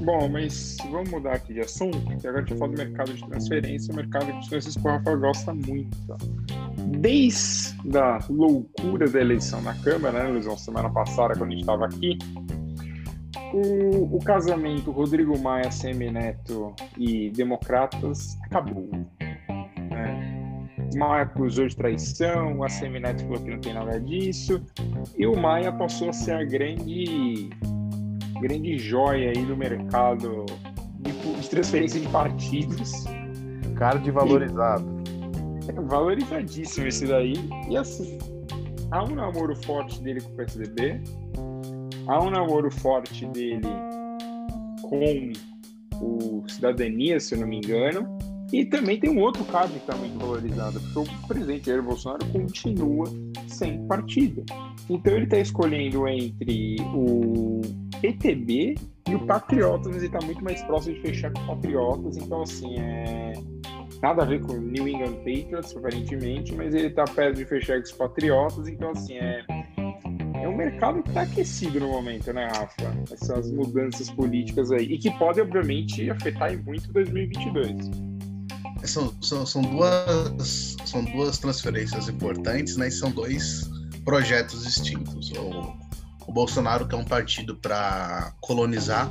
Bom, 0.00 0.28
mas 0.28 0.76
vamos 0.90 1.10
mudar 1.10 1.34
aqui 1.34 1.54
de 1.54 1.60
assunto, 1.60 1.98
que 2.18 2.26
agora 2.26 2.42
a 2.42 2.46
gente 2.46 2.58
fala 2.58 2.72
do 2.72 2.78
mercado 2.78 3.14
de 3.14 3.26
transferência, 3.26 3.92
o 3.92 3.96
mercado 3.96 4.26
de 4.26 4.32
transferência 4.32 4.80
que 4.80 4.86
o 4.86 4.90
Rafa 4.90 5.16
gosta 5.16 5.54
muito. 5.54 5.96
Desde 6.98 7.98
a 7.98 8.18
loucura 8.28 9.08
da 9.08 9.20
eleição 9.20 9.62
na 9.62 9.74
Câmara, 9.74 10.24
né, 10.24 10.30
Luizão, 10.30 10.56
semana 10.58 10.90
passada, 10.90 11.34
quando 11.34 11.50
a 11.50 11.52
gente 11.52 11.60
estava 11.60 11.86
aqui, 11.86 12.18
o, 13.52 14.16
o, 14.16 14.18
casamento 14.18 14.90
Rodrigo 14.90 15.38
Maia, 15.38 15.70
Semineto 15.70 16.74
e 16.98 17.30
Democratas 17.30 18.36
acabou. 18.42 18.90
Né? 19.90 20.60
Maia 20.96 21.22
acusou 21.22 21.66
de 21.66 21.76
traição, 21.76 22.62
a 22.62 22.68
Semineto 22.68 23.22
falou 23.22 23.40
que 23.40 23.50
não 23.50 23.60
tem 23.60 23.72
nada 23.72 24.00
disso, 24.00 24.60
e 25.16 25.26
o 25.26 25.36
Maia 25.36 25.72
passou 25.72 26.10
a 26.10 26.12
ser 26.12 26.32
a 26.32 26.44
grande 26.44 27.48
grande 28.40 28.78
joia 28.78 29.30
aí 29.30 29.44
do 29.44 29.56
mercado 29.56 30.46
de, 31.00 31.12
de 31.40 31.50
transferência 31.50 32.00
de 32.00 32.08
partidos. 32.08 33.04
Card 33.76 34.08
valorizado. 34.10 34.84
E, 35.66 35.70
é 35.72 35.74
valorizadíssimo 35.74 36.86
esse 36.86 37.06
daí. 37.06 37.34
E 37.68 37.76
assim, 37.76 38.18
há 38.90 39.04
um 39.04 39.14
namoro 39.14 39.56
forte 39.64 40.02
dele 40.02 40.20
com 40.20 40.30
o 40.32 40.36
PSDB, 40.36 41.00
há 42.06 42.22
um 42.22 42.30
namoro 42.30 42.70
forte 42.70 43.26
dele 43.26 43.68
com 44.82 45.32
o 46.00 46.44
Cidadania, 46.48 47.18
se 47.18 47.34
eu 47.34 47.40
não 47.40 47.48
me 47.48 47.56
engano, 47.58 48.16
e 48.52 48.64
também 48.64 49.00
tem 49.00 49.10
um 49.10 49.20
outro 49.20 49.44
caso 49.46 49.72
que 49.72 49.78
está 49.78 49.96
muito 49.96 50.18
valorizado, 50.18 50.80
porque 50.92 51.00
o 51.00 51.26
presidente 51.26 51.66
Jair 51.66 51.82
Bolsonaro 51.82 52.24
continua 52.26 53.06
sem 53.48 53.84
partido. 53.88 54.44
Então 54.88 55.14
ele 55.14 55.24
está 55.24 55.38
escolhendo 55.38 56.06
entre 56.06 56.76
o 56.94 57.62
PTB 58.04 58.74
e 59.08 59.14
o 59.14 59.26
Patriotas, 59.26 60.02
está 60.02 60.20
muito 60.20 60.44
mais 60.44 60.62
próximo 60.64 60.94
de 60.96 61.00
fechar 61.00 61.32
com 61.32 61.40
o 61.40 61.46
Patriotas. 61.46 62.18
Então, 62.18 62.42
assim, 62.42 62.78
é 62.78 63.32
nada 64.02 64.22
a 64.22 64.26
ver 64.26 64.42
com 64.42 64.52
New 64.52 64.86
England 64.86 65.16
Patriots, 65.16 65.74
aparentemente, 65.74 66.54
mas 66.54 66.74
ele 66.74 66.88
está 66.88 67.04
perto 67.04 67.36
de 67.36 67.46
fechar 67.46 67.78
com 67.78 67.84
os 67.84 67.92
Patriotas. 67.92 68.68
Então, 68.68 68.90
assim, 68.90 69.16
é, 69.16 69.42
é 70.34 70.46
um 70.46 70.54
mercado 70.54 71.02
que 71.02 71.08
está 71.08 71.22
aquecido 71.22 71.80
no 71.80 71.88
momento, 71.88 72.30
né, 72.30 72.46
Rafa? 72.48 72.94
Essas 73.10 73.50
mudanças 73.50 74.10
políticas 74.10 74.70
aí. 74.70 74.84
E 74.84 74.98
que 74.98 75.10
pode, 75.12 75.40
obviamente, 75.40 76.10
afetar 76.10 76.52
muito 76.62 76.92
2022. 76.92 77.90
São, 78.84 79.14
são, 79.22 79.46
são, 79.46 79.62
duas, 79.62 80.76
são 80.84 81.02
duas 81.06 81.38
transferências 81.38 82.06
importantes, 82.10 82.76
né? 82.76 82.88
E 82.88 82.90
são 82.90 83.10
dois 83.10 83.70
projetos 84.04 84.62
distintos. 84.62 85.32
O 86.26 86.32
Bolsonaro 86.32 86.86
que 86.86 86.94
é 86.94 86.98
um 86.98 87.04
partido 87.04 87.56
para 87.56 88.32
colonizar, 88.40 89.10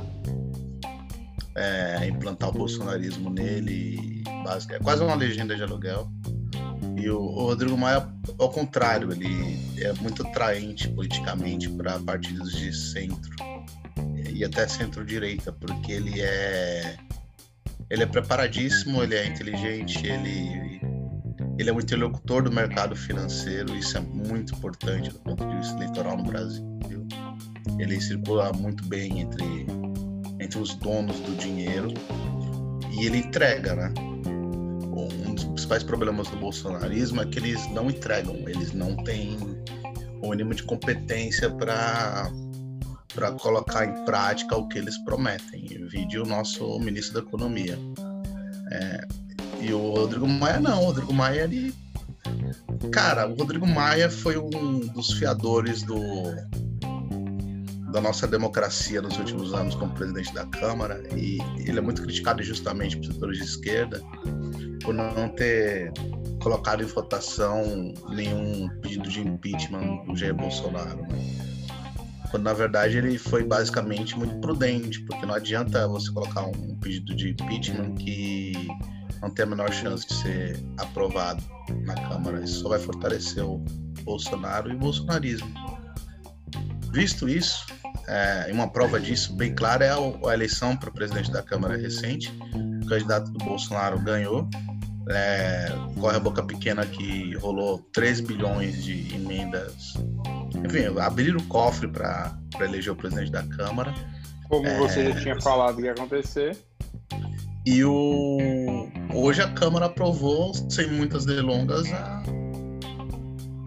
é, 1.56 2.06
implantar 2.08 2.50
o 2.50 2.52
bolsonarismo 2.52 3.30
nele, 3.30 4.24
é 4.70 4.78
quase 4.78 5.02
uma 5.02 5.14
legenda 5.14 5.54
de 5.54 5.62
aluguel. 5.62 6.10
E 6.96 7.08
o, 7.08 7.18
o, 7.18 7.46
Rodrigo 7.46 7.76
Maia, 7.76 8.08
ao 8.38 8.50
contrário, 8.50 9.12
ele 9.12 9.82
é 9.82 9.92
muito 9.94 10.26
atraente 10.26 10.88
politicamente 10.88 11.68
para 11.68 11.98
partidos 11.98 12.52
de 12.52 12.72
centro 12.72 13.34
e 14.32 14.44
até 14.44 14.66
centro-direita, 14.66 15.52
porque 15.52 15.92
ele 15.92 16.20
é 16.20 16.96
ele 17.90 18.02
é 18.02 18.06
preparadíssimo, 18.06 19.02
ele 19.02 19.14
é 19.14 19.26
inteligente, 19.26 20.04
ele 20.06 20.80
ele 21.58 21.70
é 21.70 21.72
um 21.72 21.78
interlocutor 21.78 22.42
do 22.42 22.50
mercado 22.50 22.96
financeiro, 22.96 23.76
isso 23.76 23.96
é 23.96 24.00
muito 24.00 24.54
importante 24.54 25.10
do 25.10 25.18
ponto 25.20 25.46
de 25.46 25.56
vista 25.56 25.76
eleitoral 25.76 26.16
no 26.16 26.24
Brasil. 26.24 27.03
Ele 27.78 28.00
circula 28.00 28.52
muito 28.52 28.84
bem 28.86 29.20
entre, 29.20 29.66
entre 30.40 30.58
os 30.58 30.74
donos 30.76 31.18
do 31.20 31.34
dinheiro 31.36 31.88
e 32.92 33.06
ele 33.06 33.18
entrega, 33.18 33.74
né? 33.74 33.92
Um 33.98 35.34
dos 35.34 35.44
principais 35.44 35.82
problemas 35.82 36.28
do 36.28 36.36
bolsonarismo 36.36 37.20
é 37.20 37.26
que 37.26 37.38
eles 37.38 37.68
não 37.72 37.90
entregam, 37.90 38.36
eles 38.46 38.72
não 38.72 38.96
têm 39.02 39.36
o 40.22 40.30
mínimo 40.30 40.54
de 40.54 40.62
competência 40.62 41.50
para 41.50 42.30
para 43.14 43.30
colocar 43.32 43.86
em 43.86 44.04
prática 44.04 44.56
o 44.56 44.66
que 44.66 44.76
eles 44.76 44.98
prometem. 45.04 45.66
Vídeo 45.88 46.24
o 46.24 46.26
nosso 46.26 46.78
ministro 46.80 47.14
da 47.14 47.20
Economia. 47.20 47.78
É, 48.72 49.06
e 49.60 49.72
o 49.72 49.92
Rodrigo 49.92 50.26
Maia 50.26 50.58
não, 50.58 50.82
o 50.82 50.86
Rodrigo 50.86 51.14
Maia 51.14 51.44
ele. 51.44 51.72
Cara, 52.90 53.28
o 53.28 53.34
Rodrigo 53.34 53.66
Maia 53.66 54.10
foi 54.10 54.36
um 54.36 54.80
dos 54.80 55.12
fiadores 55.12 55.82
do 55.82 56.02
da 57.94 58.00
nossa 58.00 58.26
democracia 58.26 59.00
nos 59.00 59.16
últimos 59.18 59.54
anos 59.54 59.76
como 59.76 59.94
presidente 59.94 60.34
da 60.34 60.44
Câmara 60.46 61.00
e 61.16 61.38
ele 61.58 61.78
é 61.78 61.80
muito 61.80 62.02
criticado 62.02 62.42
justamente 62.42 62.96
por 62.96 63.06
setores 63.06 63.38
de 63.38 63.44
esquerda 63.44 64.02
por 64.82 64.92
não 64.92 65.28
ter 65.28 65.92
colocado 66.42 66.82
em 66.82 66.86
votação 66.86 67.94
nenhum 68.08 68.68
pedido 68.82 69.08
de 69.08 69.20
impeachment 69.20 70.06
do 70.06 70.16
Jair 70.16 70.34
Bolsonaro. 70.34 71.02
Né? 71.02 71.18
Quando 72.32 72.42
na 72.42 72.52
verdade 72.52 72.98
ele 72.98 73.16
foi 73.16 73.44
basicamente 73.44 74.18
muito 74.18 74.40
prudente, 74.40 74.98
porque 75.02 75.24
não 75.24 75.34
adianta 75.34 75.86
você 75.86 76.10
colocar 76.10 76.46
um 76.46 76.76
pedido 76.80 77.14
de 77.14 77.30
impeachment 77.30 77.94
que 77.94 78.54
não 79.22 79.30
tem 79.30 79.44
a 79.44 79.46
menor 79.46 79.72
chance 79.72 80.04
de 80.04 80.14
ser 80.14 80.60
aprovado 80.78 81.40
na 81.86 81.94
Câmara. 81.94 82.42
Isso 82.42 82.62
só 82.62 82.70
vai 82.70 82.80
fortalecer 82.80 83.44
o 83.44 83.58
Bolsonaro 84.02 84.72
e 84.72 84.74
o 84.74 84.78
bolsonarismo. 84.78 85.48
Visto 86.92 87.28
isso, 87.28 87.66
é, 88.06 88.50
uma 88.52 88.68
prova 88.68 89.00
disso 89.00 89.34
bem 89.34 89.54
clara 89.54 89.84
é 89.84 89.90
a, 89.90 90.30
a 90.30 90.34
eleição 90.34 90.76
para 90.76 90.90
presidente 90.90 91.30
da 91.30 91.42
Câmara 91.42 91.76
recente. 91.76 92.32
O 92.82 92.86
candidato 92.86 93.30
do 93.30 93.44
Bolsonaro 93.44 93.98
ganhou. 94.00 94.48
É, 95.10 95.66
corre 96.00 96.16
a 96.16 96.20
boca 96.20 96.42
pequena 96.42 96.86
que 96.86 97.34
rolou 97.36 97.78
3 97.92 98.20
bilhões 98.20 98.82
de 98.82 99.14
emendas. 99.14 99.94
Enfim, 100.64 100.98
abriram 100.98 101.38
o 101.38 101.46
cofre 101.46 101.88
para 101.88 102.36
eleger 102.60 102.92
o 102.92 102.96
presidente 102.96 103.30
da 103.30 103.42
Câmara. 103.42 103.92
Como 104.48 104.66
é, 104.66 104.78
você 104.78 105.12
já 105.12 105.20
tinha 105.20 105.40
falado 105.40 105.76
que 105.76 105.82
ia 105.82 105.92
acontecer. 105.92 106.56
E 107.66 107.82
o, 107.84 108.88
hoje 109.14 109.42
a 109.42 109.50
Câmara 109.52 109.86
aprovou, 109.86 110.52
sem 110.70 110.86
muitas 110.86 111.24
delongas, 111.24 111.90
a, 111.92 112.22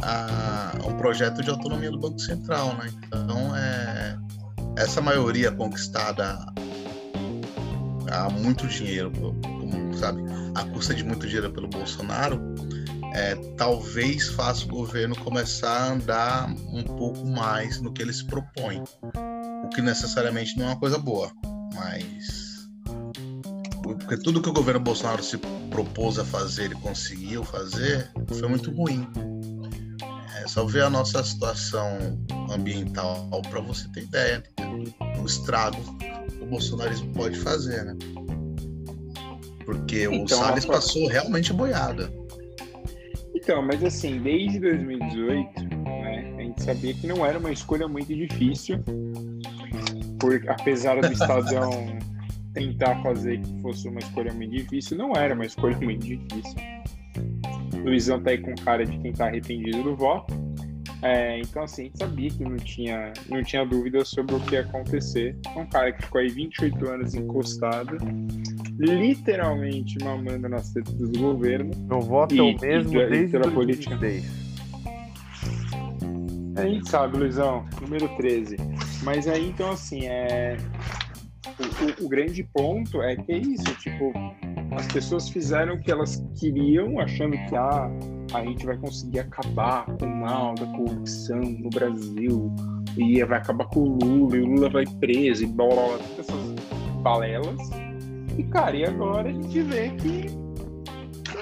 a, 0.02 0.74
um 0.86 0.96
projeto 0.98 1.42
de 1.44 1.50
autonomia 1.50 1.92
do 1.92 2.00
Banco 2.00 2.20
Central. 2.20 2.76
Né? 2.76 2.92
Então, 3.06 3.56
é, 3.56 4.18
essa 4.78 5.02
maioria 5.02 5.52
conquistada 5.52 6.38
a 8.12 8.30
muito 8.30 8.68
dinheiro, 8.68 9.12
sabe, 10.00 10.22
a 10.56 10.64
custa 10.66 10.94
de 10.94 11.04
muito 11.04 11.26
dinheiro 11.26 11.52
pelo 11.52 11.68
Bolsonaro, 11.68 12.40
é, 13.14 13.36
talvez 13.58 14.30
faça 14.30 14.66
o 14.66 14.68
governo 14.68 15.16
começar 15.18 15.70
a 15.70 15.92
andar 15.94 16.50
um 16.72 16.84
pouco 16.84 17.26
mais 17.26 17.82
no 17.82 17.92
que 17.92 18.02
ele 18.02 18.14
se 18.14 18.26
propõe, 18.26 18.84
o 19.64 19.70
que 19.70 19.82
necessariamente 19.82 20.58
não 20.58 20.66
é 20.66 20.70
uma 20.70 20.80
coisa 20.80 20.98
boa, 20.98 21.32
mas 21.74 22.48
porque 23.82 24.18
tudo 24.18 24.42
que 24.42 24.50
o 24.50 24.54
governo 24.54 24.80
Bolsonaro 24.80 25.24
se 25.24 25.38
propôs 25.72 26.20
a 26.20 26.26
fazer 26.26 26.72
e 26.72 26.76
conseguiu 26.76 27.44
fazer 27.44 28.10
foi 28.28 28.48
muito 28.48 28.72
ruim. 28.72 29.08
Só 30.58 30.66
ver 30.66 30.82
a 30.82 30.90
nossa 30.90 31.24
situação 31.24 32.20
ambiental 32.52 33.30
para 33.48 33.60
você 33.60 33.88
ter 33.90 34.06
ideia 34.06 34.44
do 35.16 35.24
estrago 35.24 35.78
que 36.00 36.44
o 36.44 36.48
bolsonarismo 36.48 37.14
pode 37.14 37.38
fazer, 37.38 37.86
né? 37.86 37.96
Porque 39.64 40.06
então, 40.06 40.24
o 40.24 40.28
Salles 40.28 40.66
passou 40.66 41.08
realmente 41.10 41.54
boiada. 41.54 42.12
Então, 43.36 43.62
mas 43.62 43.84
assim, 43.84 44.20
desde 44.20 44.60
2018, 44.62 45.64
né, 45.84 46.36
a 46.40 46.42
gente 46.42 46.64
sabia 46.64 46.92
que 46.96 47.06
não 47.06 47.24
era 47.24 47.38
uma 47.38 47.52
escolha 47.52 47.88
muito 47.88 48.16
difícil, 48.16 48.84
porque 50.20 50.50
apesar 50.50 51.00
do 51.02 51.14
Estadão 51.14 51.70
tentar 52.56 53.00
fazer 53.04 53.40
que 53.42 53.62
fosse 53.62 53.88
uma 53.88 54.00
escolha 54.00 54.34
muito 54.34 54.56
difícil, 54.56 54.98
não 54.98 55.14
era 55.14 55.36
uma 55.36 55.46
escolha 55.46 55.78
muito 55.78 56.04
difícil. 56.04 56.56
Luizão 57.86 58.20
tá 58.24 58.32
aí 58.32 58.40
com 58.40 58.56
cara 58.56 58.84
de 58.84 58.98
quem 58.98 59.14
tá 59.14 59.28
arrependido 59.28 59.84
do 59.84 59.96
voto. 59.96 60.47
É, 61.02 61.40
então, 61.40 61.64
assim, 61.64 61.84
a 61.84 61.86
gente 61.86 61.98
sabia 61.98 62.30
que 62.30 62.44
não 62.44 62.58
tinha, 62.58 63.14
não 63.30 63.44
tinha 63.44 63.66
dúvida 63.66 64.04
sobre 64.04 64.36
o 64.36 64.40
que 64.40 64.56
ia 64.56 64.62
acontecer. 64.62 65.36
Um 65.56 65.66
cara 65.68 65.92
que 65.92 66.04
ficou 66.04 66.20
aí 66.22 66.30
28 66.30 66.90
anos 66.90 67.14
encostado, 67.14 67.98
literalmente 68.80 70.04
mamando 70.04 70.50
nas 70.50 70.72
tetas 70.72 70.94
do 70.96 71.20
governo. 71.20 71.72
Meu 71.88 72.02
voto 72.02 72.34
e, 72.34 72.40
é 72.40 72.42
o 72.42 72.60
mesmo 72.60 73.00
e, 73.00 73.10
desde 73.10 73.38
a 73.38 73.42
política. 73.42 73.98
A 76.56 76.66
gente 76.66 76.90
sabe, 76.90 77.18
Luizão, 77.18 77.66
número 77.80 78.10
13. 78.18 78.58
Mas 79.04 79.28
aí, 79.28 79.50
então, 79.50 79.72
assim, 79.72 80.08
é, 80.08 80.58
o, 82.00 82.06
o, 82.06 82.10
grande 82.10 82.44
ponto 82.44 83.04
é 83.04 83.16
que 83.16 83.32
é 83.32 83.38
isso, 83.38 83.76
tipo, 83.76 84.12
as 84.76 84.88
pessoas 84.88 85.30
fizeram 85.30 85.76
o 85.76 85.80
que 85.80 85.92
elas 85.92 86.24
queriam, 86.40 87.00
achando 87.00 87.38
que 87.48 87.56
ah, 87.56 87.88
a 88.34 88.44
gente 88.44 88.66
vai 88.66 88.78
conseguir 88.78 89.20
acabar 89.20 89.86
com 89.86 90.06
o 90.06 90.16
mal 90.22 90.56
da 90.56 90.66
corrupção 90.66 91.40
no 91.40 91.70
Brasil, 91.70 92.54
e 92.98 93.24
vai 93.24 93.38
acabar 93.38 93.66
com 93.68 93.82
o 93.82 93.98
Lula, 94.04 94.38
e 94.38 94.42
o 94.42 94.46
Lula 94.46 94.70
vai 94.70 94.86
preso, 95.00 95.44
e 95.44 95.48
blá, 95.48 95.68
blá, 95.68 95.76
blá 95.76 96.00
essas 96.18 96.56
balelas. 97.02 97.70
E, 98.38 98.44
cara, 98.44 98.76
e 98.76 98.86
agora 98.86 99.30
a 99.30 99.34
gente 99.34 99.62
vê 99.62 99.90
que 99.92 100.48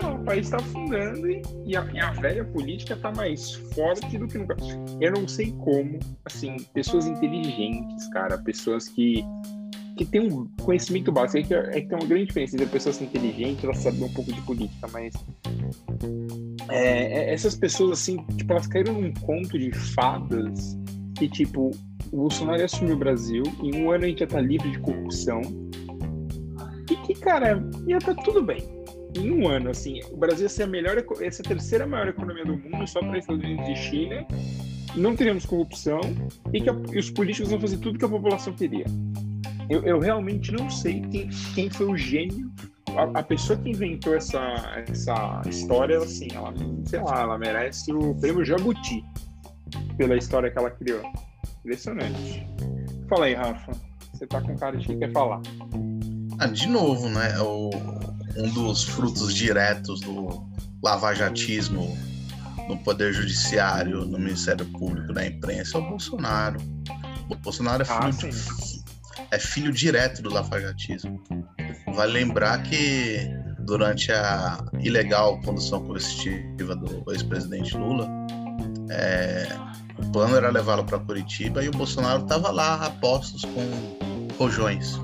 não, 0.02 0.16
o 0.16 0.24
país 0.24 0.48
está 0.48 0.58
afundando 0.58 1.30
e, 1.30 1.42
e, 1.66 1.76
a, 1.76 1.86
e, 1.94 2.00
a, 2.00 2.12
velha 2.12 2.44
política 2.44 2.94
está 2.94 3.12
mais 3.12 3.54
forte 3.74 4.18
do 4.18 4.28
que 4.28 4.38
nunca. 4.38 4.56
Eu 5.00 5.14
não 5.14 5.28
sei 5.28 5.54
como, 5.54 6.00
assim, 6.26 6.58
pessoas 6.74 7.08
inteligentes, 7.08 8.08
cara, 8.10 8.38
pessoas 8.38 8.90
que 8.90 9.24
que 9.98 10.04
tem 10.04 10.20
um 10.20 10.46
conhecimento 10.62 11.10
básico, 11.10 11.38
é 11.38 11.44
que, 11.44 11.54
é 11.54 11.82
que 11.82 11.88
tem 11.88 11.98
uma 11.98 12.06
grande 12.06 12.26
diferença 12.26 12.56
entre 12.56 12.68
a 12.68 12.70
pessoa 12.70 12.92
ser 12.92 13.06
inteligente 13.06 13.66
ela 13.66 13.74
saber 13.74 14.04
um 14.04 14.14
pouco 14.14 14.32
de 14.32 14.42
política, 14.42 14.90
mas 14.92 15.14
é, 16.70 17.30
é, 17.30 17.34
essas 17.34 17.56
pessoas, 17.56 18.00
assim, 18.00 18.18
tipo, 18.38 18.52
elas 18.52 18.68
caíram 18.68 18.94
num 18.94 19.14
conto 19.14 19.58
de 19.58 19.72
fadas 19.72 20.78
que, 21.16 21.28
tipo, 21.30 21.72
o 22.12 22.18
Bolsonaro 22.18 22.64
assumiu 22.64 22.96
o 22.96 23.00
Brasil, 23.00 23.44
em 23.62 23.76
um 23.84 23.92
ano 23.92 24.06
a 24.06 24.08
gente 24.08 24.20
já 24.20 24.28
tá 24.28 24.42
livre 24.42 24.70
de 24.72 24.80
corrupção, 24.80 25.42
e 26.90 26.96
que, 26.98 27.14
cara, 27.16 27.64
ia 27.88 28.00
tá 28.00 28.14
tudo 28.16 28.44
bem. 28.44 28.64
Em 29.18 29.32
um 29.32 29.48
ano, 29.48 29.70
assim, 29.70 30.02
o 30.12 30.18
Brasil 30.18 30.44
ia 30.44 30.50
ser 30.50 30.64
a 30.64 30.68
melhor, 30.68 31.04
ia 31.22 31.32
ser 31.32 31.42
a 31.46 31.50
terceira 31.50 31.88
maior 31.88 32.10
economia 32.10 32.46
do 32.46 32.58
mundo, 32.58 32.88
só 32.88 33.00
para 33.00 33.18
Estados 33.18 33.44
Unidos 33.44 33.68
e 33.70 33.76
China, 33.76 34.26
não 34.96 35.16
teríamos 35.16 35.46
corrupção, 35.46 36.02
e 36.54 36.62
que 36.62 36.70
a, 36.70 36.76
e 36.92 37.00
os 37.00 37.10
políticos 37.10 37.50
vão 37.50 37.60
fazer 37.60 37.78
tudo 37.78 37.98
que 37.98 38.06
a 38.06 38.10
população 38.10 38.54
queria. 38.54 38.86
Eu, 39.70 39.84
eu 39.84 40.00
realmente 40.00 40.52
não 40.52 40.70
sei 40.70 41.02
quem, 41.02 41.30
quem 41.54 41.70
foi 41.70 41.88
o 41.88 41.98
gênio 41.98 42.52
a, 42.96 43.20
a, 43.20 43.24
pessoa 43.24 43.60
que 43.60 43.70
inventou 43.70 44.16
essa, 44.16 44.40
essa 44.88 45.42
história, 45.48 45.98
assim, 45.98 46.28
ela, 46.34 46.54
sei 46.86 47.02
lá, 47.02 47.22
ela 47.22 47.38
merece 47.38 47.92
o 47.92 48.16
prêmio 48.16 48.46
Jabuti 48.46 49.04
pela 49.98 50.16
história 50.16 50.50
que 50.50 50.58
ela 50.58 50.72
criou. 50.72 51.02
Impressionante. 51.60 52.48
Fala 53.10 53.26
aí, 53.26 53.34
Rafa. 53.34 53.74
Você 54.14 54.26
tá 54.28 54.42
com 54.42 54.56
cara 54.56 54.78
de 54.78 54.88
que 54.88 54.96
quer 54.96 55.12
falar. 55.12 55.42
Ah, 56.40 56.48
de 56.48 56.68
novo, 56.68 57.10
né? 57.10 57.38
O, 57.40 57.70
um 58.38 58.50
dos 58.54 58.84
frutos 58.84 59.34
diretos 59.34 60.00
do 60.02 60.46
lavajatismo 60.82 61.98
no 62.70 62.78
Poder 62.78 63.14
Judiciário, 63.14 64.06
no 64.06 64.18
Ministério 64.18 64.66
Público, 64.68 65.12
na 65.14 65.28
imprensa, 65.28 65.78
é 65.78 65.82
o 65.82 65.90
Bolsonaro. 65.90 66.60
O 67.30 67.36
Bolsonaro 67.36 67.82
é 67.82 67.86
filho, 67.86 68.00
ah, 68.02 68.10
de, 68.10 68.75
é 69.36 69.40
filho 69.40 69.72
direto 69.72 70.22
do 70.22 70.34
lavajatismo. 70.34 71.22
Vale 71.94 72.14
lembrar 72.14 72.64
que 72.64 73.20
durante 73.60 74.12
a 74.12 74.64
ilegal 74.80 75.40
condução 75.42 75.86
coercitiva 75.86 76.76
do 76.76 77.12
ex-presidente 77.12 77.76
Lula, 77.76 78.08
é, 78.90 79.48
o 79.98 80.12
plano 80.12 80.38
era 80.38 80.50
levá-lo 80.50 80.86
para 80.86 81.00
Curitiba 81.00 81.64
e 81.64 81.68
o 81.68 81.72
Bolsonaro 81.72 82.24
estava 82.24 82.50
lá 82.50 82.86
a 82.86 82.90
postos 82.90 83.44
com 83.44 84.34
rojões. 84.38 85.00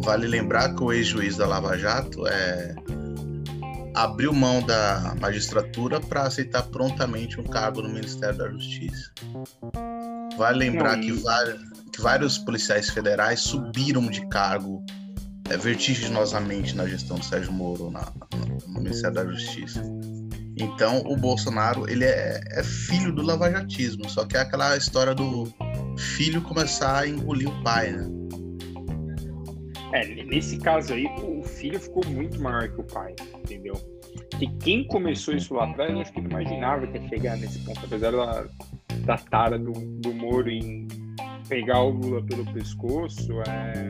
Vale 0.00 0.26
lembrar 0.26 0.74
que 0.74 0.82
o 0.82 0.92
ex-juiz 0.92 1.36
da 1.36 1.46
Lava 1.46 1.78
Jato 1.78 2.26
é, 2.26 2.74
abriu 3.94 4.34
mão 4.34 4.62
da 4.62 5.14
magistratura 5.18 5.98
para 5.98 6.24
aceitar 6.24 6.62
prontamente 6.64 7.40
um 7.40 7.44
cargo 7.44 7.80
no 7.80 7.88
Ministério 7.88 8.36
da 8.36 8.50
Justiça. 8.50 9.10
Vale 10.36 10.58
lembrar 10.58 10.98
que, 11.00 11.12
vários, 11.12 11.77
que 11.98 12.02
vários 12.02 12.38
policiais 12.38 12.88
federais 12.88 13.40
subiram 13.40 14.06
de 14.06 14.24
cargo 14.28 14.84
é, 15.50 15.56
vertiginosamente 15.56 16.76
na 16.76 16.86
gestão 16.86 17.18
do 17.18 17.24
Sérgio 17.24 17.52
Moro 17.52 17.90
na, 17.90 18.12
no 18.68 18.80
Ministério 18.80 19.16
da 19.16 19.26
Justiça. 19.26 19.82
Então, 20.56 21.02
o 21.06 21.16
Bolsonaro, 21.16 21.90
ele 21.90 22.04
é, 22.04 22.40
é, 22.52 22.62
filho 22.62 23.12
do 23.12 23.22
lavajatismo, 23.22 24.08
só 24.08 24.24
que 24.24 24.36
é 24.36 24.40
aquela 24.40 24.76
história 24.76 25.14
do 25.14 25.52
filho 25.96 26.40
começar 26.42 27.00
a 27.00 27.08
engolir 27.08 27.48
o 27.48 27.62
pai, 27.62 27.92
né? 27.92 28.08
É, 29.92 30.24
nesse 30.24 30.58
caso 30.58 30.92
aí, 30.92 31.06
o 31.22 31.42
filho 31.42 31.80
ficou 31.80 32.04
muito 32.06 32.40
maior 32.40 32.68
que 32.68 32.80
o 32.80 32.84
pai, 32.84 33.14
entendeu? 33.38 33.74
E 34.40 34.46
quem 34.58 34.86
começou 34.86 35.34
isso 35.34 35.54
lá 35.54 35.68
atrás, 35.68 35.90
eu 35.90 36.00
acho 36.00 36.12
que 36.12 36.20
não 36.20 36.30
imaginava 36.30 36.86
que 36.86 36.98
ia 36.98 37.08
chegar 37.08 37.36
nesse 37.38 37.58
ponto, 37.60 37.80
apesar 37.84 38.12
da, 38.12 38.46
da 39.04 39.16
tara 39.16 39.58
do, 39.58 39.72
do 39.72 40.12
Moro 40.12 40.50
em 40.50 40.86
pegar 41.48 41.82
o 41.82 41.90
Lula 41.90 42.22
pelo 42.22 42.44
pescoço, 42.52 43.40
é 43.42 43.88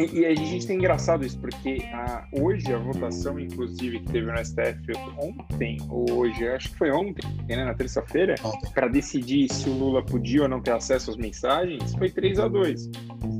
e, 0.00 0.20
e 0.20 0.26
a 0.26 0.34
gente 0.34 0.66
tem 0.66 0.76
engraçado 0.76 1.26
isso, 1.26 1.38
porque 1.38 1.78
a, 1.92 2.26
hoje 2.32 2.72
a 2.72 2.78
votação, 2.78 3.38
inclusive, 3.38 4.00
que 4.00 4.12
teve 4.12 4.30
no 4.30 4.38
STF 4.38 4.92
ontem, 5.18 5.78
ou 5.88 6.10
hoje, 6.12 6.48
acho 6.48 6.70
que 6.70 6.78
foi 6.78 6.90
ontem, 6.90 7.22
né, 7.46 7.64
na 7.64 7.74
terça-feira, 7.74 8.34
para 8.72 8.88
decidir 8.88 9.52
se 9.52 9.68
o 9.68 9.72
Lula 9.72 10.02
podia 10.04 10.42
ou 10.42 10.48
não 10.48 10.60
ter 10.60 10.72
acesso 10.72 11.10
às 11.10 11.16
mensagens, 11.16 11.94
foi 11.96 12.08
3 12.10 12.38
a 12.38 12.48
2 12.48 12.90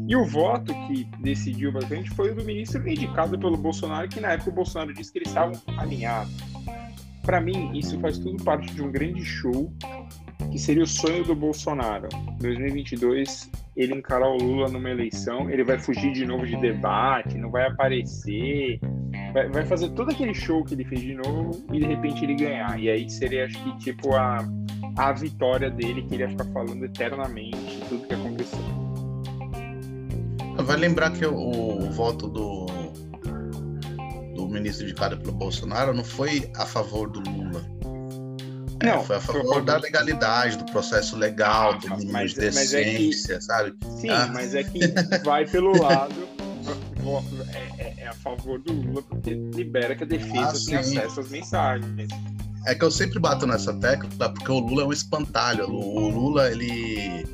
E 0.08 0.16
o 0.16 0.24
voto 0.26 0.74
que 0.86 1.04
decidiu 1.22 1.72
bastante 1.72 2.10
foi 2.10 2.32
o 2.32 2.34
do 2.34 2.44
ministro 2.44 2.86
indicado 2.86 3.38
pelo 3.38 3.56
Bolsonaro, 3.56 4.08
que 4.08 4.20
na 4.20 4.32
época 4.32 4.50
o 4.50 4.54
Bolsonaro 4.54 4.92
disse 4.92 5.12
que 5.12 5.18
eles 5.18 5.28
estavam 5.28 5.54
alinhados. 5.78 6.34
Para 7.22 7.40
mim, 7.40 7.78
isso 7.78 7.98
faz 8.00 8.18
tudo 8.18 8.42
parte 8.42 8.74
de 8.74 8.82
um 8.82 8.90
grande 8.90 9.24
show 9.24 9.72
que 10.50 10.58
seria 10.58 10.82
o 10.82 10.86
sonho 10.86 11.24
do 11.24 11.34
Bolsonaro. 11.34 12.08
2022 12.40 13.50
ele 13.76 13.94
encarar 13.94 14.28
o 14.28 14.36
Lula 14.36 14.68
numa 14.68 14.90
eleição, 14.90 15.48
ele 15.48 15.64
vai 15.64 15.78
fugir 15.78 16.12
de 16.12 16.26
novo 16.26 16.46
de 16.46 16.56
debate, 16.56 17.38
não 17.38 17.50
vai 17.50 17.66
aparecer, 17.66 18.78
vai, 19.32 19.48
vai 19.48 19.64
fazer 19.64 19.90
todo 19.90 20.10
aquele 20.10 20.34
show 20.34 20.64
que 20.64 20.74
ele 20.74 20.84
fez 20.84 21.00
de 21.00 21.14
novo 21.14 21.64
e 21.72 21.78
de 21.78 21.86
repente 21.86 22.24
ele 22.24 22.34
ganhar. 22.34 22.78
E 22.78 22.90
aí 22.90 23.08
seria, 23.08 23.46
acho 23.46 23.62
que, 23.62 23.78
tipo, 23.78 24.14
a, 24.14 24.46
a 24.96 25.12
vitória 25.12 25.70
dele, 25.70 26.02
que 26.02 26.14
ele 26.14 26.24
ia 26.24 26.28
ficar 26.28 26.44
falando 26.46 26.84
eternamente 26.84 27.80
tudo 27.88 28.06
que 28.06 28.14
aconteceu. 28.14 28.58
Vai 30.64 30.76
lembrar 30.76 31.10
que 31.12 31.24
o, 31.24 31.34
o 31.34 31.90
voto 31.92 32.28
do, 32.28 32.66
do 34.34 34.48
ministro 34.48 34.84
indicado 34.84 35.16
pelo 35.16 35.32
Bolsonaro 35.32 35.94
não 35.94 36.04
foi 36.04 36.50
a 36.56 36.66
favor 36.66 37.08
do 37.08 37.20
Lula 37.30 37.64
é, 38.80 38.86
não, 38.86 39.04
foi 39.04 39.16
a 39.16 39.20
favor 39.20 39.54
foi... 39.54 39.62
da 39.62 39.76
legalidade, 39.76 40.56
do 40.56 40.64
processo 40.66 41.16
legal, 41.16 41.72
ah, 41.72 41.76
do 41.76 41.90
mínimo 41.96 42.12
mas, 42.12 42.32
de 42.32 42.40
decência, 42.40 43.34
é 43.34 43.36
que, 43.36 43.44
sabe? 43.44 43.74
Sim, 44.00 44.08
ah. 44.10 44.30
mas 44.32 44.54
é 44.54 44.64
que 44.64 44.80
vai 45.22 45.46
pelo 45.46 45.78
lado, 45.78 46.14
é, 47.52 47.82
é, 47.82 47.94
é, 47.98 48.08
a 48.08 48.14
favor 48.14 48.58
do 48.58 48.72
Lula, 48.72 49.02
porque 49.02 49.34
libera 49.34 49.94
que 49.94 50.04
a 50.04 50.06
defesa 50.06 50.50
ah, 50.50 50.66
tenha 50.66 50.80
acesso 50.80 51.20
às 51.20 51.28
mensagens. 51.28 52.08
É 52.66 52.74
que 52.74 52.84
eu 52.84 52.90
sempre 52.90 53.18
bato 53.18 53.46
nessa 53.46 53.72
tecla, 53.74 54.08
porque 54.32 54.50
o 54.50 54.58
Lula 54.58 54.82
é 54.82 54.86
um 54.86 54.92
espantalho. 54.92 55.68
O 55.70 56.08
Lula, 56.08 56.50
ele, 56.50 57.24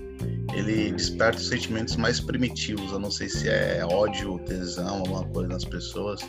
ele 0.53 0.92
desperta 0.92 1.38
os 1.38 1.49
sentimentos 1.49 1.97
mais 1.97 2.20
primitivos. 2.20 2.92
Eu 2.92 3.01
não 3.01 3.11
sei 3.11 3.28
se 3.28 3.49
é 3.49 3.84
ódio, 3.84 4.38
tesão, 4.40 4.99
alguma 5.01 5.24
coisa 5.24 5.49
nas 5.49 5.64
pessoas. 5.64 6.20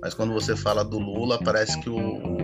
Mas 0.00 0.14
quando 0.14 0.32
você 0.32 0.56
fala 0.56 0.82
do 0.82 0.98
Lula, 0.98 1.38
parece 1.42 1.78
que 1.80 1.90
o 1.90 2.42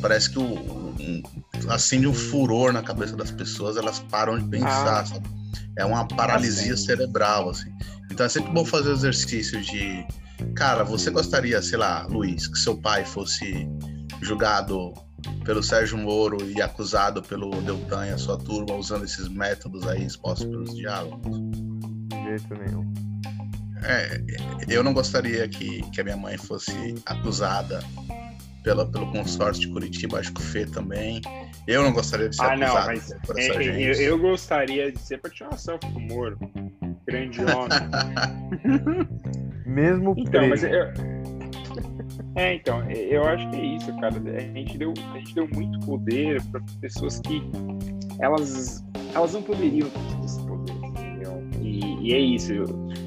parece 0.00 0.30
que 0.30 0.38
o, 0.38 0.54
um, 0.98 1.22
acende 1.68 2.06
um 2.06 2.14
furor 2.14 2.72
na 2.72 2.82
cabeça 2.82 3.16
das 3.16 3.30
pessoas, 3.30 3.76
elas 3.76 3.98
param 4.10 4.38
de 4.38 4.48
pensar, 4.48 5.00
ah. 5.00 5.06
sabe? 5.06 5.28
É 5.76 5.84
uma 5.84 6.06
paralisia 6.06 6.76
cerebral, 6.76 7.50
assim. 7.50 7.70
Então 8.10 8.26
é 8.26 8.28
sempre 8.28 8.50
bom 8.52 8.64
fazer 8.64 8.90
o 8.90 8.92
exercício 8.92 9.60
de, 9.60 10.04
cara, 10.54 10.82
você 10.82 11.10
gostaria, 11.10 11.60
sei 11.62 11.78
lá, 11.78 12.06
Luiz, 12.06 12.46
que 12.46 12.58
seu 12.58 12.76
pai 12.76 13.04
fosse 13.04 13.68
julgado 14.20 14.92
pelo 15.44 15.62
Sérgio 15.62 15.96
Moro 15.96 16.38
e 16.50 16.60
acusado 16.60 17.22
pelo 17.22 17.50
Deltan 17.62 18.06
e 18.06 18.10
a 18.10 18.18
sua 18.18 18.38
turma 18.38 18.74
usando 18.74 19.04
esses 19.04 19.28
métodos 19.28 19.86
aí 19.86 20.04
expostos 20.04 20.46
pelos 20.46 20.74
diálogos? 20.74 21.38
De 22.08 22.22
jeito 22.24 22.54
nenhum. 22.54 22.92
É, 23.84 24.20
eu 24.68 24.82
não 24.82 24.92
gostaria 24.92 25.48
que, 25.48 25.82
que 25.90 26.00
a 26.00 26.04
minha 26.04 26.16
mãe 26.16 26.36
fosse 26.36 26.94
acusada 27.06 27.80
pela, 28.68 28.84
pelo 28.84 29.10
consórcio 29.10 29.62
de 29.62 29.68
Curitiba, 29.68 30.18
acho 30.18 30.30
que 30.34 30.42
o 30.42 30.44
Fê 30.44 30.66
também. 30.66 31.22
Eu 31.66 31.84
não 31.84 31.90
gostaria 31.90 32.28
de 32.28 32.36
ser 32.36 32.42
ah, 32.42 32.54
não, 32.54 32.74
mas 32.74 33.14
por 33.24 33.38
essa 33.38 33.54
é, 33.54 33.62
gente. 33.62 34.02
Eu, 34.02 34.08
eu, 34.08 34.18
gostaria 34.18 34.92
de 34.92 34.98
ser 34.98 35.18
para 35.22 35.30
tirar 35.30 35.48
uma 35.48 35.56
selfie 35.56 35.90
com 35.90 35.98
o 35.98 36.02
Moro. 36.02 36.38
Grande 37.06 37.40
homem. 37.40 39.08
Mesmo 39.64 40.14
então, 40.18 40.46
mas 40.48 40.62
eu... 40.62 40.70
É, 42.34 42.54
então, 42.56 42.84
eu 42.90 43.24
acho 43.24 43.48
que 43.48 43.56
é 43.56 43.64
isso, 43.76 44.00
cara. 44.00 44.14
A 44.36 44.40
gente 44.40 44.76
deu, 44.76 44.92
a 45.14 45.18
gente 45.18 45.34
deu 45.34 45.48
muito 45.48 45.80
poder 45.86 46.42
para 46.52 46.60
pessoas 46.82 47.20
que 47.20 47.42
elas, 48.20 48.84
elas 49.14 49.32
não 49.32 49.42
poderiam 49.42 49.88
ter 49.88 50.24
esse 50.26 50.42
poder? 50.42 50.74
E, 51.62 52.08
e 52.08 52.12
é 52.12 52.18
isso. 52.18 52.52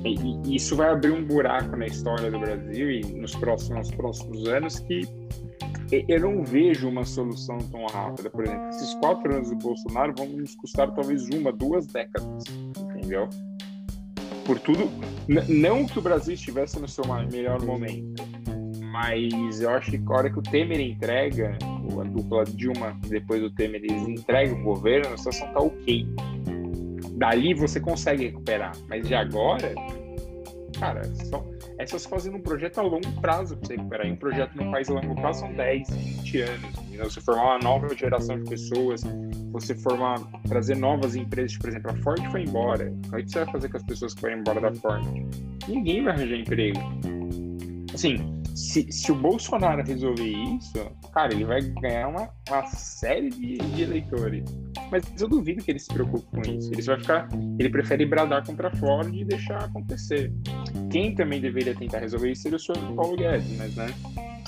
E, 0.04 0.16
e, 0.48 0.56
isso 0.56 0.76
vai 0.76 0.90
abrir 0.90 1.12
um 1.12 1.24
buraco 1.24 1.76
na 1.76 1.86
história 1.86 2.32
do 2.32 2.40
Brasil 2.40 2.90
e 2.90 3.02
nos 3.14 3.36
próximos, 3.36 3.90
nos 3.90 3.92
próximos 3.92 4.48
anos 4.48 4.80
que 4.80 5.21
eu 5.92 6.20
não 6.20 6.44
vejo 6.44 6.88
uma 6.88 7.04
solução 7.04 7.58
tão 7.58 7.86
rápida. 7.86 8.30
Por 8.30 8.46
exemplo, 8.46 8.70
esses 8.70 8.94
quatro 8.96 9.34
anos 9.34 9.50
do 9.50 9.56
Bolsonaro 9.58 10.14
vão 10.18 10.28
nos 10.28 10.56
custar 10.56 10.94
talvez 10.94 11.28
uma, 11.30 11.52
duas 11.52 11.86
décadas, 11.88 12.44
entendeu? 12.80 13.28
Por 14.46 14.60
tudo, 14.60 14.90
não 15.48 15.86
que 15.86 16.00
o 16.00 16.02
Brasil 16.02 16.34
estivesse 16.34 16.80
no 16.80 16.88
seu 16.88 17.04
melhor 17.32 17.62
momento, 17.64 18.24
mas 18.92 19.62
eu 19.62 19.70
acho 19.70 19.92
que 19.92 20.02
a 20.06 20.12
hora 20.12 20.30
que 20.30 20.40
o 20.40 20.42
Temer 20.42 20.80
entrega, 20.80 21.58
a 21.64 22.04
dupla 22.04 22.44
Dilma, 22.46 22.98
depois 23.08 23.42
do 23.42 23.52
Temer, 23.52 23.82
eles 23.84 24.08
entregam 24.08 24.60
o 24.62 24.64
governo, 24.64 25.14
a 25.14 25.18
situação 25.18 25.48
tá 25.54 25.60
ok. 25.60 26.08
Dali 27.14 27.54
você 27.54 27.80
consegue 27.80 28.26
recuperar, 28.26 28.72
mas 28.90 29.08
de 29.08 29.14
agora, 29.14 29.76
cara, 30.80 31.04
só, 31.26 31.46
se 31.88 32.08
fazendo 32.08 32.38
um 32.38 32.42
projeto 32.42 32.80
a 32.80 32.84
longo 32.84 33.12
prazo 33.22 33.58
para 33.58 33.68
você 33.68 33.76
recuperar. 33.76 34.08
E 34.08 34.12
um 34.12 34.16
projeto 34.16 34.56
no 34.56 34.72
país 34.72 34.90
a 34.90 34.94
longo 34.94 35.16
prazo 35.16 35.42
são 35.42 35.54
10, 35.54 35.90
20 35.90 36.42
anos. 36.42 36.80
Entendeu? 36.80 37.10
Você 37.10 37.22
formar 37.22 37.44
uma 37.44 37.60
nova 37.60 37.96
geração 37.96 38.40
de 38.40 38.50
pessoas, 38.50 39.02
você 39.52 39.76
formar, 39.76 40.20
trazer 40.48 40.76
novas 40.76 41.16
empresas. 41.16 41.58
Por 41.58 41.70
exemplo, 41.70 41.92
a 41.92 41.96
Ford 41.98 42.24
foi 42.32 42.44
embora. 42.44 42.94
O 43.12 43.16
que 43.18 43.32
você 43.32 43.44
vai 43.44 43.52
fazer 43.52 43.70
com 43.70 43.78
as 43.78 43.84
pessoas 43.84 44.14
que 44.14 44.22
foram 44.22 44.40
embora 44.40 44.62
da 44.62 44.74
Ford? 44.74 45.04
Ninguém 45.68 46.04
vai 46.04 46.14
arranjar 46.14 46.36
emprego. 46.36 46.80
Assim, 47.94 48.41
se, 48.56 48.92
se 48.92 49.12
o 49.12 49.16
Bolsonaro 49.16 49.84
resolver 49.84 50.28
isso, 50.28 50.74
cara, 51.14 51.34
ele 51.34 51.46
vai 51.46 51.62
ganhar 51.62 52.08
uma, 52.08 52.30
uma 52.50 52.66
série 52.68 53.30
de, 53.30 53.58
de 53.58 53.82
eleitores. 53.82 54.44
Mas 54.92 55.04
eu 55.20 55.28
duvido 55.28 55.64
que 55.64 55.72
ele 55.72 55.80
se 55.80 55.88
preocupe 55.88 56.26
com 56.26 56.42
isso. 56.42 56.72
Ele 56.72 56.82
vai 56.82 57.00
ficar. 57.00 57.30
Ele 57.60 57.70
prefere 57.70 58.06
bradar 58.06 58.46
contra 58.46 58.68
a 58.68 58.76
Ford 58.76 59.14
e 59.14 59.24
deixar 59.24 59.64
acontecer. 59.64 60.34
Quem 60.90 61.16
também 61.16 61.40
deveria 61.40 61.76
tentar 61.76 62.00
resolver 62.00 62.32
isso 62.32 62.44
seria 62.44 62.58
o 62.58 62.60
senhor 62.60 62.94
Paulo 62.94 63.16
Guedes, 63.16 63.58
mas 63.58 63.76
né? 63.76 63.88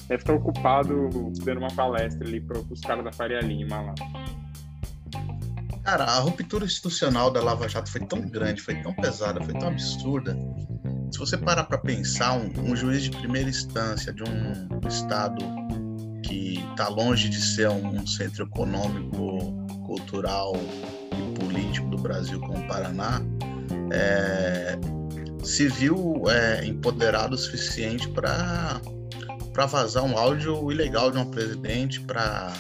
Deve 0.08 0.22
estar 0.22 0.34
ocupado 0.34 1.10
dando 1.44 1.60
uma 1.60 1.74
palestra 1.74 2.28
ali 2.28 2.42
para 2.42 2.60
os 2.60 2.82
caras 2.82 3.04
da 3.04 3.12
Faria 3.12 3.40
Lima 3.40 3.82
lá. 3.82 3.96
Cara, 5.84 6.06
a 6.06 6.20
ruptura 6.20 6.66
institucional 6.66 7.30
da 7.30 7.42
Lava 7.44 7.68
Jato 7.68 7.92
foi 7.92 8.02
tão 8.02 8.22
grande, 8.22 8.62
foi 8.62 8.82
tão 8.82 8.94
pesada, 8.94 9.42
foi 9.42 9.54
tão 9.54 9.68
absurda. 9.68 10.38
Se 11.14 11.20
você 11.20 11.38
parar 11.38 11.66
para 11.66 11.78
pensar, 11.78 12.34
um, 12.34 12.52
um, 12.72 12.76
juiz 12.76 13.04
de 13.04 13.12
primeira 13.12 13.48
instância 13.48 14.12
de 14.12 14.24
um 14.24 14.88
estado 14.88 15.46
que 16.24 16.56
está 16.72 16.88
longe 16.88 17.30
de 17.30 17.40
ser 17.40 17.70
um, 17.70 18.06
centro 18.08 18.46
econômico, 18.46 19.54
cultural 19.86 20.54
e 21.12 21.40
político 21.40 21.88
do 21.90 21.98
Brasil 21.98 22.40
como 22.40 22.58
o 22.58 22.68
Paraná, 22.68 23.22
é, 23.92 24.76
se 25.44 25.68
viu 25.68 26.24
é, 26.28 26.66
empoderado 26.66 27.36
o 27.36 27.38
suficiente 27.38 28.10
para 28.10 28.82
para 29.54 29.68
vazar 29.68 30.04
um 30.04 30.18
áudio 30.18 30.72
ilegal 30.72 31.12
de 31.12 31.20
um 31.20 31.30
presidente, 31.30 32.02
para 32.02 32.52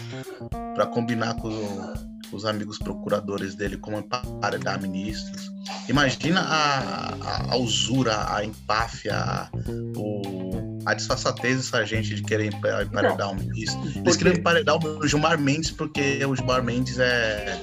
combinar 0.93 1.33
com 1.37 2.12
os 2.33 2.45
amigos 2.45 2.77
procuradores 2.77 3.55
dele 3.55 3.77
como 3.77 3.97
emparedar 3.97 4.81
ministros. 4.81 5.51
Imagina 5.87 6.41
a, 6.41 7.13
a, 7.13 7.53
a 7.53 7.57
usura, 7.57 8.33
a 8.33 8.43
empáfia, 8.43 9.49
o, 9.95 10.79
a 10.85 10.93
disfarçatez 10.93 11.57
dessa 11.57 11.85
gente 11.85 12.15
de 12.15 12.23
querer 12.23 12.47
emparedar 12.53 13.31
um 13.31 13.35
ministro. 13.35 13.81
Eles 13.95 14.17
queriam 14.17 14.35
emparedar 14.35 14.77
o 14.77 15.07
Gilmar 15.07 15.39
Mendes 15.39 15.71
porque 15.71 16.23
o 16.25 16.35
Gilmar 16.35 16.63
Mendes 16.63 16.99
é, 16.99 17.61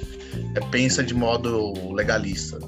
é 0.54 0.60
pensa 0.70 1.02
de 1.02 1.14
modo 1.14 1.92
legalista. 1.92 2.58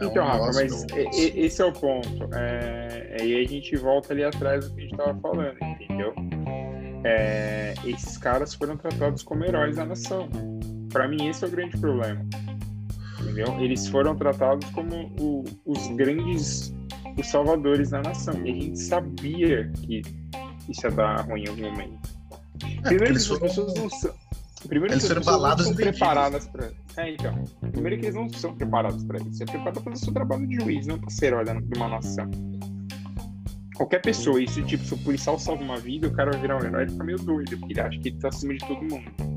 É 0.00 0.04
então, 0.04 0.24
um 0.24 0.28
Rafa, 0.28 0.52
mas 0.54 0.86
esse 1.14 1.62
é 1.62 1.64
o 1.64 1.72
ponto. 1.72 2.28
É, 2.34 3.16
aí 3.20 3.44
a 3.44 3.48
gente 3.48 3.76
volta 3.76 4.12
ali 4.12 4.24
atrás 4.24 4.68
do 4.68 4.74
que 4.74 4.80
a 4.80 4.82
gente 4.82 4.92
estava 4.92 5.18
falando, 5.20 5.56
entendeu? 5.62 6.14
É, 7.04 7.74
esses 7.84 8.18
caras 8.18 8.54
foram 8.54 8.76
tratados 8.76 9.22
como 9.22 9.44
heróis 9.44 9.76
da 9.76 9.86
nação. 9.86 10.28
Para 10.96 11.08
mim, 11.08 11.28
esse 11.28 11.44
é 11.44 11.46
o 11.46 11.50
grande 11.50 11.76
problema. 11.76 12.24
Entendeu? 13.20 13.60
Eles 13.60 13.86
foram 13.86 14.16
tratados 14.16 14.66
como 14.70 15.12
o, 15.20 15.44
os 15.66 15.88
grandes 15.88 16.74
os 17.18 17.26
salvadores 17.26 17.90
da 17.90 18.00
nação. 18.00 18.34
E 18.46 18.50
a 18.50 18.54
gente 18.54 18.78
sabia 18.78 19.70
que 19.82 20.00
isso 20.66 20.86
ia 20.86 20.90
dar 20.90 21.20
ruim 21.26 21.44
em 21.44 21.48
algum 21.48 21.70
momento. 21.70 21.98
É, 22.64 22.80
Primeiro 22.80 23.12
que 23.12 23.18
as 23.18 23.26
foram... 23.26 23.40
pessoas 23.42 23.74
não 23.74 23.90
são. 23.90 24.14
Primeiro 24.66 24.94
eles 24.94 25.04
que 25.04 25.12
as 25.12 25.18
pessoas 25.18 25.58
não 25.58 25.64
são 25.66 25.74
preparadas 25.74 26.46
para. 26.46 26.72
É, 26.96 27.10
então. 27.10 27.44
Primeiro 27.72 28.00
que 28.00 28.06
eles 28.06 28.14
não 28.14 28.30
são 28.30 28.54
preparados 28.54 29.04
para 29.04 29.18
isso. 29.18 29.42
É 29.42 29.46
preparado 29.46 29.74
para 29.74 29.82
fazer 29.82 29.96
o 29.96 30.04
seu 30.06 30.14
trabalho 30.14 30.46
de 30.46 30.54
juiz, 30.54 30.86
não 30.86 30.98
para 30.98 31.10
ser 31.10 31.26
herói 31.26 31.44
de 31.44 31.76
uma 31.78 31.88
nação. 31.88 32.30
Qualquer 33.74 34.00
pessoa, 34.00 34.40
se 34.48 34.62
tipo, 34.62 34.82
se 34.82 34.94
o 34.94 34.98
policial 34.98 35.38
salva 35.38 35.62
uma 35.62 35.76
vida, 35.76 36.08
o 36.08 36.12
cara 36.12 36.30
vai 36.30 36.40
virar 36.40 36.56
um 36.56 36.64
herói 36.64 36.84
e 36.86 36.88
fica 36.88 37.04
meio 37.04 37.18
doido, 37.18 37.58
porque 37.58 37.74
ele 37.74 37.80
acha 37.82 37.98
que 37.98 38.08
ele 38.08 38.18
tá 38.18 38.28
acima 38.28 38.54
de 38.54 38.66
todo 38.66 38.80
mundo. 38.80 39.35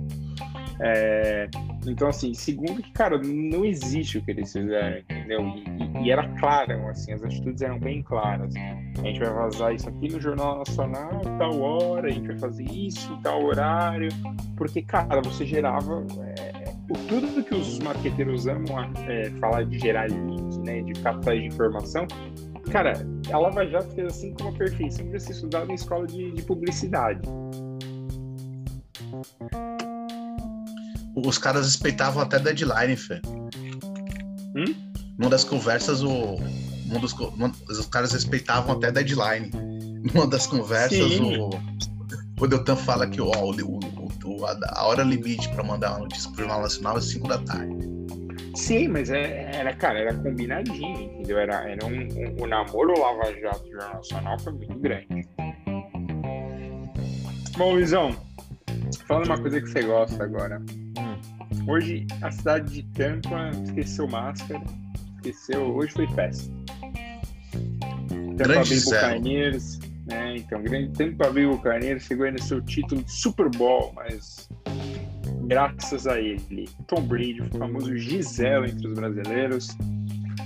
É, 0.81 1.49
então, 1.85 2.07
assim, 2.07 2.33
segundo 2.33 2.81
que, 2.81 2.91
cara, 2.91 3.17
não 3.17 3.65
existe 3.65 4.17
o 4.17 4.21
que 4.21 4.31
eles 4.31 4.51
fizeram, 4.51 4.97
entendeu? 4.99 5.41
E, 5.41 6.05
e, 6.05 6.11
era 6.11 6.27
claro, 6.39 6.87
assim, 6.87 7.11
as 7.11 7.23
atitudes 7.23 7.61
eram 7.61 7.79
bem 7.79 8.01
claras. 8.01 8.53
A 8.55 9.01
gente 9.01 9.19
vai 9.19 9.29
vazar 9.29 9.73
isso 9.75 9.89
aqui 9.89 10.09
no 10.09 10.21
Jornal 10.21 10.59
Nacional, 10.59 11.21
tal 11.37 11.59
hora, 11.59 12.07
a 12.07 12.11
gente 12.11 12.27
vai 12.27 12.37
fazer 12.37 12.63
isso 12.63 13.17
tal 13.21 13.43
horário, 13.43 14.09
porque, 14.55 14.81
cara, 14.81 15.21
você 15.21 15.45
gerava 15.45 16.05
é, 16.37 16.73
tudo 17.07 17.43
que 17.43 17.55
os 17.55 17.79
marqueteiros 17.79 18.47
amam 18.47 18.89
é, 19.07 19.29
falar 19.31 19.65
de 19.65 19.77
gerar 19.79 20.09
leads, 20.09 20.57
né, 20.59 20.81
de 20.81 20.93
capitais 21.01 21.41
de 21.41 21.47
informação. 21.47 22.07
Cara, 22.71 22.93
a 23.31 23.37
Lava 23.37 23.65
Jato 23.65 23.89
fez 23.95 24.07
assim 24.07 24.33
com 24.33 24.43
uma 24.43 24.53
perfeição 24.53 25.05
para 25.07 25.19
ser 25.19 25.31
estudado 25.31 25.71
em 25.71 25.73
escola 25.73 26.05
de, 26.05 26.31
de 26.31 26.41
publicidade 26.43 27.21
os 31.25 31.37
caras 31.37 31.65
respeitavam 31.65 32.21
até 32.23 32.39
deadline, 32.39 32.95
Fê. 32.95 33.21
Hum? 34.55 34.73
Numa 35.17 35.29
das 35.29 35.43
conversas, 35.43 36.01
o, 36.01 36.35
um 36.91 36.99
dos, 36.99 37.13
os 37.69 37.85
caras 37.87 38.13
respeitavam 38.13 38.75
até 38.75 38.91
deadline. 38.91 39.51
Numa 40.13 40.27
das 40.27 40.47
conversas, 40.47 41.19
o, 41.19 41.49
o 42.39 42.47
Deltan 42.47 42.75
fala 42.75 43.07
que 43.07 43.19
ó, 43.19 43.31
o, 43.31 43.51
o, 43.51 44.45
a 44.45 44.85
hora 44.85 45.03
limite 45.03 45.49
para 45.49 45.63
mandar 45.63 45.91
uma 45.91 45.99
notícia 45.99 46.29
pro 46.31 46.39
Jornal 46.39 46.61
Nacional 46.61 46.97
é 46.97 47.01
5 47.01 47.27
da 47.27 47.37
tarde. 47.39 47.89
Sim, 48.55 48.87
mas 48.87 49.09
é, 49.09 49.51
era, 49.53 49.73
cara, 49.75 49.99
era 49.99 50.13
combinadinho, 50.13 51.01
entendeu? 51.01 51.37
Era, 51.37 51.69
era 51.69 51.85
um, 51.85 51.91
um, 51.91 52.43
o 52.43 52.47
namoro 52.47 52.99
Lava 52.99 53.33
Jato 53.39 53.63
do 53.63 53.71
Jornal 53.71 53.93
Nacional 53.95 54.39
foi 54.39 54.53
muito 54.53 54.79
grande. 54.79 55.27
Bom, 57.57 57.73
Luizão, 57.73 58.15
falando 59.07 59.25
uma 59.25 59.37
coisa 59.37 59.61
que 59.61 59.67
você 59.67 59.81
gosta 59.83 60.23
agora. 60.23 60.61
Hoje 61.67 62.07
a 62.21 62.31
cidade 62.31 62.73
de 62.73 62.83
Tampa 62.93 63.51
esqueceu 63.65 64.07
máscara, 64.07 64.61
esqueceu. 65.17 65.75
Hoje 65.75 65.93
foi 65.93 66.07
festa. 66.07 66.51
Tampa 68.37 68.63
Bay 68.63 68.79
Buccaneers, 68.85 69.79
né? 70.07 70.37
Então, 70.37 70.61
grande 70.63 70.91
Tampa 70.97 71.31
Bay 71.31 71.45
Buccaneers 71.45 72.03
chegou 72.03 72.25
aí 72.25 72.31
no 72.31 72.41
seu 72.41 72.61
título 72.61 73.03
de 73.03 73.11
Super 73.11 73.49
Bowl, 73.49 73.91
mas 73.95 74.49
graças 75.43 76.07
a 76.07 76.19
ele, 76.19 76.69
Tom 76.87 77.01
Brady, 77.01 77.41
o 77.41 77.57
famoso 77.57 77.95
Gisele 77.97 78.71
entre 78.71 78.87
os 78.87 78.93
brasileiros. 78.93 79.77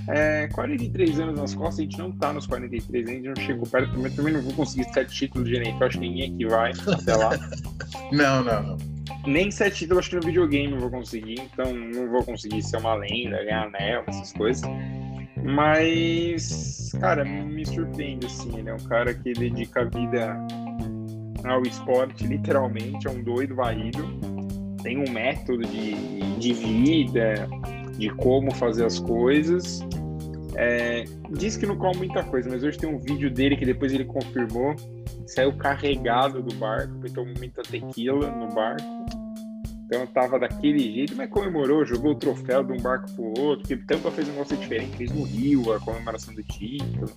É, 0.08 0.48
43 0.48 1.18
anos 1.20 1.40
nas 1.40 1.54
costas, 1.54 1.78
a 1.78 1.82
gente 1.82 1.98
não 1.98 2.12
tá 2.12 2.30
nos 2.30 2.46
43, 2.46 3.08
a 3.08 3.12
gente 3.12 3.26
não 3.26 3.36
chegou 3.36 3.66
perto, 3.66 3.98
mas 3.98 4.14
também 4.14 4.34
não 4.34 4.42
vou 4.42 4.52
conseguir 4.52 4.84
sete 4.92 5.14
títulos 5.14 5.48
de 5.48 5.56
NFL, 5.56 5.84
acho 5.84 5.98
que 5.98 6.06
ninguém 6.06 6.34
aqui 6.34 6.46
vai 6.46 6.72
até 6.92 7.16
lá. 7.16 7.30
não, 8.12 8.44
não, 8.44 8.62
não. 8.62 8.93
Nem 9.26 9.50
sete 9.50 9.78
títulos 9.78 10.00
acho 10.00 10.10
que 10.10 10.16
no 10.16 10.22
videogame 10.22 10.72
eu 10.72 10.80
vou 10.80 10.90
conseguir, 10.90 11.40
então 11.40 11.72
não 11.72 12.10
vou 12.10 12.24
conseguir 12.24 12.62
ser 12.62 12.78
uma 12.78 12.94
lenda, 12.94 13.42
ganhar 13.44 13.66
anel, 13.66 14.04
essas 14.06 14.32
coisas. 14.32 14.62
Mas, 15.42 16.92
cara, 17.00 17.24
me 17.24 17.66
surpreende, 17.66 18.26
assim. 18.26 18.58
Ele 18.58 18.70
é 18.70 18.74
um 18.74 18.84
cara 18.84 19.12
que 19.12 19.32
dedica 19.34 19.82
a 19.82 19.84
vida 19.84 20.36
ao 21.44 21.62
esporte, 21.62 22.26
literalmente, 22.26 23.06
é 23.06 23.10
um 23.10 23.22
doido 23.22 23.54
varrido. 23.54 24.02
Tem 24.82 24.98
um 24.98 25.10
método 25.10 25.62
de, 25.66 25.94
de 26.38 26.52
vida, 26.54 27.48
de 27.98 28.08
como 28.10 28.54
fazer 28.54 28.86
as 28.86 28.98
coisas. 28.98 29.80
É, 30.56 31.04
diz 31.30 31.56
que 31.56 31.66
não 31.66 31.76
come 31.76 31.96
muita 31.98 32.22
coisa, 32.22 32.48
mas 32.48 32.62
hoje 32.62 32.78
tem 32.78 32.88
um 32.88 32.98
vídeo 32.98 33.30
dele 33.30 33.56
que 33.56 33.66
depois 33.66 33.92
ele 33.92 34.04
confirmou. 34.04 34.74
Saiu 35.26 35.52
carregado 35.56 36.42
do 36.42 36.54
barco, 36.56 36.94
porque 36.94 37.14
tomou 37.14 37.34
muita 37.36 37.62
tequila 37.62 38.30
no 38.30 38.48
barco. 38.54 38.84
Então 39.86 40.06
tava 40.06 40.38
daquele 40.38 40.92
jeito, 40.92 41.14
mas 41.14 41.28
comemorou, 41.30 41.84
jogou 41.84 42.12
o 42.12 42.14
troféu 42.14 42.64
de 42.64 42.72
um 42.72 42.80
barco 42.80 43.10
pro 43.12 43.40
outro, 43.40 43.68
porque 43.68 43.76
Tampa 43.76 44.10
fez 44.10 44.28
um 44.28 44.32
negócio 44.32 44.56
diferente, 44.56 44.96
fez 44.96 45.12
no 45.12 45.24
Rio 45.24 45.72
a 45.72 45.80
comemoração 45.80 46.34
do 46.34 46.42
título. 46.42 47.10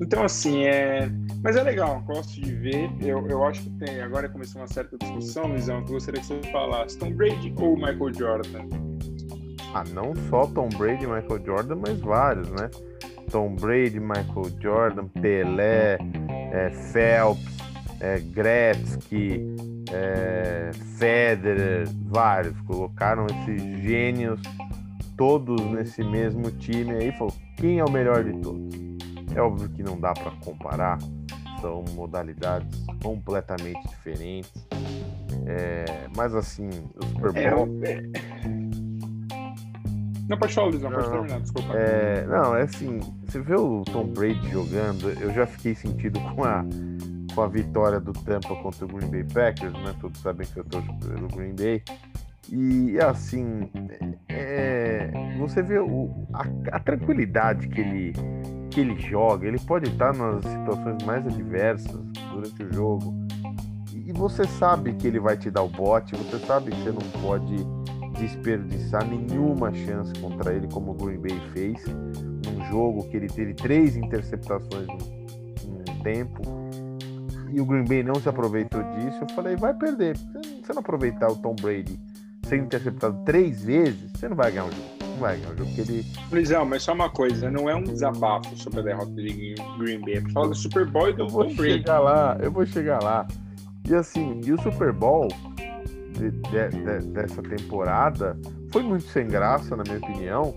Então, 0.00 0.24
assim, 0.24 0.64
é. 0.64 1.10
Mas 1.42 1.56
é 1.56 1.62
legal, 1.62 2.02
gosto 2.06 2.40
de 2.40 2.54
ver. 2.54 2.90
Eu, 3.00 3.26
eu 3.28 3.44
acho 3.44 3.62
que 3.62 3.70
tem. 3.70 4.00
Agora 4.00 4.28
começou 4.28 4.62
uma 4.62 4.66
certa 4.66 4.96
discussão, 4.96 5.46
Luizão, 5.46 5.84
que 5.84 5.90
eu 5.90 5.94
gostaria 5.94 6.20
que 6.20 6.26
você 6.26 6.40
falasse: 6.50 6.98
Tom 6.98 7.12
Brady 7.12 7.52
ou 7.58 7.76
Michael 7.76 8.14
Jordan? 8.14 8.66
Ah, 9.74 9.84
não 9.92 10.14
só 10.28 10.46
Tom 10.46 10.68
Brady 10.70 11.04
e 11.04 11.06
Michael 11.06 11.44
Jordan, 11.44 11.76
mas 11.76 12.00
vários, 12.00 12.50
né? 12.50 12.70
Tom 13.30 13.54
Brady, 13.54 14.00
Michael 14.00 14.50
Jordan, 14.60 15.06
Pelé, 15.20 15.98
é, 16.50 16.70
Phelps, 16.70 17.56
é, 18.00 18.18
Gretzky, 18.18 19.40
é, 19.92 20.70
Federer, 20.98 21.88
vários. 22.06 22.58
Colocaram 22.62 23.26
esses 23.26 23.82
gênios 23.82 24.40
todos 25.16 25.60
nesse 25.70 26.02
mesmo 26.02 26.50
time 26.50 26.92
aí. 26.92 27.12
Falou, 27.12 27.34
quem 27.56 27.78
é 27.78 27.84
o 27.84 27.90
melhor 27.90 28.24
de 28.24 28.32
todos? 28.40 28.74
É 29.34 29.40
óbvio 29.40 29.68
que 29.68 29.82
não 29.82 29.98
dá 30.00 30.12
para 30.12 30.32
comparar, 30.44 30.98
são 31.60 31.84
modalidades 31.94 32.84
completamente 33.02 33.80
diferentes. 33.88 34.52
É, 35.46 36.08
mas 36.16 36.34
assim, 36.34 36.68
o 36.96 37.06
Super 37.06 37.36
é, 37.36 37.50
Bowl. 37.50 37.68
É, 37.84 38.29
não, 40.30 40.38
pode 40.38 40.54
falar, 40.54 40.68
Luizão, 40.68 40.92
pode 40.92 41.10
terminar, 41.10 41.40
desculpa. 41.40 41.74
É, 41.74 42.24
não, 42.24 42.54
é 42.54 42.62
assim, 42.62 43.00
você 43.26 43.40
vê 43.40 43.56
o 43.56 43.82
Tom 43.82 44.06
Brady 44.06 44.48
jogando, 44.48 45.10
eu 45.20 45.32
já 45.32 45.44
fiquei 45.44 45.74
sentido 45.74 46.20
com 46.20 46.44
a, 46.44 46.64
com 47.34 47.42
a 47.42 47.48
vitória 47.48 47.98
do 47.98 48.12
Tampa 48.12 48.54
contra 48.62 48.84
o 48.84 48.88
Green 48.88 49.10
Bay 49.10 49.24
Packers, 49.24 49.72
né? 49.72 49.92
Todos 50.00 50.20
sabem 50.20 50.46
que 50.46 50.60
eu 50.60 50.64
tô 50.64 50.80
pelo 50.80 51.26
Green 51.26 51.56
Bay. 51.56 51.82
E 52.48 52.96
assim, 53.00 53.68
é, 54.28 55.10
você 55.36 55.62
vê 55.62 55.80
o, 55.80 56.08
a, 56.32 56.76
a, 56.76 56.78
tranquilidade 56.78 57.66
que 57.66 57.80
ele, 57.80 58.12
que 58.70 58.80
ele 58.80 58.96
joga, 59.00 59.48
ele 59.48 59.58
pode 59.58 59.90
estar 59.90 60.14
nas 60.14 60.44
situações 60.44 61.02
mais 61.04 61.26
adversas 61.26 62.00
durante 62.32 62.62
o 62.62 62.72
jogo. 62.72 63.14
E 63.92 64.12
você 64.12 64.44
sabe 64.44 64.94
que 64.94 65.08
ele 65.08 65.18
vai 65.18 65.36
te 65.36 65.50
dar 65.50 65.62
o 65.62 65.68
bote, 65.68 66.14
você 66.14 66.38
sabe 66.46 66.70
que 66.70 66.82
você 66.82 66.92
não 66.92 67.20
pode 67.20 67.79
desperdiçar 68.20 69.06
nenhuma 69.06 69.72
chance 69.72 70.12
contra 70.20 70.52
ele, 70.52 70.68
como 70.68 70.92
o 70.92 70.94
Green 70.94 71.18
Bay 71.18 71.40
fez, 71.52 71.84
num 71.86 72.64
jogo 72.70 73.08
que 73.08 73.16
ele 73.16 73.28
teve 73.28 73.54
três 73.54 73.96
interceptações 73.96 74.86
no 74.86 76.02
tempo, 76.02 76.42
e 77.52 77.60
o 77.60 77.64
Green 77.64 77.84
Bay 77.84 78.02
não 78.02 78.14
se 78.16 78.28
aproveitou 78.28 78.82
disso. 78.94 79.18
Eu 79.22 79.34
falei, 79.34 79.56
vai 79.56 79.74
perder. 79.74 80.16
Se 80.16 80.62
você 80.62 80.72
não 80.72 80.80
aproveitar 80.80 81.28
o 81.28 81.36
Tom 81.36 81.56
Brady 81.60 81.98
sendo 82.44 82.64
interceptado 82.64 83.18
três 83.24 83.64
vezes, 83.64 84.10
você 84.12 84.28
não 84.28 84.36
vai 84.36 84.50
ganhar 84.50 84.66
o 84.66 84.70
jogo. 84.70 84.88
Não 85.00 85.16
vai 85.16 85.36
ganhar 85.36 85.52
o 85.52 85.56
jogo, 85.56 85.70
porque 85.74 85.92
ele. 85.92 86.06
Luizão, 86.30 86.64
mas 86.64 86.82
só 86.82 86.92
uma 86.92 87.10
coisa, 87.10 87.50
não 87.50 87.68
é 87.68 87.74
um 87.74 87.82
desabafo 87.82 88.56
sobre 88.56 88.80
a 88.80 88.82
derrota 88.82 89.12
de 89.12 89.54
Green 89.78 90.00
Bay, 90.00 90.14
é 90.14 90.20
falar 90.32 90.48
do 90.48 90.54
Super 90.54 90.86
Bowl 90.86 91.08
e 91.08 91.12
do 91.12 91.22
eu 91.22 91.28
vou 91.28 91.44
Tom 91.44 91.54
Brady. 91.54 91.72
chegar 91.72 91.98
lá, 91.98 92.38
eu 92.40 92.52
vou 92.52 92.66
chegar 92.66 93.02
lá. 93.02 93.26
E 93.88 93.94
assim, 93.94 94.40
e 94.44 94.52
o 94.52 94.62
Super 94.62 94.92
Bowl 94.92 95.28
de, 96.20 96.30
de, 96.30 96.68
de, 96.68 97.06
dessa 97.08 97.42
temporada 97.42 98.38
foi 98.70 98.82
muito 98.82 99.04
sem 99.04 99.26
graça, 99.26 99.74
na 99.74 99.82
minha 99.82 99.98
opinião, 99.98 100.54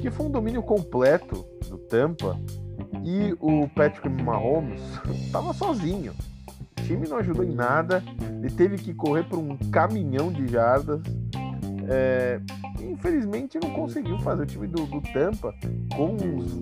que 0.00 0.10
foi 0.10 0.26
um 0.26 0.30
domínio 0.30 0.62
completo 0.62 1.44
do 1.68 1.76
Tampa 1.76 2.38
e 3.04 3.34
o 3.40 3.68
Patrick 3.68 4.08
Mahomes 4.08 4.80
estava 5.26 5.52
sozinho. 5.52 6.12
O 6.78 6.82
time 6.82 7.08
não 7.08 7.18
ajudou 7.18 7.44
em 7.44 7.54
nada, 7.54 8.02
ele 8.20 8.50
teve 8.50 8.76
que 8.76 8.94
correr 8.94 9.24
por 9.24 9.38
um 9.38 9.56
caminhão 9.70 10.32
de 10.32 10.46
jardas. 10.46 11.00
É, 11.88 12.40
infelizmente 12.80 13.58
não 13.60 13.70
conseguiu 13.70 14.18
fazer 14.20 14.44
o 14.44 14.46
time 14.46 14.68
do, 14.68 14.86
do 14.86 15.00
Tampa 15.12 15.52
com 15.96 16.14
os, 16.14 16.52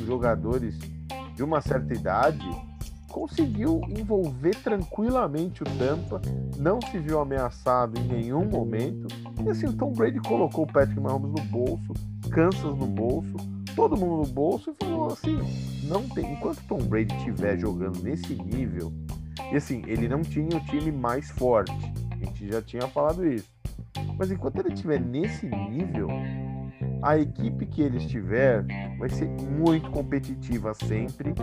os 0.00 0.06
jogadores 0.06 0.78
de 1.34 1.42
uma 1.42 1.60
certa 1.60 1.92
idade 1.92 2.48
conseguiu 3.10 3.80
envolver 3.88 4.54
tranquilamente 4.56 5.62
o 5.62 5.66
Tampa, 5.78 6.22
não 6.56 6.80
se 6.80 6.98
viu 6.98 7.20
ameaçado 7.20 7.98
em 8.00 8.04
nenhum 8.04 8.44
momento. 8.44 9.08
E 9.44 9.50
assim, 9.50 9.66
o 9.66 9.72
Tom 9.72 9.92
Brady 9.92 10.20
colocou 10.20 10.64
o 10.64 10.72
Patrick 10.72 10.98
Mahomes 11.00 11.30
no 11.30 11.44
bolso, 11.50 11.92
Kansas 12.30 12.62
no 12.62 12.86
bolso, 12.86 13.36
todo 13.74 13.96
mundo 13.96 14.26
no 14.26 14.32
bolso 14.32 14.70
e 14.70 14.84
falou 14.84 15.08
assim: 15.08 15.38
não 15.84 16.08
tem. 16.08 16.32
Enquanto 16.32 16.62
Tom 16.66 16.78
Brady 16.78 17.14
estiver 17.16 17.58
jogando 17.58 18.02
nesse 18.02 18.34
nível, 18.34 18.92
e 19.52 19.56
assim, 19.56 19.82
ele 19.86 20.08
não 20.08 20.22
tinha 20.22 20.56
o 20.56 20.64
time 20.64 20.92
mais 20.92 21.30
forte, 21.30 21.72
a 22.10 22.24
gente 22.24 22.48
já 22.48 22.62
tinha 22.62 22.86
falado 22.88 23.26
isso. 23.26 23.48
Mas 24.16 24.30
enquanto 24.30 24.60
ele 24.60 24.72
estiver 24.72 25.00
nesse 25.00 25.46
nível, 25.46 26.08
a 27.02 27.18
equipe 27.18 27.66
que 27.66 27.82
ele 27.82 27.98
estiver 27.98 28.64
vai 28.98 29.08
ser 29.08 29.28
muito 29.28 29.90
competitiva 29.90 30.74
sempre 30.74 31.34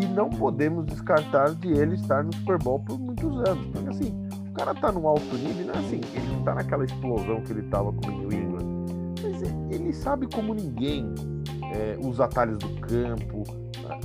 e 0.00 0.06
não 0.06 0.28
podemos 0.28 0.84
descartar 0.86 1.54
de 1.54 1.68
ele 1.68 1.94
estar 1.94 2.22
no 2.22 2.34
Super 2.34 2.58
Bowl 2.58 2.80
por 2.80 2.98
muitos 2.98 3.36
anos. 3.48 3.66
Porque 3.68 3.88
assim, 3.88 4.28
o 4.48 4.52
cara 4.52 4.74
tá 4.74 4.92
num 4.92 5.06
alto 5.06 5.34
nível, 5.36 5.66
não 5.66 5.74
é 5.74 5.78
assim, 5.78 6.00
ele 6.14 6.32
não 6.32 6.42
tá 6.44 6.54
naquela 6.54 6.84
explosão 6.84 7.40
que 7.42 7.52
ele 7.52 7.62
tava 7.62 7.92
com 7.92 8.08
o 8.08 8.18
New 8.18 8.32
England. 8.32 8.66
Mas 9.22 9.42
ele 9.70 9.92
sabe 9.92 10.26
como 10.32 10.54
ninguém 10.54 11.12
é, 11.74 11.98
os 12.00 12.20
atalhos 12.20 12.58
do 12.58 12.68
campo, 12.80 13.44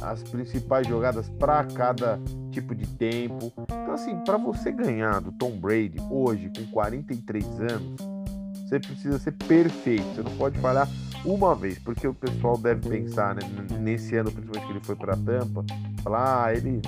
as 0.01 0.23
principais 0.23 0.87
jogadas 0.87 1.29
para 1.29 1.63
cada 1.65 2.19
tipo 2.51 2.73
de 2.73 2.87
tempo. 2.87 3.51
Então, 3.63 3.93
assim, 3.93 4.17
para 4.23 4.37
você 4.37 4.71
ganhar 4.71 5.19
do 5.19 5.31
Tom 5.33 5.51
Brady 5.57 5.97
hoje, 6.09 6.51
com 6.55 6.65
43 6.71 7.59
anos, 7.61 7.95
você 8.73 8.79
precisa 8.79 9.19
ser 9.19 9.31
perfeito. 9.33 10.03
Você 10.15 10.23
não 10.23 10.31
pode 10.31 10.57
falhar 10.59 10.87
uma 11.23 11.55
vez, 11.55 11.77
porque 11.79 12.07
o 12.07 12.13
pessoal 12.13 12.57
deve 12.57 12.89
pensar, 12.89 13.35
né, 13.35 13.41
nesse 13.79 14.15
ano, 14.15 14.31
principalmente 14.31 14.65
que 14.65 14.73
ele 14.73 14.83
foi 14.83 14.95
para 14.95 15.15
Tampa, 15.15 15.63
falar, 16.03 16.45
ah, 16.45 16.53
ele, 16.53 16.81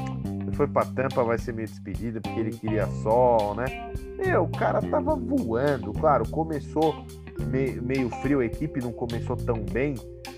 foi 0.53 0.67
para 0.67 0.85
Tampa, 0.87 1.23
vai 1.23 1.37
ser 1.37 1.53
meio 1.53 1.67
despedida 1.67 2.19
porque 2.19 2.39
ele 2.39 2.51
queria 2.51 2.87
sol, 3.01 3.55
né? 3.55 3.93
Meu, 4.17 4.43
o 4.43 4.49
cara 4.49 4.81
tava 4.81 5.15
voando, 5.15 5.93
claro, 5.93 6.27
começou 6.29 7.05
meio, 7.47 7.81
meio 7.81 8.09
frio, 8.21 8.39
a 8.39 8.45
equipe 8.45 8.81
não 8.81 8.91
começou 8.91 9.37
tão 9.37 9.63
bem, 9.71 9.95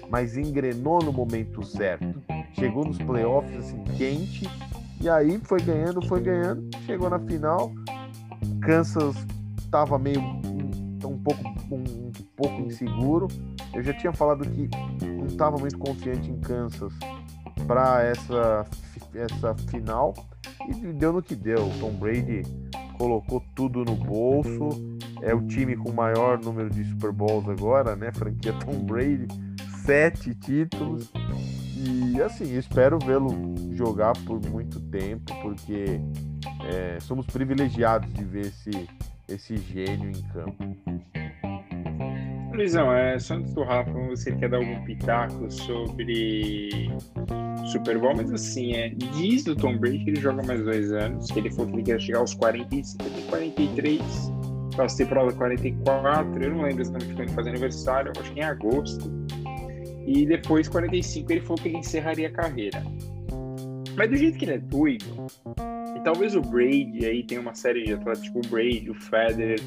mas 0.09 0.37
engrenou 0.37 0.99
no 1.01 1.11
momento 1.11 1.63
certo. 1.63 2.21
Chegou 2.53 2.85
nos 2.85 2.97
playoffs 2.97 3.57
assim, 3.57 3.83
quente, 3.97 4.49
e 4.99 5.09
aí 5.09 5.39
foi 5.43 5.61
ganhando, 5.61 6.05
foi 6.07 6.21
ganhando, 6.21 6.69
chegou 6.85 7.09
na 7.09 7.19
final. 7.19 7.71
Kansas 8.61 9.15
estava 9.59 9.97
meio 9.97 10.21
um 11.05 11.17
pouco, 11.17 11.41
um, 11.71 11.75
um, 11.75 12.11
pouco 12.35 12.61
inseguro. 12.61 13.27
Eu 13.73 13.83
já 13.83 13.93
tinha 13.93 14.13
falado 14.13 14.47
que 14.49 14.69
não 15.05 15.25
estava 15.25 15.57
muito 15.57 15.77
confiante 15.77 16.29
em 16.29 16.39
Kansas 16.39 16.93
para 17.67 18.03
essa, 18.03 18.65
essa 19.13 19.55
final 19.69 20.13
e 20.67 20.93
deu 20.93 21.13
no 21.13 21.21
que 21.21 21.35
deu. 21.35 21.69
Tom 21.79 21.91
Brady 21.93 22.43
colocou 22.97 23.43
tudo 23.55 23.83
no 23.83 23.95
bolso. 23.95 24.69
É 25.21 25.33
o 25.33 25.41
time 25.47 25.75
com 25.75 25.89
o 25.89 25.93
maior 25.93 26.39
número 26.39 26.69
de 26.69 26.83
Super 26.85 27.11
Bowls 27.11 27.47
agora, 27.49 27.95
né? 27.95 28.11
Franquia 28.13 28.53
Tom 28.53 28.83
Brady 28.85 29.27
sete 29.87 30.35
títulos. 30.35 31.09
E 31.77 32.21
assim, 32.21 32.57
espero 32.57 32.99
vê-lo 32.99 33.55
jogar 33.73 34.11
por 34.25 34.41
muito 34.49 34.81
tempo, 34.81 35.33
porque 35.41 36.01
é, 36.65 36.99
somos 36.99 37.25
privilegiados 37.27 38.11
de 38.13 38.25
ver 38.25 38.47
esse, 38.47 38.89
esse 39.27 39.57
gênio 39.57 40.09
em 40.09 40.21
campo. 40.33 40.77
Luizão, 42.53 42.91
é, 42.91 43.19
só 43.19 43.35
antes 43.35 43.53
do 43.53 43.63
Rafa, 43.63 43.91
você 43.91 44.31
quer 44.31 44.49
dar 44.49 44.57
algum 44.57 44.83
pitaco 44.83 45.51
sobre 45.51 46.89
Super 47.71 47.99
Bowl? 47.99 48.15
Mas 48.15 48.31
assim, 48.33 48.73
é, 48.73 48.89
diz 48.89 49.43
do 49.43 49.55
Tom 49.55 49.77
Brady 49.77 49.99
que 49.99 50.09
ele 50.09 50.21
joga 50.21 50.41
mais 50.43 50.63
dois 50.63 50.91
anos, 50.91 51.29
que 51.29 51.39
ele 51.39 51.51
falou 51.51 51.67
que 51.67 51.75
ele 51.75 51.83
quer 51.83 52.01
chegar 52.01 52.19
aos 52.19 52.33
45, 52.33 53.03
tem 53.03 53.25
43, 53.27 54.01
para 54.75 54.89
ser 54.89 55.07
prova 55.07 55.31
44, 55.33 56.43
eu 56.43 56.49
não 56.51 56.63
lembro 56.63 56.81
exatamente 56.81 57.13
quando 57.13 57.27
ele 57.27 57.31
faz 57.31 57.47
aniversário, 57.47 58.11
acho 58.19 58.31
que 58.31 58.39
em 58.39 58.43
agosto. 58.43 59.11
E 60.07 60.25
depois, 60.25 60.67
45, 60.67 61.31
ele 61.31 61.41
falou 61.41 61.57
que 61.57 61.67
ele 61.67 61.77
encerraria 61.77 62.29
a 62.29 62.31
carreira. 62.31 62.81
Mas 63.95 64.09
do 64.09 64.15
jeito 64.15 64.37
que 64.37 64.45
ele 64.45 64.53
é 64.53 64.57
doido, 64.57 65.05
e 65.97 66.03
talvez 66.03 66.35
o 66.35 66.41
Brady 66.41 67.05
aí 67.05 67.23
tem 67.23 67.39
uma 67.39 67.55
série 67.55 67.83
de 67.83 67.93
atletas, 67.93 68.23
tipo 68.23 68.39
o 68.39 68.49
Brady, 68.49 68.89
o 68.89 68.93
Federer, 68.93 69.59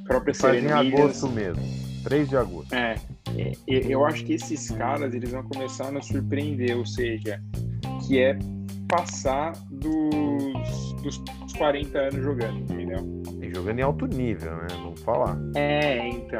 a 0.00 0.04
própria 0.04 0.34
Faz 0.34 0.62
em 0.62 0.70
agosto 0.70 1.28
mesmo, 1.28 1.62
3 2.04 2.28
de 2.28 2.36
agosto. 2.36 2.74
É, 2.74 2.94
é, 3.36 3.52
eu 3.66 4.04
acho 4.04 4.24
que 4.24 4.34
esses 4.34 4.70
caras, 4.70 5.14
eles 5.14 5.30
vão 5.30 5.42
começar 5.44 5.88
a 5.88 5.90
nos 5.90 6.06
surpreender, 6.06 6.76
ou 6.76 6.84
seja, 6.84 7.42
que 8.06 8.18
é 8.18 8.38
passar 8.88 9.52
dos, 9.70 10.92
dos 11.02 11.52
40 11.56 11.98
anos 11.98 12.22
jogando, 12.22 12.58
entendeu? 12.58 13.22
E 13.40 13.54
jogando 13.54 13.78
em 13.78 13.82
alto 13.82 14.06
nível, 14.06 14.56
né? 14.56 14.66
Vamos 14.82 15.00
falar. 15.00 15.38
É, 15.56 16.06
então. 16.08 16.38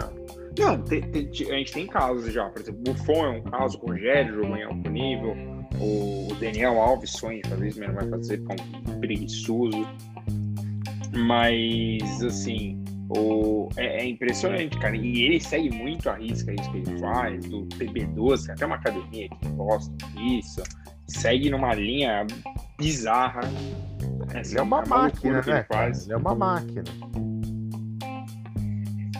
Não, 0.58 0.82
te, 0.82 1.00
te, 1.00 1.50
a 1.50 1.56
gente 1.56 1.72
tem 1.72 1.86
casos 1.86 2.32
já. 2.32 2.48
Por 2.48 2.60
exemplo, 2.60 2.80
o 2.80 2.92
Buffon 2.92 3.24
é 3.26 3.28
um 3.30 3.42
caso, 3.42 3.78
o 3.80 3.86
Rogério 3.86 4.34
jogou 4.34 4.56
em 4.56 4.64
alto 4.64 4.90
nível, 4.90 5.36
o 5.80 6.34
Daniel 6.40 6.80
Alves 6.80 7.10
sonha 7.12 7.40
fazer 7.48 7.68
isso, 7.68 7.78
mas 7.80 7.88
não 7.88 7.94
vai 7.96 8.08
fazer 8.08 8.38
com 8.44 8.54
um 8.54 9.00
preguiçoso. 9.00 9.86
Mas, 11.12 12.22
assim, 12.22 12.82
o, 13.10 13.68
é, 13.76 14.02
é, 14.02 14.08
impressionante, 14.08 14.78
cara. 14.78 14.96
E 14.96 15.22
ele 15.22 15.40
segue 15.40 15.70
muito 15.70 16.08
a 16.10 16.14
risca 16.14 16.52
isso 16.52 16.70
que 16.70 16.78
ele 16.78 16.98
faz, 16.98 17.44
do 17.46 17.66
TB12, 17.66 18.50
até 18.50 18.66
uma 18.66 18.76
academia 18.76 19.28
que 19.28 19.48
gosta 19.50 19.92
disso. 20.14 20.62
Segue 21.06 21.50
numa 21.50 21.74
linha 21.74 22.26
bizarra. 22.78 23.40
Assim, 24.34 24.52
ele 24.52 24.58
é 24.58 24.62
uma, 24.62 24.80
é 24.80 24.84
uma 24.84 24.86
máquina, 24.86 25.42
né? 25.42 25.66
Ele, 25.70 25.96
ele 26.04 26.12
é 26.12 26.16
uma 26.16 26.34
máquina. 26.34 26.84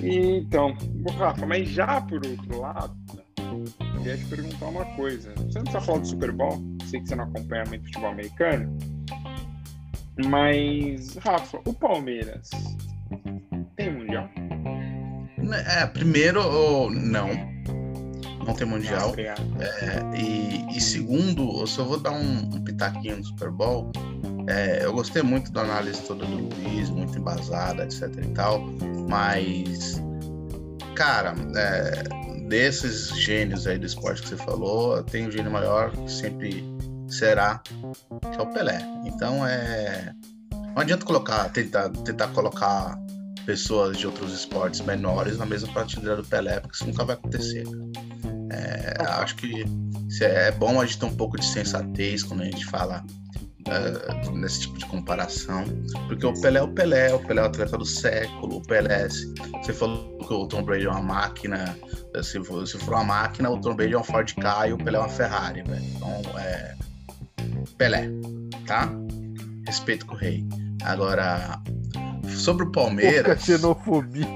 Então, 0.01 0.77
Rafa, 1.17 1.47
mas 1.47 1.69
já 1.69 2.01
por 2.01 2.25
outro 2.25 2.61
lado, 2.61 2.98
queria 3.99 4.17
te 4.17 4.25
perguntar 4.27 4.67
uma 4.67 4.85
coisa. 4.97 5.33
Você 5.37 5.59
não 5.59 5.67
está 5.67 5.81
falando 5.81 6.03
do 6.03 6.09
Super 6.09 6.33
Bowl? 6.33 6.63
Sei 6.87 7.01
que 7.01 7.09
você 7.09 7.15
não 7.15 7.25
acompanha 7.25 7.65
muito 7.67 7.85
futebol 7.85 8.11
americano. 8.11 8.79
Mas, 10.27 11.17
Rafa, 11.17 11.61
o 11.65 11.73
Palmeiras 11.73 12.51
tem 13.77 13.93
mundial? 13.93 14.29
É, 15.67 15.87
primeiro, 15.87 16.91
não. 16.91 17.29
Não 18.45 18.55
tem 18.55 18.67
mundial. 18.67 19.15
Ah, 19.19 19.63
é, 19.63 20.19
e, 20.19 20.77
e, 20.77 20.81
segundo, 20.81 21.61
eu 21.61 21.67
só 21.67 21.85
vou 21.85 21.99
dar 21.99 22.13
um, 22.13 22.39
um 22.55 22.65
pitaquinho 22.65 23.19
no 23.19 23.25
Super 23.25 23.51
Bowl. 23.51 23.93
É, 24.49 24.85
eu 24.85 24.93
gostei 24.95 25.23
muito 25.23 25.53
da 25.53 25.61
análise 25.61 26.03
toda 26.03 26.25
do 26.25 26.37
Luiz, 26.37 26.89
muito 26.89 27.19
embasada, 27.19 27.85
etc 27.85 28.11
e 28.25 28.29
tal. 28.31 28.67
Mas, 29.09 30.03
cara, 30.95 31.35
é, 31.55 32.05
desses 32.49 33.09
gênios 33.17 33.67
aí 33.67 33.79
do 33.79 33.87
esporte 33.87 34.23
que 34.23 34.29
você 34.29 34.37
falou, 34.37 35.03
tem 35.03 35.27
um 35.27 35.31
gênio 35.31 35.51
maior 35.51 35.91
que 35.91 36.11
sempre 36.11 36.65
será, 37.07 37.61
que 38.33 38.39
é 38.39 38.43
o 38.43 38.47
Pelé. 38.47 38.81
Então, 39.05 39.47
é. 39.47 40.15
Não 40.51 40.83
adianta 40.83 41.05
colocar, 41.05 41.49
tentar, 41.51 41.91
tentar 41.91 42.29
colocar 42.29 42.99
pessoas 43.45 43.97
de 43.97 44.07
outros 44.07 44.33
esportes 44.33 44.81
menores 44.81 45.39
na 45.39 45.47
mesma 45.47 45.73
prateleira 45.73 46.17
do 46.17 46.25
Pelé, 46.25 46.61
porque 46.61 46.77
isso 46.77 46.87
nunca 46.87 47.05
vai 47.05 47.15
acontecer. 47.17 47.65
É, 48.51 48.95
acho 49.03 49.37
que 49.37 49.65
é 50.21 50.51
bom 50.53 50.81
a 50.81 50.87
gente 50.87 50.99
ter 50.99 51.07
um 51.07 51.15
pouco 51.15 51.39
de 51.39 51.45
sensatez 51.45 52.23
quando 52.23 52.43
a 52.43 52.45
gente 52.45 52.65
fala 52.67 53.05
uh, 53.69 54.31
nesse 54.33 54.61
tipo 54.61 54.79
de 54.79 54.87
comparação, 54.87 55.65
porque 56.07 56.27
o 56.27 56.33
Pelé 56.41 56.59
é 56.59 56.63
o 56.63 56.69
Pelé, 56.69 57.15
o 57.15 57.19
Pelé 57.19 57.41
é 57.41 57.45
o 57.45 57.47
atleta 57.47 57.79
do 57.79 57.85
século, 57.85 58.57
o 58.57 58.63
Pelé, 58.63 59.09
você 59.09 59.73
falou 59.73 60.19
que 60.19 60.33
o 60.33 60.47
Tom 60.47 60.63
Brady 60.63 60.87
é 60.87 60.91
uma 60.91 61.03
máquina, 61.03 61.77
se 62.23 62.43
for, 62.45 62.67
se 62.67 62.79
for 62.79 62.95
uma 62.95 63.05
máquina, 63.05 63.51
o 63.51 63.61
Tom 63.61 63.75
Brady 63.75 63.95
é 63.95 63.99
um 63.99 64.05
Ford 64.05 64.35
Ka 64.35 64.69
e 64.69 64.73
o 64.73 64.79
Pelé 64.79 64.97
é 64.97 65.01
uma 65.01 65.09
Ferrari, 65.09 65.63
velho. 65.63 65.85
Então, 65.85 66.39
é... 66.39 66.75
Pelé, 67.77 68.09
tá? 68.67 68.91
Respeito 69.67 70.07
com 70.07 70.15
o 70.15 70.19
rei. 70.19 70.45
Agora, 70.83 71.61
sobre 72.29 72.65
o 72.65 72.73
Palmeiras... 72.73 73.23
Pouca 73.23 73.39
xenofobia. 73.39 74.27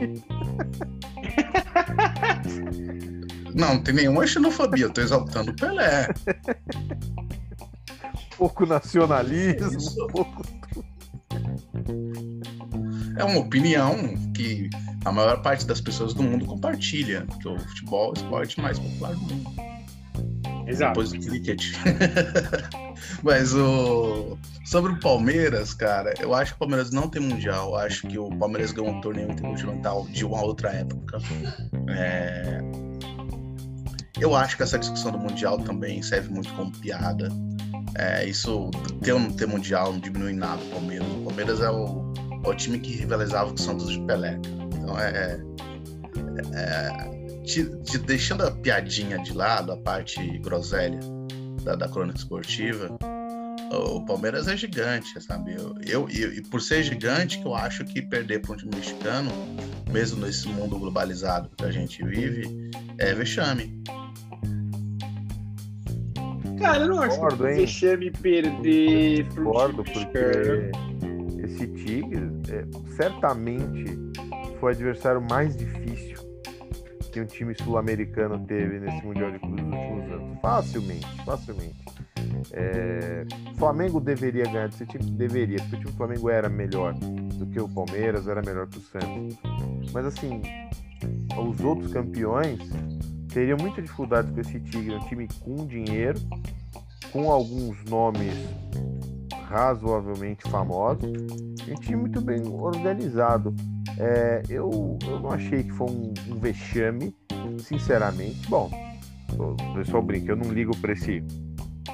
Não, 3.55 3.75
não 3.75 3.83
tem 3.83 3.95
nenhuma 3.95 4.27
xenofobia, 4.27 4.87
eu 4.87 4.91
tô 4.91 5.01
exaltando 5.01 5.51
o 5.51 5.57
Pelé. 5.57 6.09
Pouco 8.43 8.67
nacionalismo, 8.67 10.09
pouco. 10.09 10.43
É 13.17 13.23
uma 13.23 13.39
opinião 13.39 13.97
que 14.35 14.69
a 15.05 15.13
maior 15.13 15.41
parte 15.43 15.65
das 15.65 15.81
pessoas 15.81 16.13
do 16.13 16.25
mundo 16.25 16.45
compartilha, 16.45 17.25
porque 17.27 17.49
o 17.49 17.57
futebol 17.57 18.07
é 18.07 18.11
o 18.11 18.13
esporte 18.15 18.61
mais 18.61 18.81
popular 18.81 19.15
do 19.15 19.21
mundo. 19.21 19.51
Exato. 20.67 21.01
Depois 21.01 21.13
do 21.13 21.21
cricket. 21.21 21.73
Mas 23.23 23.55
o. 23.55 24.37
Sobre 24.65 24.93
o 24.93 24.99
Palmeiras, 24.99 25.73
cara, 25.73 26.13
eu 26.19 26.35
acho 26.35 26.53
que 26.53 26.57
o 26.57 26.59
Palmeiras 26.61 26.91
não 26.91 27.09
tem 27.09 27.23
mundial. 27.23 27.71
Eu 27.71 27.77
acho 27.77 28.09
que 28.09 28.19
o 28.19 28.29
Palmeiras 28.39 28.73
ganhou 28.73 28.93
um 28.93 29.01
torneio 29.01 29.31
intercontinental 29.31 30.05
de 30.09 30.25
uma 30.25 30.43
outra 30.43 30.71
época. 30.71 31.19
É... 31.89 32.61
Eu 34.19 34.35
acho 34.35 34.57
que 34.57 34.63
essa 34.63 34.79
discussão 34.79 35.13
do 35.13 35.19
mundial 35.19 35.59
também 35.59 36.03
serve 36.03 36.29
muito 36.31 36.53
como 36.55 36.73
piada. 36.73 37.29
É, 37.97 38.25
isso, 38.27 38.71
ter 39.03 39.13
não 39.13 39.31
ter 39.31 39.47
mundial, 39.47 39.93
não 39.93 40.01
diminui 40.01 40.33
nada 40.33 40.63
o 40.63 40.69
Palmeiras. 40.71 41.09
O 41.09 41.25
Palmeiras 41.25 41.61
é 41.61 41.71
o, 41.71 42.13
é 42.45 42.49
o 42.49 42.55
time 42.55 42.79
que 42.79 42.93
rivalizava 42.97 43.49
com 43.51 43.57
o 43.57 43.59
Santos 43.59 43.89
de 43.91 44.01
Pelé. 44.07 44.39
Então 44.75 44.99
é. 44.99 45.41
é 46.55 47.13
te, 47.45 47.65
te 47.83 47.99
deixando 47.99 48.45
a 48.45 48.51
piadinha 48.51 49.19
de 49.19 49.33
lado, 49.33 49.73
a 49.73 49.77
parte 49.77 50.39
groselha 50.39 51.01
da, 51.65 51.75
da 51.75 51.89
crônica 51.89 52.19
esportiva, 52.19 52.97
o 53.73 54.05
Palmeiras 54.05 54.49
é 54.49 54.57
gigante, 54.57 55.19
sabe? 55.23 55.55
Eu, 55.87 56.09
eu, 56.11 56.33
e 56.33 56.43
por 56.43 56.61
ser 56.61 56.83
gigante, 56.83 57.39
que 57.39 57.47
eu 57.47 57.55
acho 57.55 57.85
que 57.85 58.03
perder 58.03 58.41
para 58.41 58.53
um 58.53 58.57
time 58.57 58.75
mexicano, 58.75 59.31
mesmo 59.91 60.25
nesse 60.25 60.47
mundo 60.49 60.79
globalizado 60.79 61.51
que 61.57 61.65
a 61.65 61.71
gente 61.71 62.05
vive, 62.05 62.71
é 62.99 63.15
vexame. 63.15 63.83
Cara, 66.63 66.85
eu 66.85 66.89
não 66.89 67.03
acho 67.03 67.21
que 67.21 67.37
vexame 67.37 68.11
perder 68.11 69.27
pro 69.35 69.45
Concordo, 69.45 69.85
porque 69.85 70.71
esse 71.45 71.67
Tigres 71.67 72.31
é, 72.49 72.65
certamente 72.95 73.99
foi 74.61 74.73
o 74.73 74.75
adversário 74.75 75.21
mais 75.21 75.57
difícil 75.57 76.17
que 77.13 77.21
um 77.21 77.27
time 77.27 77.55
sul-americano 77.63 78.39
teve 78.47 78.81
nesse 78.81 79.05
Mundial 79.05 79.33
de 79.33 79.39
Clubes 79.41 79.65
nos 79.65 79.75
últimos 79.75 80.13
anos. 80.13 80.41
Facilmente, 80.41 81.25
facilmente. 81.27 81.85
É, 82.53 83.25
Flamengo 83.59 84.01
deveria 84.01 84.45
ganhar 84.45 84.69
desse 84.69 84.87
time? 84.87 85.05
Deveria, 85.05 85.59
porque 85.59 85.77
o 85.77 85.79
time 85.81 85.91
do 85.91 85.97
Flamengo 85.97 86.31
era 86.31 86.49
melhor 86.49 86.95
do 86.95 87.47
que 87.47 87.61
o 87.61 87.69
Palmeiras, 87.69 88.27
era 88.27 88.41
melhor 88.41 88.67
que 88.69 88.79
o 88.79 88.81
Santos. 88.81 89.39
Mas 89.93 90.07
assim, 90.07 90.41
os 91.37 91.61
outros 91.61 91.93
campeões 91.93 92.61
teriam 93.33 93.57
muita 93.59 93.81
dificuldade 93.81 94.31
com 94.33 94.41
esse 94.41 94.61
Tigre, 94.61 94.95
um 94.95 95.01
time 95.01 95.29
com 95.41 95.67
dinheiro, 95.67 96.21
com 97.13 97.31
alguns 97.31 97.83
nomes 97.85 98.35
razoavelmente 99.49 100.49
famosos, 100.49 101.11
um 101.69 101.75
time 101.81 101.97
muito 101.97 102.21
bem 102.21 102.43
organizado. 102.47 103.55
É, 103.99 104.43
eu, 104.49 104.99
eu 105.07 105.21
não 105.21 105.31
achei 105.31 105.63
que 105.63 105.73
foi 105.73 105.91
um, 105.91 106.15
um 106.29 106.39
vexame, 106.39 107.15
sinceramente. 107.59 108.49
Bom, 108.49 108.71
o 109.39 109.75
pessoal 109.75 110.03
brinca, 110.03 110.33
eu 110.33 110.37
não 110.37 110.51
ligo 110.53 110.77
para 110.79 110.93
esse 110.93 111.23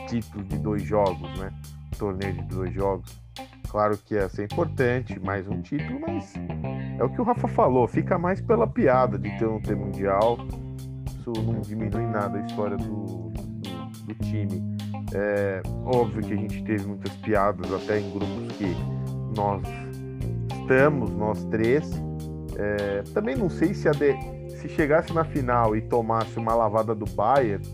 título 0.09 0.45
de 0.45 0.59
dois 0.59 0.83
jogos, 0.83 1.39
né? 1.39 1.53
Torneio 1.99 2.35
de 2.35 2.43
dois 2.43 2.73
jogos. 2.73 3.21
Claro 3.69 3.99
que 3.99 4.15
ia 4.15 4.29
ser 4.29 4.45
importante, 4.45 5.19
mais 5.21 5.47
um 5.49 5.61
título, 5.61 6.01
mas 6.01 6.33
é 6.99 7.05
o 7.05 7.11
que 7.11 7.21
o 7.21 7.25
Rafa 7.25 7.49
falou, 7.49 7.87
fica 7.87 8.19
mais 8.19 8.41
pela 8.41 8.67
piada 8.67 9.19
de 9.19 9.37
ter 9.37 9.47
um 9.47 9.61
ter 9.61 9.77
mundial 9.77 10.39
isso 11.33 11.43
não 11.43 11.61
diminui 11.61 12.07
nada 12.07 12.39
a 12.39 12.47
história 12.47 12.77
do, 12.77 12.85
do, 12.85 14.07
do 14.07 14.15
time. 14.25 14.63
É 15.13 15.63
óbvio 15.85 16.23
que 16.23 16.33
a 16.33 16.37
gente 16.37 16.63
teve 16.65 16.87
muitas 16.87 17.13
piadas 17.17 17.73
até 17.73 18.01
em 18.01 18.11
grupos 18.11 18.57
que 18.57 18.77
nós 19.37 19.63
estamos, 20.61 21.11
nós 21.11 21.45
três. 21.47 21.91
É, 22.57 23.03
também 23.15 23.37
não 23.37 23.49
sei 23.49 23.73
se, 23.73 23.89
de, 23.91 24.17
se 24.57 24.69
chegasse 24.69 25.13
na 25.13 25.25
final 25.25 25.77
e 25.77 25.83
tomasse 25.83 26.39
uma 26.39 26.55
lavada 26.55 26.95
do 26.95 27.05
Bayern, 27.07 27.65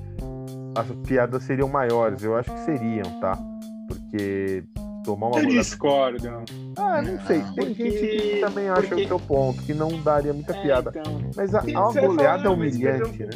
as 0.77 0.87
piadas 1.07 1.43
seriam 1.45 1.69
maiores. 1.69 2.23
Eu 2.23 2.37
acho 2.37 2.53
que 2.53 2.61
seriam, 2.61 3.21
tá? 3.21 3.39
Porque 3.89 4.65
tomar 5.05 5.29
uma. 5.29 5.41
Eu 5.41 5.47
discordo. 5.47 6.45
Ah, 6.77 7.03
não 7.03 7.21
sei. 7.27 7.41
Tem 7.41 7.67
porque... 7.67 7.91
gente 7.91 8.07
que 8.07 8.41
também 8.41 8.69
acha 8.69 8.83
porque... 8.89 9.05
o 9.05 9.09
seu 9.09 9.21
ponto, 9.21 9.63
que 9.63 9.75
não 9.75 10.03
daria 10.03 10.33
muita 10.33 10.55
é, 10.57 10.63
piada. 10.63 10.93
Então... 10.95 11.31
Mas 11.37 11.55
a, 11.55 11.61
a 11.61 12.01
goleada 12.01 12.47
é 12.47 12.51
humilhante, 12.51 13.19
né? 13.19 13.31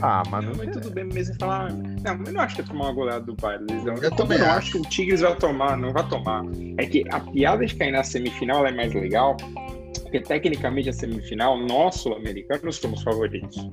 Ah, 0.00 0.22
mas 0.30 0.44
não. 0.44 0.52
Mas 0.56 0.70
tudo 0.70 0.90
bem 0.90 1.04
mesmo 1.04 1.34
falar. 1.38 1.72
Não, 1.72 2.24
eu 2.26 2.32
não 2.32 2.40
acho 2.40 2.56
que 2.56 2.60
é 2.62 2.64
tomar 2.64 2.86
uma 2.86 2.92
goleada 2.92 3.24
do 3.24 3.34
Bayern. 3.34 3.66
Eu, 3.86 3.94
eu 3.94 4.10
também 4.10 4.38
não 4.38 4.50
acho 4.50 4.72
que 4.72 4.78
o 4.78 4.82
Tigres 4.82 5.20
vai 5.20 5.34
tomar, 5.36 5.76
não 5.76 5.92
vai 5.92 6.06
tomar. 6.08 6.44
É 6.78 6.86
que 6.86 7.04
a 7.10 7.20
piada 7.20 7.64
de 7.64 7.74
cair 7.74 7.92
na 7.92 8.02
semifinal 8.02 8.66
é 8.66 8.72
mais 8.72 8.92
legal, 8.92 9.36
porque 10.02 10.20
tecnicamente 10.20 10.88
a 10.88 10.92
semifinal, 10.92 11.56
nós 11.58 11.96
sul-americanos 11.96 12.76
somos 12.76 13.02
favoritos. 13.02 13.68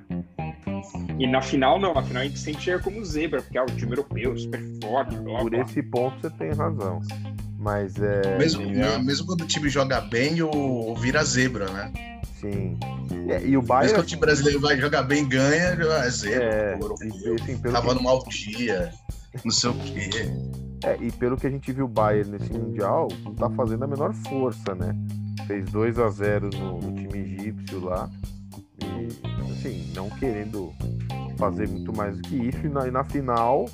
E 1.18 1.28
na 1.28 1.42
final, 1.42 1.80
não. 1.80 1.94
Na 1.94 2.02
final 2.02 2.22
a 2.22 2.26
gente 2.26 2.40
sempre 2.40 2.62
chega 2.62 2.80
como 2.80 3.04
zebra, 3.04 3.42
porque 3.42 3.58
é 3.58 3.62
o 3.62 3.66
time 3.66 3.92
europeu, 3.92 4.38
super 4.38 4.62
forte. 4.82 5.16
Blá, 5.18 5.40
Por 5.40 5.50
blá. 5.50 5.62
esse 5.64 5.84
ponto 5.84 6.20
você 6.22 6.30
tem 6.38 6.54
razão. 6.54 7.02
Mas 7.60 7.94
é. 7.98 8.38
Mesmo, 8.38 8.64
mesmo 9.04 9.28
quando 9.28 9.42
o 9.42 9.46
time 9.46 9.70
joga 9.70 10.00
bem, 10.00 10.42
o 10.42 10.96
vira 10.96 11.22
zebra, 11.26 11.70
né? 11.70 11.92
Sim. 12.40 12.80
É, 13.28 13.46
e 13.46 13.58
o 13.58 13.62
Bayern. 13.62 13.92
Mesmo 13.92 13.96
que 13.98 14.06
o 14.06 14.08
time 14.08 14.22
brasileiro 14.22 14.62
vai 14.62 14.80
jogar 14.80 15.04
bem 15.04 15.28
ganha, 15.28 15.78
é 15.78 16.10
zebra. 16.10 16.44
É, 16.46 16.78
pô, 16.78 16.96
e, 17.04 17.42
assim, 17.42 17.58
Tava 17.58 17.90
que... 17.90 17.96
no 17.96 18.04
mau 18.04 18.24
dia, 18.30 18.94
não 19.44 19.52
sei 19.52 19.70
o 19.72 19.74
quê. 19.74 20.10
É, 20.86 20.98
e 21.02 21.12
pelo 21.12 21.36
que 21.36 21.46
a 21.46 21.50
gente 21.50 21.70
viu 21.74 21.84
o 21.84 21.90
Bayern 21.90 22.32
nesse 22.32 22.54
Mundial, 22.54 23.10
não 23.26 23.36
tá 23.36 23.50
fazendo 23.50 23.84
a 23.84 23.88
menor 23.88 24.14
força, 24.14 24.74
né? 24.74 24.96
Fez 25.46 25.66
2 25.70 26.00
a 26.00 26.10
0 26.10 26.50
no, 26.54 26.80
no 26.80 26.96
time 26.96 27.20
egípcio 27.20 27.84
lá. 27.84 28.10
E, 28.82 29.52
assim, 29.52 29.92
não 29.94 30.10
querendo 30.12 30.74
fazer 31.38 31.68
muito 31.68 31.92
mais 31.94 32.16
do 32.16 32.22
que 32.22 32.36
isso. 32.38 32.66
E 32.66 32.70
na, 32.70 32.88
e 32.88 32.92
na 32.92 33.04
final 33.04 33.66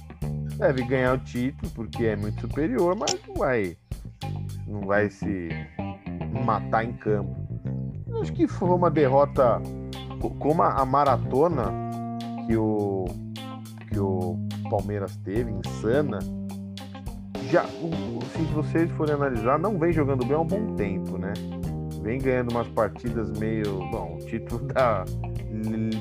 deve 0.58 0.84
ganhar 0.84 1.16
o 1.16 1.18
título, 1.20 1.72
porque 1.72 2.06
é 2.06 2.16
muito 2.16 2.42
superior, 2.42 2.96
mas 2.96 3.16
não 3.28 3.36
vai, 3.36 3.78
não 4.68 4.82
vai 4.82 5.10
se 5.10 5.50
matar 6.46 6.84
em 6.84 6.94
campo. 6.94 7.36
Eu 8.08 8.22
acho 8.22 8.34
que 8.34 8.48
foi 8.48 8.70
uma 8.70 8.90
derrota 8.90 9.62
como 10.40 10.64
a 10.64 10.86
maratona 10.86 11.72
que 12.48 12.56
o 12.56 13.06
que 13.90 14.00
o 14.00 14.38
Palmeiras 14.70 15.16
teve, 15.18 15.52
insana. 15.52 16.20
Já, 17.50 17.64
se 17.66 18.42
vocês 18.54 18.92
forem 18.92 19.16
analisar, 19.16 19.60
não 19.60 19.78
vem 19.78 19.94
jogando 19.94 20.26
bem 20.26 20.36
há 20.36 20.40
um 20.40 20.46
bom 20.46 20.76
tempo, 20.76 21.18
né? 21.18 21.34
Vem 22.02 22.20
ganhando 22.20 22.52
umas 22.52 22.68
partidas 22.70 23.32
meio. 23.40 23.80
Bom, 23.92 24.18
o 24.20 24.26
título 24.26 24.66
da 24.74 25.06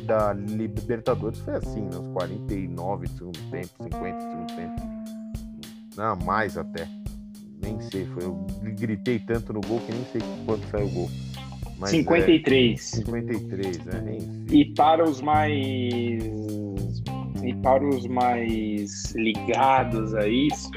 da 0.07 0.33
Libertadores 0.33 1.39
foi 1.41 1.55
assim, 1.55 1.83
nos 1.83 2.01
né? 2.01 2.13
49 2.13 3.07
de 3.07 3.13
segundo 3.15 3.51
tempo, 3.51 3.69
50 3.83 4.17
de 4.17 4.23
segundo 4.23 4.57
tempo. 4.57 4.83
Não, 5.97 6.17
mais 6.17 6.59
até. 6.59 6.89
Nem 7.63 7.81
sei, 7.81 8.05
foi, 8.07 8.25
eu 8.25 8.47
gritei 8.77 9.19
tanto 9.19 9.53
no 9.53 9.61
gol 9.61 9.81
que 9.81 9.93
nem 9.93 10.05
sei 10.13 10.21
quanto 10.45 10.67
saiu 10.69 10.87
o 10.87 10.91
gol. 10.91 11.11
Mas 11.79 11.91
53. 11.91 12.81
É, 12.81 12.97
53, 12.97 13.85
né? 13.85 14.19
E 14.51 14.65
para 14.75 15.09
os 15.09 15.21
mais. 15.21 16.25
E 17.43 17.55
para 17.63 17.87
os 17.87 18.07
mais 18.07 19.15
ligados 19.15 20.15
a 20.15 20.27
isso, 20.27 20.71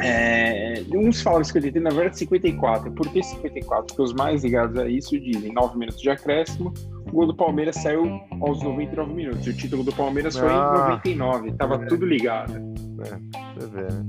é, 0.00 0.82
uns 0.94 1.20
falam 1.22 1.42
53, 1.42 1.82
na 1.82 1.90
verdade 1.90 2.18
54. 2.18 2.90
Por 2.92 3.08
que 3.08 3.22
54? 3.22 3.86
Porque 3.86 4.02
os 4.02 4.12
mais 4.12 4.42
ligados 4.44 4.76
a 4.78 4.88
isso 4.88 5.18
dizem 5.18 5.52
9 5.52 5.78
minutos 5.78 6.00
de 6.00 6.10
acréscimo, 6.10 6.72
o 7.12 7.14
gol 7.14 7.26
do 7.26 7.34
Palmeiras 7.34 7.76
saiu 7.76 8.20
aos 8.40 8.62
99 8.62 9.12
minutos. 9.12 9.46
O 9.46 9.52
título 9.52 9.84
do 9.84 9.92
Palmeiras 9.92 10.36
foi 10.36 10.48
ah, 10.48 11.00
em 11.04 11.14
99. 11.14 11.52
Tava 11.52 11.74
é. 11.74 11.86
tudo 11.86 12.06
ligado. 12.06 12.54
É, 12.54 13.60
você 13.60 13.66
vê, 13.68 13.82
né? 13.82 14.04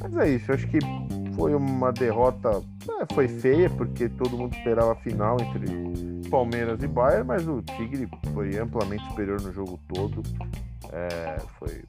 Mas 0.00 0.16
é 0.16 0.30
isso, 0.30 0.50
acho 0.50 0.66
que 0.68 0.78
foi 1.36 1.54
uma 1.54 1.92
derrota. 1.92 2.62
É, 3.00 3.14
foi 3.14 3.28
feia, 3.28 3.68
porque 3.68 4.08
todo 4.08 4.36
mundo 4.36 4.56
esperava 4.56 4.92
a 4.92 4.96
final 4.96 5.36
entre 5.40 6.28
Palmeiras 6.30 6.82
e 6.82 6.88
Bayern, 6.88 7.28
mas 7.28 7.46
o 7.46 7.60
Tigre 7.62 8.08
foi 8.32 8.56
amplamente 8.58 9.04
superior 9.08 9.40
no 9.42 9.52
jogo 9.52 9.78
todo. 9.92 10.22
É, 10.90 11.36
foi 11.58 11.84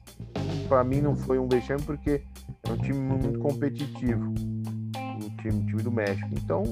para 0.68 0.84
mim 0.84 1.00
não 1.00 1.16
foi 1.16 1.38
um 1.38 1.48
vexame 1.48 1.82
porque 1.82 2.22
é 2.66 2.72
um 2.72 2.76
time 2.76 2.98
muito 2.98 3.38
competitivo, 3.38 4.32
o 4.32 5.42
time, 5.42 5.66
time 5.66 5.82
do 5.82 5.90
México. 5.90 6.28
Então 6.32 6.62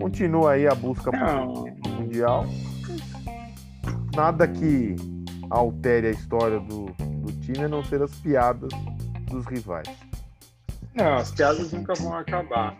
continua 0.00 0.52
aí 0.52 0.66
a 0.66 0.74
busca 0.74 1.10
do 1.10 1.77
mundial. 1.98 2.46
Nada 4.14 4.46
que 4.48 4.96
altere 5.50 6.08
a 6.08 6.10
história 6.10 6.60
do, 6.60 6.86
do 6.96 7.32
time 7.40 7.64
a 7.64 7.68
não 7.68 7.84
ser 7.84 8.02
as 8.02 8.14
piadas 8.16 8.70
dos 9.30 9.46
rivais. 9.46 9.88
Não, 10.94 11.16
as 11.16 11.30
piadas 11.30 11.72
nunca 11.72 11.94
vão 11.94 12.16
acabar. 12.16 12.76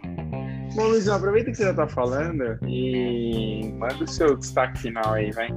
Bom, 0.74 0.88
Luizão, 0.88 1.16
aproveita 1.16 1.50
que 1.50 1.56
você 1.56 1.64
já 1.64 1.74
tá 1.74 1.88
falando 1.88 2.58
e 2.66 3.72
manda 3.78 4.04
o 4.04 4.06
seu 4.06 4.36
destaque 4.36 4.78
final 4.78 5.14
aí, 5.14 5.30
vai. 5.32 5.48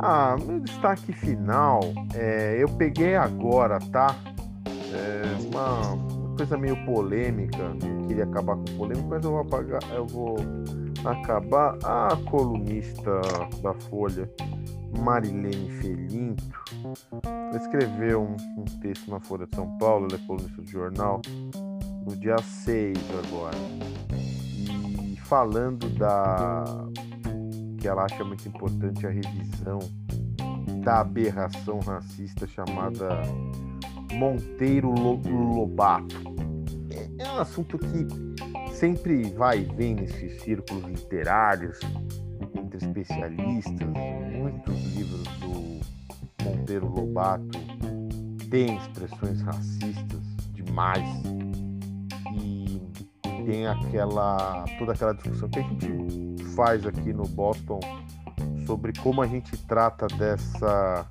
Ah, 0.00 0.36
meu 0.44 0.60
destaque 0.60 1.12
final, 1.12 1.80
é, 2.14 2.56
eu 2.60 2.68
peguei 2.70 3.14
agora, 3.14 3.78
tá? 3.92 4.16
É 4.66 5.22
uma 5.46 6.36
coisa 6.36 6.58
meio 6.58 6.76
polêmica, 6.84 7.58
não 7.80 8.06
queria 8.08 8.24
acabar 8.24 8.56
com 8.56 8.64
polêmica, 8.76 9.08
mas 9.08 9.24
eu 9.24 9.30
vou 9.30 9.40
apagar, 9.40 9.80
eu 9.94 10.06
vou 10.06 10.36
acabar. 11.04 11.78
A 11.84 12.16
colunista 12.30 13.20
da 13.62 13.74
Folha, 13.74 14.30
Marilene 14.98 15.70
Felinto, 15.80 16.42
escreveu 17.56 18.22
um, 18.22 18.60
um, 18.60 18.64
texto 18.80 19.10
na 19.10 19.20
Folha 19.20 19.46
de 19.46 19.56
São 19.56 19.76
Paulo, 19.78 20.06
ela 20.10 20.20
é 20.20 20.26
colunista 20.26 20.62
do 20.62 20.68
jornal, 20.68 21.20
no 22.06 22.16
dia 22.16 22.38
6 22.38 22.98
agora. 23.26 23.56
E 24.12 25.16
falando 25.16 25.88
da 25.90 26.64
que 27.78 27.88
ela 27.88 28.04
acha 28.04 28.22
muito 28.22 28.48
importante 28.48 29.04
a 29.04 29.10
revisão 29.10 29.80
da 30.84 31.00
aberração 31.00 31.80
racista 31.80 32.46
chamada 32.46 33.08
Monteiro 34.12 34.92
Lobato. 34.92 36.16
É, 36.90 37.24
é 37.24 37.32
um 37.32 37.38
assunto 37.38 37.76
que 37.78 38.06
sempre 38.82 39.30
vai 39.34 39.60
e 39.60 39.64
vem 39.76 39.94
nesses 39.94 40.42
círculos 40.42 40.82
literários, 40.82 41.78
entre 42.52 42.78
especialistas. 42.78 43.88
Muitos 44.36 44.76
livros 44.96 45.22
do 45.38 46.44
Monteiro 46.44 46.88
Lobato 46.88 47.46
têm 48.50 48.76
expressões 48.76 49.40
racistas 49.42 50.20
demais 50.52 51.08
e 52.34 52.82
tem 53.46 53.68
aquela 53.68 54.64
toda 54.80 54.94
aquela 54.94 55.14
discussão 55.14 55.48
que 55.48 55.60
a 55.60 55.62
gente 55.62 56.44
faz 56.56 56.84
aqui 56.84 57.12
no 57.12 57.28
Boston 57.28 57.78
sobre 58.66 58.92
como 58.98 59.22
a 59.22 59.28
gente 59.28 59.56
trata 59.58 60.08
dessa 60.08 61.06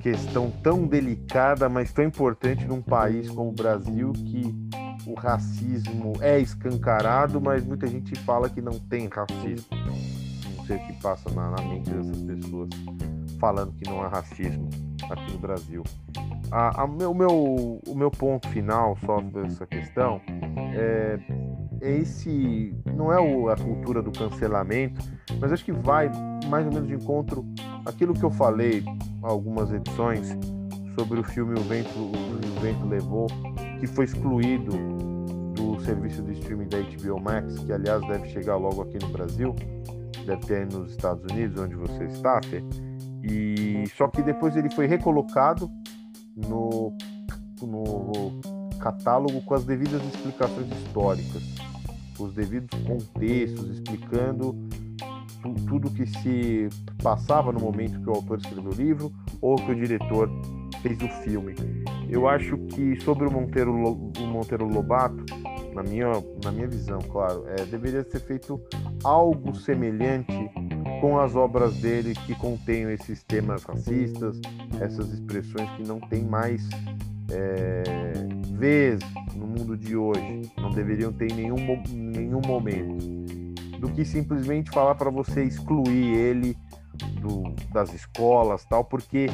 questão 0.00 0.50
tão 0.50 0.88
delicada, 0.88 1.68
mas 1.68 1.92
tão 1.92 2.04
importante 2.04 2.64
num 2.64 2.82
país 2.82 3.30
como 3.30 3.50
o 3.50 3.52
Brasil 3.52 4.12
que 4.12 4.67
o 5.08 5.14
racismo 5.14 6.12
é 6.20 6.38
escancarado, 6.38 7.40
mas 7.40 7.64
muita 7.64 7.86
gente 7.86 8.14
fala 8.20 8.48
que 8.50 8.60
não 8.60 8.78
tem 8.78 9.08
racismo. 9.08 9.66
Não 10.56 10.64
sei 10.66 10.76
o 10.76 10.86
que 10.86 10.92
passa 11.00 11.30
na, 11.30 11.50
na 11.50 11.62
mente 11.62 11.90
dessas 11.90 12.18
pessoas 12.18 12.68
falando 13.40 13.72
que 13.72 13.88
não 13.88 14.02
há 14.02 14.08
racismo 14.08 14.68
aqui 15.10 15.32
no 15.32 15.38
Brasil. 15.38 15.82
A, 16.50 16.82
a, 16.82 16.84
o, 16.84 17.14
meu, 17.14 17.80
o 17.86 17.94
meu 17.94 18.10
ponto 18.10 18.48
final 18.48 18.96
só 19.04 19.20
dessa 19.20 19.66
questão 19.66 20.20
é, 20.74 21.18
é 21.80 21.98
esse 21.98 22.74
não 22.94 23.12
é 23.12 23.20
o, 23.20 23.48
a 23.48 23.56
cultura 23.56 24.02
do 24.02 24.10
cancelamento, 24.10 25.00
mas 25.40 25.52
acho 25.52 25.64
que 25.64 25.72
vai 25.72 26.10
mais 26.48 26.66
ou 26.66 26.72
menos 26.72 26.88
de 26.88 26.94
encontro 26.94 27.46
aquilo 27.86 28.12
que 28.12 28.24
eu 28.24 28.30
falei 28.30 28.84
algumas 29.22 29.72
edições 29.72 30.36
sobre 30.98 31.20
o 31.20 31.24
filme 31.24 31.58
O 31.58 31.62
Vento, 31.62 31.98
o 31.98 32.60
Vento 32.60 32.86
Levou, 32.86 33.28
que 33.78 33.86
foi 33.86 34.04
excluído 34.04 34.72
do 35.54 35.80
serviço 35.84 36.22
de 36.22 36.32
streaming 36.32 36.68
da 36.68 36.78
HBO 36.78 37.20
Max, 37.20 37.58
que 37.58 37.72
aliás 37.72 38.00
deve 38.06 38.28
chegar 38.28 38.56
logo 38.56 38.82
aqui 38.82 38.98
no 39.00 39.08
Brasil, 39.08 39.54
deve 40.24 40.46
ter 40.46 40.66
nos 40.66 40.92
Estados 40.92 41.24
Unidos, 41.32 41.60
onde 41.60 41.74
você 41.74 42.04
está, 42.04 42.40
Fê. 42.44 42.62
E 43.22 43.84
só 43.96 44.08
que 44.08 44.22
depois 44.22 44.56
ele 44.56 44.70
foi 44.70 44.86
recolocado 44.86 45.70
no, 46.36 46.96
no 47.62 48.40
catálogo 48.78 49.40
com 49.42 49.54
as 49.54 49.64
devidas 49.64 50.02
explicações 50.04 50.70
históricas, 50.70 51.42
os 52.18 52.32
devidos 52.34 52.70
contextos, 52.84 53.70
explicando 53.70 54.54
tudo 55.68 55.90
que 55.90 56.06
se 56.06 56.68
passava 57.02 57.52
no 57.52 57.60
momento 57.60 58.00
que 58.00 58.08
o 58.08 58.14
autor 58.14 58.38
escreveu 58.38 58.70
o 58.70 58.74
livro 58.74 59.12
ou 59.40 59.56
que 59.56 59.70
o 59.70 59.74
diretor 59.74 60.30
fez 60.82 61.00
o 61.02 61.08
filme. 61.22 61.54
Eu 62.08 62.28
acho 62.28 62.56
que 62.68 63.00
sobre 63.00 63.26
o 63.26 63.30
Monteiro, 63.30 63.72
o 63.72 64.26
Monteiro 64.26 64.66
Lobato, 64.66 65.24
na 65.74 65.82
minha, 65.82 66.06
na 66.42 66.50
minha 66.50 66.66
visão, 66.66 66.98
claro, 67.10 67.44
é, 67.48 67.64
deveria 67.64 68.02
ser 68.04 68.20
feito 68.20 68.60
algo 69.04 69.54
semelhante 69.54 70.32
com 71.00 71.18
as 71.18 71.36
obras 71.36 71.76
dele 71.76 72.14
que 72.26 72.34
contêm 72.34 72.90
esses 72.92 73.22
temas 73.22 73.62
racistas, 73.62 74.40
essas 74.80 75.12
expressões 75.12 75.70
que 75.76 75.86
não 75.86 76.00
tem 76.00 76.24
mais 76.24 76.68
é, 77.30 77.82
vez 78.54 78.98
no 79.36 79.46
mundo 79.46 79.76
de 79.76 79.96
hoje, 79.96 80.50
não 80.56 80.70
deveriam 80.70 81.12
ter 81.12 81.30
em 81.30 81.36
nenhum, 81.36 81.82
nenhum 81.88 82.40
momento 82.44 83.17
do 83.78 83.88
que 83.88 84.04
simplesmente 84.04 84.70
falar 84.70 84.94
para 84.94 85.10
você 85.10 85.44
excluir 85.44 86.14
ele 86.14 86.56
do, 87.20 87.54
das 87.72 87.92
escolas 87.94 88.64
tal, 88.64 88.84
porque 88.84 89.26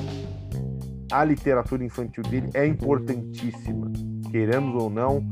a 1.10 1.24
literatura 1.24 1.84
infantil 1.84 2.22
dele 2.24 2.50
é 2.54 2.66
importantíssima, 2.66 3.90
queremos 4.30 4.82
ou 4.82 4.90
não, 4.90 5.24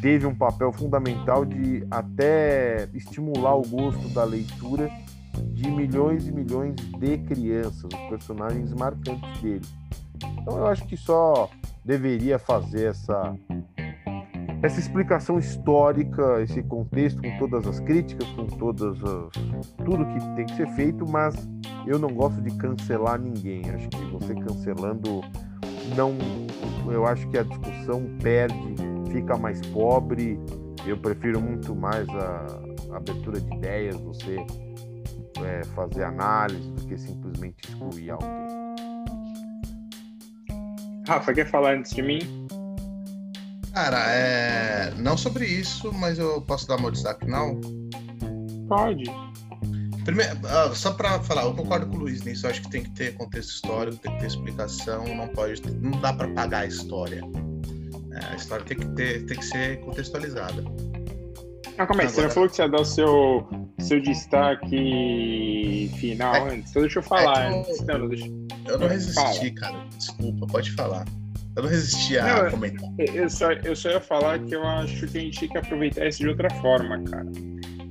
teve 0.00 0.26
um 0.26 0.34
papel 0.34 0.72
fundamental 0.72 1.44
de 1.44 1.86
até 1.90 2.88
estimular 2.94 3.56
o 3.56 3.62
gosto 3.62 4.08
da 4.10 4.24
leitura 4.24 4.90
de 5.52 5.70
milhões 5.70 6.26
e 6.26 6.32
milhões 6.32 6.74
de 6.76 7.18
crianças, 7.18 7.84
os 7.84 8.08
personagens 8.08 8.72
marcantes 8.72 9.40
dele. 9.40 9.66
Então 10.40 10.58
eu 10.58 10.66
acho 10.66 10.86
que 10.86 10.96
só 10.96 11.48
deveria 11.84 12.38
fazer 12.38 12.90
essa 12.90 13.34
essa 14.62 14.78
explicação 14.78 15.38
histórica, 15.38 16.42
esse 16.42 16.62
contexto, 16.62 17.22
com 17.22 17.38
todas 17.38 17.66
as 17.66 17.80
críticas, 17.80 18.28
com 18.30 18.46
todas 18.46 18.96
as. 19.02 19.30
tudo 19.84 20.04
que 20.06 20.34
tem 20.36 20.44
que 20.46 20.54
ser 20.54 20.68
feito, 20.74 21.08
mas 21.08 21.34
eu 21.86 21.98
não 21.98 22.10
gosto 22.10 22.40
de 22.42 22.54
cancelar 22.56 23.18
ninguém. 23.18 23.62
Acho 23.70 23.88
que 23.88 24.04
você 24.12 24.34
cancelando 24.34 25.22
não. 25.96 26.14
Eu 26.92 27.06
acho 27.06 27.26
que 27.28 27.38
a 27.38 27.42
discussão 27.42 28.04
perde, 28.22 28.74
fica 29.10 29.36
mais 29.36 29.60
pobre. 29.68 30.38
Eu 30.86 30.96
prefiro 30.98 31.40
muito 31.40 31.74
mais 31.74 32.08
a, 32.10 32.46
a 32.92 32.96
abertura 32.98 33.40
de 33.40 33.54
ideias, 33.54 33.96
você 34.00 34.36
é, 35.42 35.64
fazer 35.74 36.04
análise, 36.04 36.70
do 36.72 36.86
que 36.86 36.98
simplesmente 36.98 37.56
excluir 37.68 38.10
alguém. 38.10 38.50
Rafa, 41.06 41.32
quer 41.32 41.46
falar 41.46 41.76
antes 41.76 41.92
de 41.92 42.02
mim? 42.02 42.18
Cara, 43.72 43.98
é... 44.10 44.92
não 44.96 45.16
sobre 45.16 45.46
isso, 45.46 45.92
mas 45.92 46.18
eu 46.18 46.40
posso 46.42 46.66
dar 46.66 46.78
meu 46.78 46.90
destaque 46.90 47.26
não? 47.26 47.60
Pode. 48.68 49.04
Primeiro, 50.04 50.34
uh, 50.38 50.74
só 50.74 50.92
para 50.92 51.20
falar, 51.20 51.44
eu 51.44 51.54
concordo 51.54 51.86
com 51.86 51.96
o 51.96 52.00
Luiz 52.00 52.22
nisso. 52.22 52.46
Eu 52.46 52.50
acho 52.50 52.62
que 52.62 52.70
tem 52.70 52.82
que 52.82 52.90
ter 52.90 53.14
contexto 53.14 53.50
histórico, 53.50 53.96
tem 53.98 54.12
que 54.14 54.20
ter 54.20 54.26
explicação, 54.26 55.04
não 55.14 55.28
pode, 55.28 55.62
não 55.72 56.00
dá 56.00 56.12
para 56.12 56.28
pagar 56.28 56.60
a 56.60 56.66
história. 56.66 57.22
É, 58.12 58.32
a 58.32 58.36
história 58.36 58.64
tem 58.64 58.78
que 58.78 58.86
ter, 58.88 59.26
tem 59.26 59.38
que 59.38 59.44
ser 59.44 59.80
contextualizada. 59.80 60.64
Ah, 61.78 61.86
como 61.86 62.00
é? 62.00 62.04
Agora... 62.04 62.08
Você 62.08 62.22
não 62.22 62.30
falou 62.30 62.48
que 62.48 62.56
você 62.56 62.62
ia 62.62 62.68
dar 62.68 62.80
o 62.80 62.84
seu, 62.84 63.48
seu 63.78 64.02
destaque 64.02 65.90
final 65.98 66.34
é, 66.34 66.54
antes? 66.54 66.70
Então 66.70 66.82
deixa 66.82 66.98
eu 66.98 67.02
falar 67.02 67.44
é 67.44 67.50
eu, 67.50 67.60
antes. 67.60 67.80
Não, 67.82 68.08
deixa... 68.08 68.26
Eu 68.66 68.78
não 68.78 68.88
resisti, 68.88 69.14
Fala. 69.14 69.54
cara. 69.54 69.86
Desculpa, 69.96 70.46
pode 70.46 70.72
falar. 70.72 71.04
Eu 71.56 71.62
não 71.64 71.68
resisti 71.68 72.18
a 72.18 72.44
não, 72.44 72.50
comentar. 72.50 72.88
Eu 72.98 73.28
só, 73.28 73.52
eu 73.52 73.74
só 73.74 73.90
ia 73.90 74.00
falar 74.00 74.38
que 74.38 74.54
eu 74.54 74.64
acho 74.64 75.06
que 75.08 75.18
a 75.18 75.20
gente 75.20 75.40
tem 75.40 75.48
que 75.48 75.58
aproveitar 75.58 76.06
isso 76.06 76.20
de 76.20 76.28
outra 76.28 76.48
forma, 76.54 77.02
cara. 77.04 77.26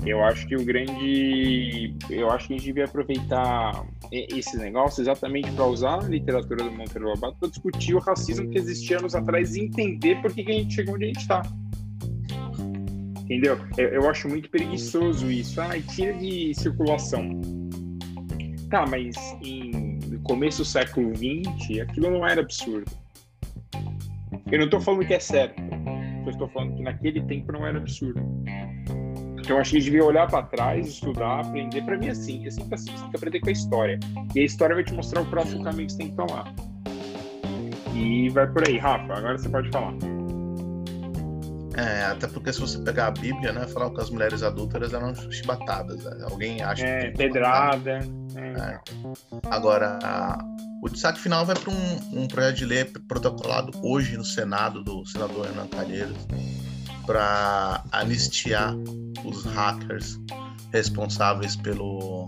Eu 0.06 0.24
acho 0.24 0.48
que 0.48 0.56
o 0.56 0.64
grande. 0.64 1.94
Eu 2.10 2.32
acho 2.32 2.48
que 2.48 2.54
a 2.54 2.58
gente 2.58 2.66
devia 2.66 2.86
aproveitar 2.86 3.86
esse 4.12 4.58
negócio 4.58 5.02
exatamente 5.02 5.52
para 5.52 5.66
usar 5.66 6.00
a 6.00 6.08
literatura 6.08 6.64
do 6.64 6.72
Monteiro 6.72 7.10
Lobato 7.10 7.36
para 7.38 7.50
discutir 7.50 7.96
o 7.96 8.00
racismo 8.00 8.50
que 8.50 8.58
existia 8.58 8.98
anos 8.98 9.14
atrás 9.14 9.56
e 9.56 9.62
entender 9.62 10.22
por 10.22 10.34
que, 10.34 10.44
que 10.44 10.52
a 10.52 10.56
gente 10.56 10.74
chegou 10.74 10.96
onde 10.96 11.04
a 11.04 11.08
gente 11.08 11.20
está. 11.20 11.42
Entendeu? 13.20 13.60
Eu, 13.78 13.90
eu, 13.90 14.10
acho 14.10 14.28
muito 14.30 14.50
preguiçoso 14.50 15.30
isso. 15.30 15.60
Ah, 15.62 15.80
tira 15.94 16.14
de 16.14 16.54
circulação. 16.56 17.40
Tá, 18.70 18.86
mas 18.88 19.16
em, 19.44 20.00
no 20.08 20.20
começo 20.22 20.60
do 20.60 20.66
século 20.66 21.12
XX, 21.16 21.82
aquilo 21.82 22.10
não 22.10 22.26
era 22.26 22.42
absurdo. 22.42 22.90
Eu 24.52 24.58
não 24.58 24.66
estou 24.66 24.82
falando 24.82 25.06
que 25.06 25.14
é 25.14 25.20
certo. 25.20 25.62
Eu 26.26 26.32
estou 26.32 26.48
falando 26.50 26.76
que 26.76 26.84
naquele 26.84 27.22
tempo 27.22 27.52
não 27.52 27.66
era 27.66 27.78
absurdo. 27.78 28.22
Então 29.40 29.58
acho 29.58 29.72
que 29.72 29.78
a 29.78 29.80
gente 29.80 29.92
devia 29.92 30.06
olhar 30.06 30.28
para 30.28 30.44
trás, 30.44 30.88
estudar, 30.88 31.40
aprender. 31.40 31.82
Para 31.84 31.98
mim, 31.98 32.08
é 32.08 32.12
assim, 32.12 32.46
é 32.46 32.52
sempre 32.52 32.76
assim, 32.76 32.92
você 32.92 33.02
tem 33.02 33.10
que 33.10 33.18
aprender 33.18 33.40
com 33.40 33.50
a 33.50 33.52
história. 33.52 34.00
E 34.36 34.40
a 34.40 34.44
história 34.44 34.76
vai 34.76 34.84
te 34.84 34.94
mostrar 34.94 35.22
o 35.22 35.26
próximo 35.26 35.64
caminho 35.64 35.88
que 35.88 35.94
você 35.94 35.98
tem 35.98 36.10
que 36.10 36.16
tomar. 36.16 36.54
E 37.96 38.30
vai 38.30 38.48
por 38.48 38.68
aí, 38.68 38.78
Rafa, 38.78 39.14
agora 39.14 39.38
você 39.38 39.50
pode 39.50 39.70
falar. 39.70 39.94
É, 41.78 42.06
até 42.06 42.28
porque 42.28 42.52
se 42.52 42.60
você 42.60 42.78
pegar 42.80 43.08
a 43.08 43.12
Bíblia, 43.12 43.54
né, 43.54 43.66
falar 43.68 43.90
que 43.92 44.02
as 44.02 44.10
mulheres 44.10 44.44
adúlteras 44.44 44.94
eram 44.94 45.16
chibatadas. 45.32 46.04
Né? 46.04 46.28
Alguém 46.30 46.62
acha 46.62 46.86
é, 46.86 47.10
que. 47.10 47.18
Pedrada. 47.18 48.00
É. 48.00 48.00
é. 48.40 48.80
Agora, 49.50 50.00
a, 50.04 50.44
o 50.82 50.90
destaque 50.90 51.20
final 51.20 51.46
vai 51.46 51.56
para 51.56 51.72
um, 51.72 52.22
um, 52.24 52.28
projeto 52.28 52.58
de 52.58 52.66
lei 52.66 52.86
protocolado 52.86 53.72
hoje 53.84 54.18
no 54.18 54.26
Senado 54.26 54.84
do 54.84 55.06
senador 55.06 55.48
Hernan 55.48 55.68
Calheiros 55.68 56.18
para 57.06 57.84
anistiar 57.92 58.76
os 59.26 59.44
hackers 59.46 60.20
responsáveis 60.72 61.56
pelo, 61.56 62.28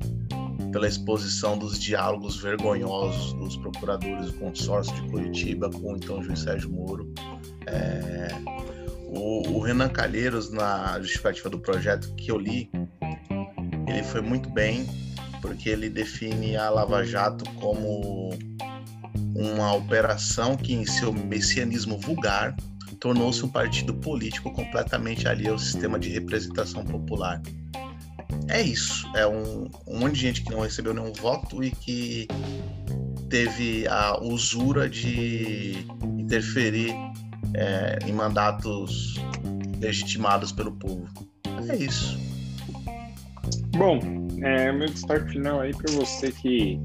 pela 0.71 0.87
exposição 0.87 1.57
dos 1.57 1.79
diálogos 1.79 2.37
vergonhosos 2.41 3.33
dos 3.33 3.57
procuradores 3.57 4.31
do 4.31 4.39
consórcio 4.39 4.93
de 4.95 5.09
Curitiba 5.09 5.69
com 5.69 5.93
o 5.93 5.95
então 5.95 6.23
juiz 6.23 6.39
Sérgio 6.39 6.71
Moro. 6.71 7.13
É, 7.67 8.29
o, 9.07 9.49
o, 9.49 9.59
Renan 9.59 9.89
Calheiros, 9.89 10.51
na 10.51 10.99
justificativa 10.99 11.49
do 11.49 11.59
projeto 11.59 12.13
que 12.15 12.31
eu 12.31 12.37
li, 12.37 12.71
ele 13.87 14.03
foi 14.03 14.21
muito 14.21 14.49
bem, 14.49 14.87
porque 15.41 15.69
ele 15.69 15.89
define 15.89 16.55
a 16.55 16.69
Lava 16.69 17.03
Jato 17.03 17.43
como 17.55 18.29
uma 19.35 19.73
operação 19.73 20.55
que, 20.55 20.73
em 20.73 20.85
seu 20.85 21.11
messianismo 21.11 21.97
vulgar, 21.97 22.55
tornou-se 22.99 23.43
um 23.43 23.49
partido 23.49 23.93
político 23.93 24.51
completamente 24.51 25.27
alheio 25.27 25.53
ao 25.53 25.59
sistema 25.59 25.97
de 25.97 26.09
representação 26.09 26.85
popular. 26.85 27.41
É 28.47 28.61
isso. 28.61 29.09
É 29.15 29.25
um, 29.25 29.69
um 29.87 29.99
monte 29.99 30.13
de 30.13 30.21
gente 30.21 30.43
que 30.43 30.51
não 30.51 30.61
recebeu 30.61 30.93
nenhum 30.93 31.13
voto 31.13 31.63
e 31.63 31.71
que 31.71 32.27
teve 33.29 33.87
a 33.87 34.19
usura 34.21 34.89
de 34.89 35.85
interferir 36.19 36.93
é, 37.53 37.99
em 38.05 38.11
mandatos 38.11 39.15
legitimados 39.79 40.51
pelo 40.51 40.73
povo. 40.73 41.07
É 41.69 41.75
isso. 41.75 42.19
Bom, 43.77 43.99
é, 44.41 44.71
meu 44.71 44.87
destaque 44.87 45.31
final 45.31 45.61
aí 45.61 45.71
para 45.73 45.91
você 45.93 46.31
que 46.31 46.79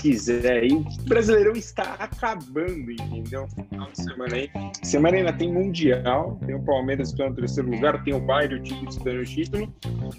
quiser 0.00 0.62
aí. 0.62 0.72
O 0.72 1.08
Brasileirão 1.08 1.52
está 1.52 1.94
acabando, 1.98 2.90
entendeu? 2.90 3.46
Final 3.68 3.90
de 3.90 4.02
semana 4.02 4.34
aí. 4.34 4.50
Semana 4.82 5.16
ainda 5.16 5.32
tem 5.32 5.52
Mundial, 5.52 6.38
tem 6.46 6.54
o 6.54 6.62
Palmeiras 6.62 7.08
disputando 7.08 7.32
o 7.32 7.36
terceiro 7.36 7.70
lugar, 7.70 8.02
tem 8.02 8.14
o 8.14 8.20
Bayern, 8.20 8.56
o 8.56 8.62
time 8.62 8.86
disputando 8.86 9.18
o 9.18 9.24
título. 9.24 9.74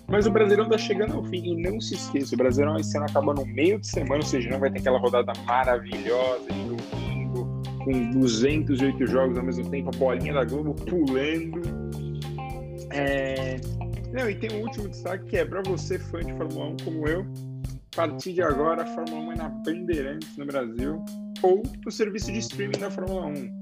Mas 0.07 0.27
o 0.27 0.31
Brasileirão 0.31 0.65
está 0.65 0.77
chegando 0.77 1.15
ao 1.15 1.23
fim. 1.25 1.43
E 1.43 1.61
não 1.61 1.79
se 1.81 1.95
esqueça, 1.95 2.35
o 2.35 2.37
Brasileirão 2.37 2.79
esse 2.79 2.95
ano 2.95 3.07
acaba 3.09 3.33
no 3.33 3.45
meio 3.45 3.79
de 3.79 3.87
semana, 3.87 4.17
ou 4.17 4.25
seja, 4.25 4.49
não 4.49 4.59
vai 4.59 4.69
ter 4.71 4.79
aquela 4.79 4.99
rodada 4.99 5.33
maravilhosa 5.45 6.47
de 6.51 6.63
domingo, 6.63 7.61
com 7.83 8.11
208 8.19 9.07
jogos 9.07 9.37
ao 9.37 9.43
mesmo 9.43 9.69
tempo, 9.69 9.89
a 9.93 9.97
bolinha 9.97 10.33
da 10.33 10.45
Globo 10.45 10.75
pulando. 10.75 11.61
É... 12.91 13.55
Não, 14.13 14.29
e 14.29 14.35
tem 14.35 14.51
um 14.51 14.63
último 14.63 14.89
destaque 14.89 15.25
que 15.25 15.37
é 15.37 15.45
para 15.45 15.61
você, 15.63 15.97
fã 15.97 16.19
de 16.19 16.33
Fórmula 16.33 16.69
1 16.69 16.77
como 16.83 17.07
eu, 17.07 17.25
a 17.93 17.95
partir 17.95 18.33
de 18.33 18.41
agora, 18.41 18.83
a 18.83 18.85
Fórmula 18.85 19.21
1 19.21 19.31
é 19.31 19.35
na 19.35 19.49
Bandeirantes 19.49 20.37
no 20.37 20.45
Brasil 20.45 21.03
ou 21.41 21.61
no 21.85 21.91
serviço 21.91 22.31
de 22.31 22.39
streaming 22.39 22.79
da 22.79 22.89
Fórmula 22.89 23.27
1. 23.27 23.61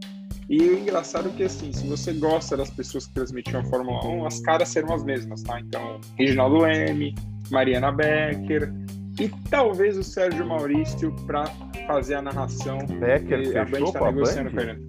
E 0.49 0.61
o 0.61 0.79
engraçado 0.79 1.29
é 1.29 1.31
que, 1.31 1.43
assim, 1.43 1.71
se 1.71 1.87
você 1.87 2.13
gosta 2.13 2.57
das 2.57 2.69
pessoas 2.71 3.07
que 3.07 3.13
transmitiam 3.13 3.61
a 3.61 3.65
Fórmula 3.65 4.03
1, 4.05 4.25
as 4.25 4.39
caras 4.41 4.69
serão 4.69 4.93
as 4.93 5.03
mesmas, 5.03 5.43
tá? 5.43 5.59
Então, 5.59 5.99
Reginaldo 6.17 6.57
Leme, 6.57 7.13
Mariana 7.51 7.91
Becker 7.91 8.73
e 9.19 9.29
talvez 9.49 9.97
o 9.97 10.03
Sérgio 10.03 10.45
Maurício 10.45 11.15
para 11.27 11.45
fazer 11.87 12.15
a 12.15 12.21
narração. 12.21 12.79
Becker 12.99 13.57
a 13.57 13.65
Band 13.65 13.91
tá 13.91 14.11
negociando 14.11 14.51
com 14.51 14.59
ele. 14.59 14.85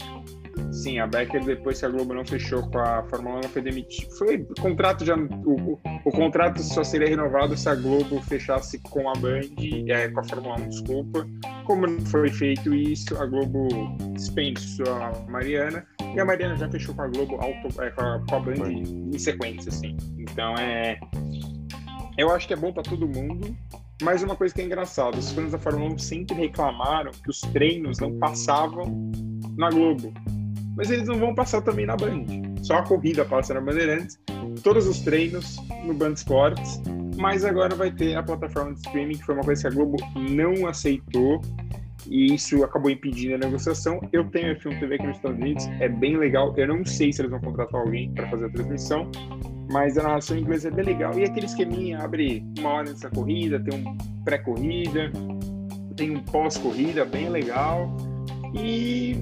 Sim, 0.72 1.00
a 1.00 1.06
Becker, 1.06 1.44
depois 1.44 1.80
que 1.80 1.86
a 1.86 1.88
Globo 1.88 2.14
não 2.14 2.24
fechou 2.24 2.62
com 2.70 2.78
a 2.78 3.02
Fórmula 3.04 3.36
1, 3.36 3.38
ela 3.40 3.48
foi 3.48 3.62
demitida. 3.62 4.14
Foi 4.16 4.36
o 4.36 4.54
contrato 4.60 5.04
já. 5.04 5.16
O, 5.16 5.80
o, 6.04 6.10
contrato 6.12 6.62
só 6.62 6.84
seria 6.84 7.08
renovado 7.08 7.56
se 7.56 7.68
a 7.68 7.74
Globo 7.74 8.20
fechasse 8.22 8.78
com 8.78 9.08
a 9.08 9.12
Band, 9.14 9.40
é, 9.88 10.08
com 10.08 10.20
a 10.20 10.24
Fórmula 10.24 10.56
1, 10.60 10.68
desculpa. 10.68 11.26
Como 11.66 11.86
não 11.86 12.00
foi 12.06 12.28
feito 12.28 12.72
isso, 12.72 13.20
a 13.20 13.26
Globo 13.26 13.68
dispensou 14.12 14.94
a 14.94 15.12
Mariana. 15.28 15.84
E 16.14 16.20
a 16.20 16.24
Mariana 16.24 16.56
já 16.56 16.68
fechou 16.68 16.94
com 16.94 17.02
a 17.02 17.08
Globo 17.08 17.34
auto, 17.36 17.82
é, 17.82 17.90
com, 17.90 18.02
a, 18.02 18.24
com 18.28 18.36
a 18.36 18.40
Band 18.40 18.70
em 18.72 19.18
sequência, 19.18 19.70
assim. 19.70 19.96
Então 20.18 20.54
é. 20.56 20.98
Eu 22.16 22.30
acho 22.30 22.46
que 22.46 22.54
é 22.54 22.56
bom 22.56 22.72
para 22.72 22.82
todo 22.82 23.08
mundo. 23.08 23.56
Mas 24.02 24.22
uma 24.22 24.34
coisa 24.34 24.54
que 24.54 24.62
é 24.62 24.64
engraçada, 24.64 25.18
os 25.18 25.30
fãs 25.30 25.52
da 25.52 25.58
Fórmula 25.58 25.92
1 25.92 25.98
sempre 25.98 26.34
reclamaram 26.34 27.10
que 27.10 27.28
os 27.28 27.40
treinos 27.40 27.98
não 27.98 28.18
passavam 28.18 29.10
na 29.58 29.68
Globo 29.68 30.10
mas 30.80 30.90
eles 30.90 31.06
não 31.06 31.18
vão 31.18 31.34
passar 31.34 31.60
também 31.60 31.84
na 31.84 31.94
Band. 31.94 32.24
Só 32.62 32.76
a 32.76 32.82
corrida 32.82 33.22
passa 33.22 33.52
na 33.52 33.60
Bandeirantes, 33.60 34.18
todos 34.62 34.86
os 34.86 35.00
treinos 35.00 35.58
no 35.84 35.92
Band 35.92 36.14
Esportes, 36.14 36.80
mas 37.18 37.44
agora 37.44 37.74
vai 37.74 37.90
ter 37.90 38.14
a 38.16 38.22
plataforma 38.22 38.72
de 38.72 38.78
streaming, 38.78 39.18
que 39.18 39.24
foi 39.24 39.34
uma 39.34 39.44
coisa 39.44 39.60
que 39.60 39.68
a 39.68 39.70
Globo 39.70 39.98
não 40.16 40.66
aceitou, 40.66 41.42
e 42.08 42.34
isso 42.34 42.64
acabou 42.64 42.90
impedindo 42.90 43.34
a 43.34 43.38
negociação. 43.38 44.00
Eu 44.10 44.24
tenho 44.30 44.52
a 44.52 44.56
Film 44.56 44.80
TV 44.80 44.94
aqui 44.94 45.06
nos 45.06 45.16
Estados 45.16 45.38
Unidos, 45.38 45.68
é 45.80 45.88
bem 45.90 46.16
legal. 46.16 46.54
Eu 46.56 46.68
não 46.68 46.82
sei 46.82 47.12
se 47.12 47.20
eles 47.20 47.30
vão 47.30 47.40
contratar 47.40 47.78
alguém 47.78 48.10
para 48.14 48.26
fazer 48.30 48.46
a 48.46 48.48
transmissão, 48.48 49.10
mas 49.70 49.98
a 49.98 50.02
narração 50.02 50.38
em 50.38 50.40
inglês 50.40 50.64
é 50.64 50.70
bem 50.70 50.86
legal. 50.86 51.12
E 51.18 51.24
aquele 51.24 51.44
esqueminha 51.44 51.98
abre 51.98 52.42
uma 52.58 52.70
hora 52.70 52.88
antes 52.88 53.02
da 53.02 53.10
corrida, 53.10 53.60
tem 53.60 53.86
um 53.86 53.98
pré-corrida, 54.24 55.12
tem 55.94 56.16
um 56.16 56.20
pós-corrida 56.20 57.04
bem 57.04 57.28
legal. 57.28 57.94
E 58.54 59.18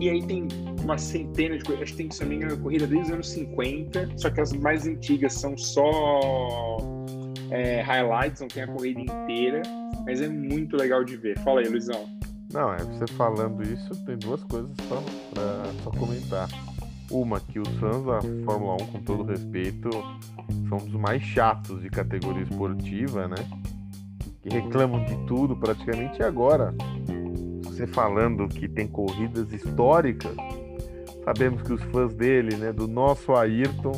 e 0.00 0.10
aí 0.10 0.22
tem 0.26 0.48
uma 0.82 0.98
centena 0.98 1.56
de 1.56 1.64
corridas, 1.64 1.84
acho 1.84 1.92
que 1.92 1.98
tem, 1.98 2.10
se 2.10 2.24
não 2.24 2.48
me 2.48 2.56
corrida 2.56 2.86
desde 2.86 3.06
os 3.06 3.12
anos 3.12 3.30
50, 3.30 4.10
só 4.16 4.30
que 4.30 4.40
as 4.40 4.52
mais 4.52 4.86
antigas 4.86 5.34
são 5.34 5.56
só 5.56 6.78
é, 7.50 7.80
highlights, 7.82 8.40
não 8.40 8.48
tem 8.48 8.62
a 8.62 8.66
corrida 8.66 9.00
inteira, 9.00 9.62
mas 10.04 10.20
é 10.20 10.28
muito 10.28 10.76
legal 10.76 11.04
de 11.04 11.16
ver. 11.16 11.38
Fala 11.40 11.60
aí, 11.60 11.68
Luizão. 11.68 12.08
Não, 12.52 12.72
é 12.72 12.78
você 12.78 13.06
falando 13.14 13.62
isso, 13.62 14.04
tem 14.04 14.16
duas 14.16 14.42
coisas 14.44 14.70
só 14.88 15.02
pra 15.32 15.64
só 15.82 15.90
comentar. 15.90 16.48
Uma, 17.10 17.38
que 17.38 17.58
os 17.60 17.68
fãs 17.78 18.04
da 18.04 18.20
Fórmula 18.44 18.74
1, 18.74 18.86
com 18.86 19.02
todo 19.02 19.24
respeito, 19.24 19.90
são 20.68 20.78
dos 20.78 20.94
mais 20.94 21.22
chatos 21.22 21.82
de 21.82 21.90
categoria 21.90 22.42
esportiva, 22.42 23.28
né? 23.28 23.36
Que 24.42 24.48
reclamam 24.48 25.04
de 25.04 25.16
tudo 25.26 25.54
praticamente 25.54 26.20
e 26.20 26.22
agora 26.22 26.74
você 27.74 27.86
falando 27.86 28.48
que 28.48 28.68
tem 28.68 28.86
corridas 28.86 29.52
históricas, 29.52 30.34
sabemos 31.24 31.62
que 31.62 31.72
os 31.72 31.82
fãs 31.84 32.14
dele, 32.14 32.56
né, 32.56 32.72
do 32.72 32.86
nosso 32.86 33.34
Ayrton, 33.34 33.92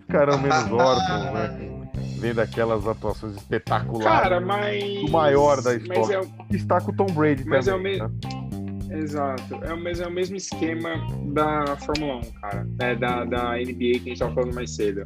ficarão 0.00 0.38
menos 0.38 0.64
órfãos, 0.70 1.32
né? 1.32 1.74
Vendo 2.20 2.40
aquelas 2.40 2.86
atuações 2.86 3.36
espetaculares. 3.36 4.04
Cara, 4.04 4.40
mas. 4.40 4.82
O 5.02 5.10
maior 5.10 5.62
da 5.62 5.74
história. 5.74 6.20
É 6.50 6.56
Está 6.56 6.80
com 6.80 6.90
o 6.90 6.96
Tom 6.96 7.06
Brady 7.06 7.44
mas 7.44 7.66
também. 7.66 7.98
É 7.98 8.04
o 8.04 8.08
me... 8.08 8.14
né? 8.14 8.48
Exato. 8.90 9.54
É, 9.62 9.74
mas 9.74 10.00
é 10.00 10.06
o 10.06 10.10
mesmo 10.10 10.36
esquema 10.36 10.94
da 11.26 11.76
Fórmula 11.76 12.16
1, 12.16 12.20
cara. 12.40 12.66
É, 12.80 12.94
da, 12.94 13.24
da 13.24 13.56
NBA 13.56 13.74
que 13.74 13.86
a 13.86 13.98
gente 13.98 14.12
estava 14.12 14.34
falando 14.34 14.54
mais 14.54 14.74
cedo. 14.74 15.04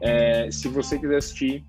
É, 0.00 0.50
se 0.50 0.68
você 0.68 0.98
quiser 0.98 1.16
assistir, 1.16 1.64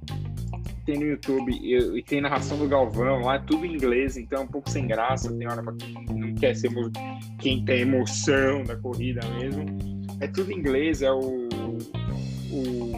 tem 0.90 0.98
no 0.98 1.06
YouTube 1.06 1.52
e, 1.52 1.76
e, 1.76 2.04
tem 2.04 2.20
narração 2.20 2.58
do 2.58 2.68
Galvão 2.68 3.22
lá, 3.22 3.36
é 3.36 3.40
tudo 3.40 3.64
em 3.64 3.76
inglês, 3.76 4.18
então 4.18 4.42
é 4.42 4.44
um 4.44 4.48
pouco 4.48 4.70
sem 4.72 4.88
graça. 4.88 5.32
Tem 5.32 5.48
hora 5.48 5.62
para 5.62 5.76
quem 5.76 5.94
não 6.10 6.34
quer 6.34 6.56
ser 6.56 6.72
quem 7.38 7.64
tem 7.64 7.82
emoção 7.82 8.64
da 8.64 8.76
corrida 8.76 9.22
mesmo. 9.38 9.66
É 10.20 10.28
tudo 10.28 10.52
em 10.52 10.56
inglês, 10.56 11.04
é 11.04 11.12
o, 11.12 11.48
o 12.52 12.92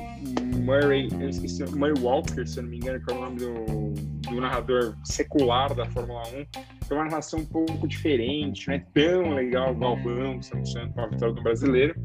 Murray, 0.63 1.09
eu 1.19 1.27
esqueci, 1.27 1.65
Murray 1.75 1.99
Walker, 1.99 2.47
se 2.47 2.59
eu 2.59 2.63
não 2.63 2.69
me 2.69 2.77
engano, 2.77 3.03
que 3.03 3.11
é 3.11 3.15
o 3.15 3.21
nome 3.21 3.39
do, 3.39 4.29
do 4.29 4.39
narrador 4.39 4.95
secular 5.03 5.75
da 5.75 5.85
Fórmula 5.87 6.23
1. 6.29 6.45
É 6.89 6.93
uma 6.93 7.05
narração 7.05 7.39
um 7.39 7.45
pouco 7.45 7.87
diferente, 7.87 8.67
não 8.67 8.75
é 8.75 8.85
tão 8.93 9.33
legal 9.33 9.73
o 9.73 9.75
Galvão, 9.75 10.39
que 10.39 10.45
estamos 10.45 10.71
sendo 10.71 10.93
com 10.93 11.01
a 11.01 11.07
vitória 11.07 11.35
do 11.35 11.43
brasileiro 11.43 11.95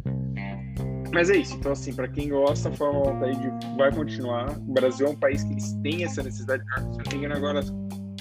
mas 1.16 1.30
é 1.30 1.36
isso. 1.38 1.56
Então, 1.56 1.72
assim, 1.72 1.94
para 1.94 2.06
quem 2.08 2.28
gosta, 2.28 2.68
a 2.68 2.72
Fórmula 2.72 3.10
1 3.12 3.76
vai 3.78 3.90
continuar. 3.90 4.50
O 4.50 4.72
Brasil 4.74 5.06
é 5.06 5.10
um 5.10 5.16
país 5.16 5.42
que 5.42 5.52
eles 5.52 5.72
têm 5.82 6.04
essa 6.04 6.22
necessidade. 6.22 6.62
Se 6.62 6.80
não 6.82 7.04
me 7.10 7.16
engano, 7.16 7.36
agora 7.36 7.60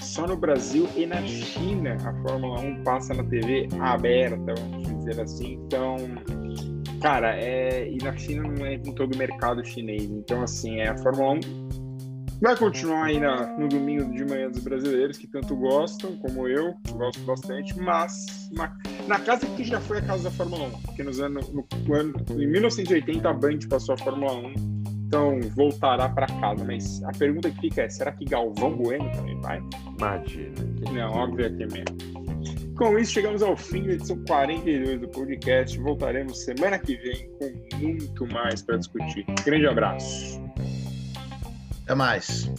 só 0.00 0.26
no 0.26 0.34
Brasil 0.34 0.88
e 0.96 1.04
na 1.04 1.20
China 1.26 1.98
a 2.02 2.14
Fórmula 2.22 2.58
1 2.58 2.84
passa 2.84 3.12
na 3.12 3.22
TV 3.24 3.68
aberta, 3.80 4.54
vamos 4.58 5.04
dizer 5.04 5.20
assim. 5.20 5.60
Então, 5.66 5.96
cara, 7.02 7.36
é... 7.36 7.86
e 7.86 7.98
na 7.98 8.16
China 8.16 8.44
não 8.44 8.64
é 8.64 8.76
em 8.76 8.94
todo 8.94 9.14
o 9.14 9.18
mercado 9.18 9.62
chinês. 9.62 10.04
Então, 10.04 10.40
assim, 10.42 10.80
é 10.80 10.88
a 10.88 10.96
Fórmula 10.96 11.34
1 11.34 11.65
Vai 12.40 12.56
continuar 12.56 13.04
aí 13.04 13.18
na, 13.18 13.46
no 13.56 13.66
domingo 13.68 14.12
de 14.12 14.24
manhã 14.24 14.50
dos 14.50 14.62
brasileiros, 14.62 15.16
que 15.16 15.26
tanto 15.26 15.56
gostam, 15.56 16.16
como 16.18 16.46
eu, 16.46 16.74
gosto 16.92 17.20
bastante, 17.20 17.78
mas 17.78 18.48
uma, 18.52 18.76
na 19.06 19.18
casa 19.18 19.46
que 19.46 19.64
já 19.64 19.80
foi 19.80 19.98
a 19.98 20.02
casa 20.02 20.24
da 20.24 20.30
Fórmula 20.30 20.64
1, 20.66 20.70
porque 20.82 21.02
nos 21.02 21.18
anos, 21.18 21.48
no, 21.50 21.66
ano, 21.94 22.14
em 22.30 22.46
1980 22.46 23.28
a 23.28 23.32
Band 23.32 23.58
passou 23.68 23.94
a 23.94 23.98
Fórmula 23.98 24.32
1 24.34 24.76
então 25.06 25.40
voltará 25.54 26.08
para 26.08 26.26
casa. 26.26 26.64
Mas 26.64 27.02
a 27.04 27.12
pergunta 27.12 27.50
que 27.50 27.60
fica 27.60 27.82
é: 27.82 27.88
será 27.88 28.12
que 28.12 28.24
Galvão 28.24 28.76
Bueno 28.76 29.10
também 29.12 29.40
vai? 29.40 29.62
Imagina. 29.96 30.54
Não, 30.92 31.12
óbvio 31.12 31.56
que 31.56 31.62
é 31.62 31.66
mesmo. 31.66 32.74
Com 32.76 32.98
isso, 32.98 33.12
chegamos 33.12 33.42
ao 33.42 33.56
fim 33.56 33.84
da 33.84 33.94
edição 33.94 34.22
42 34.26 35.00
do 35.00 35.08
podcast. 35.08 35.78
Voltaremos 35.78 36.44
semana 36.44 36.78
que 36.78 36.96
vem 36.96 37.30
com 37.38 37.78
muito 37.78 38.26
mais 38.26 38.62
para 38.62 38.76
discutir. 38.76 39.24
Grande 39.44 39.66
abraço. 39.66 40.40
Até 41.86 41.94
mais. 41.94 42.50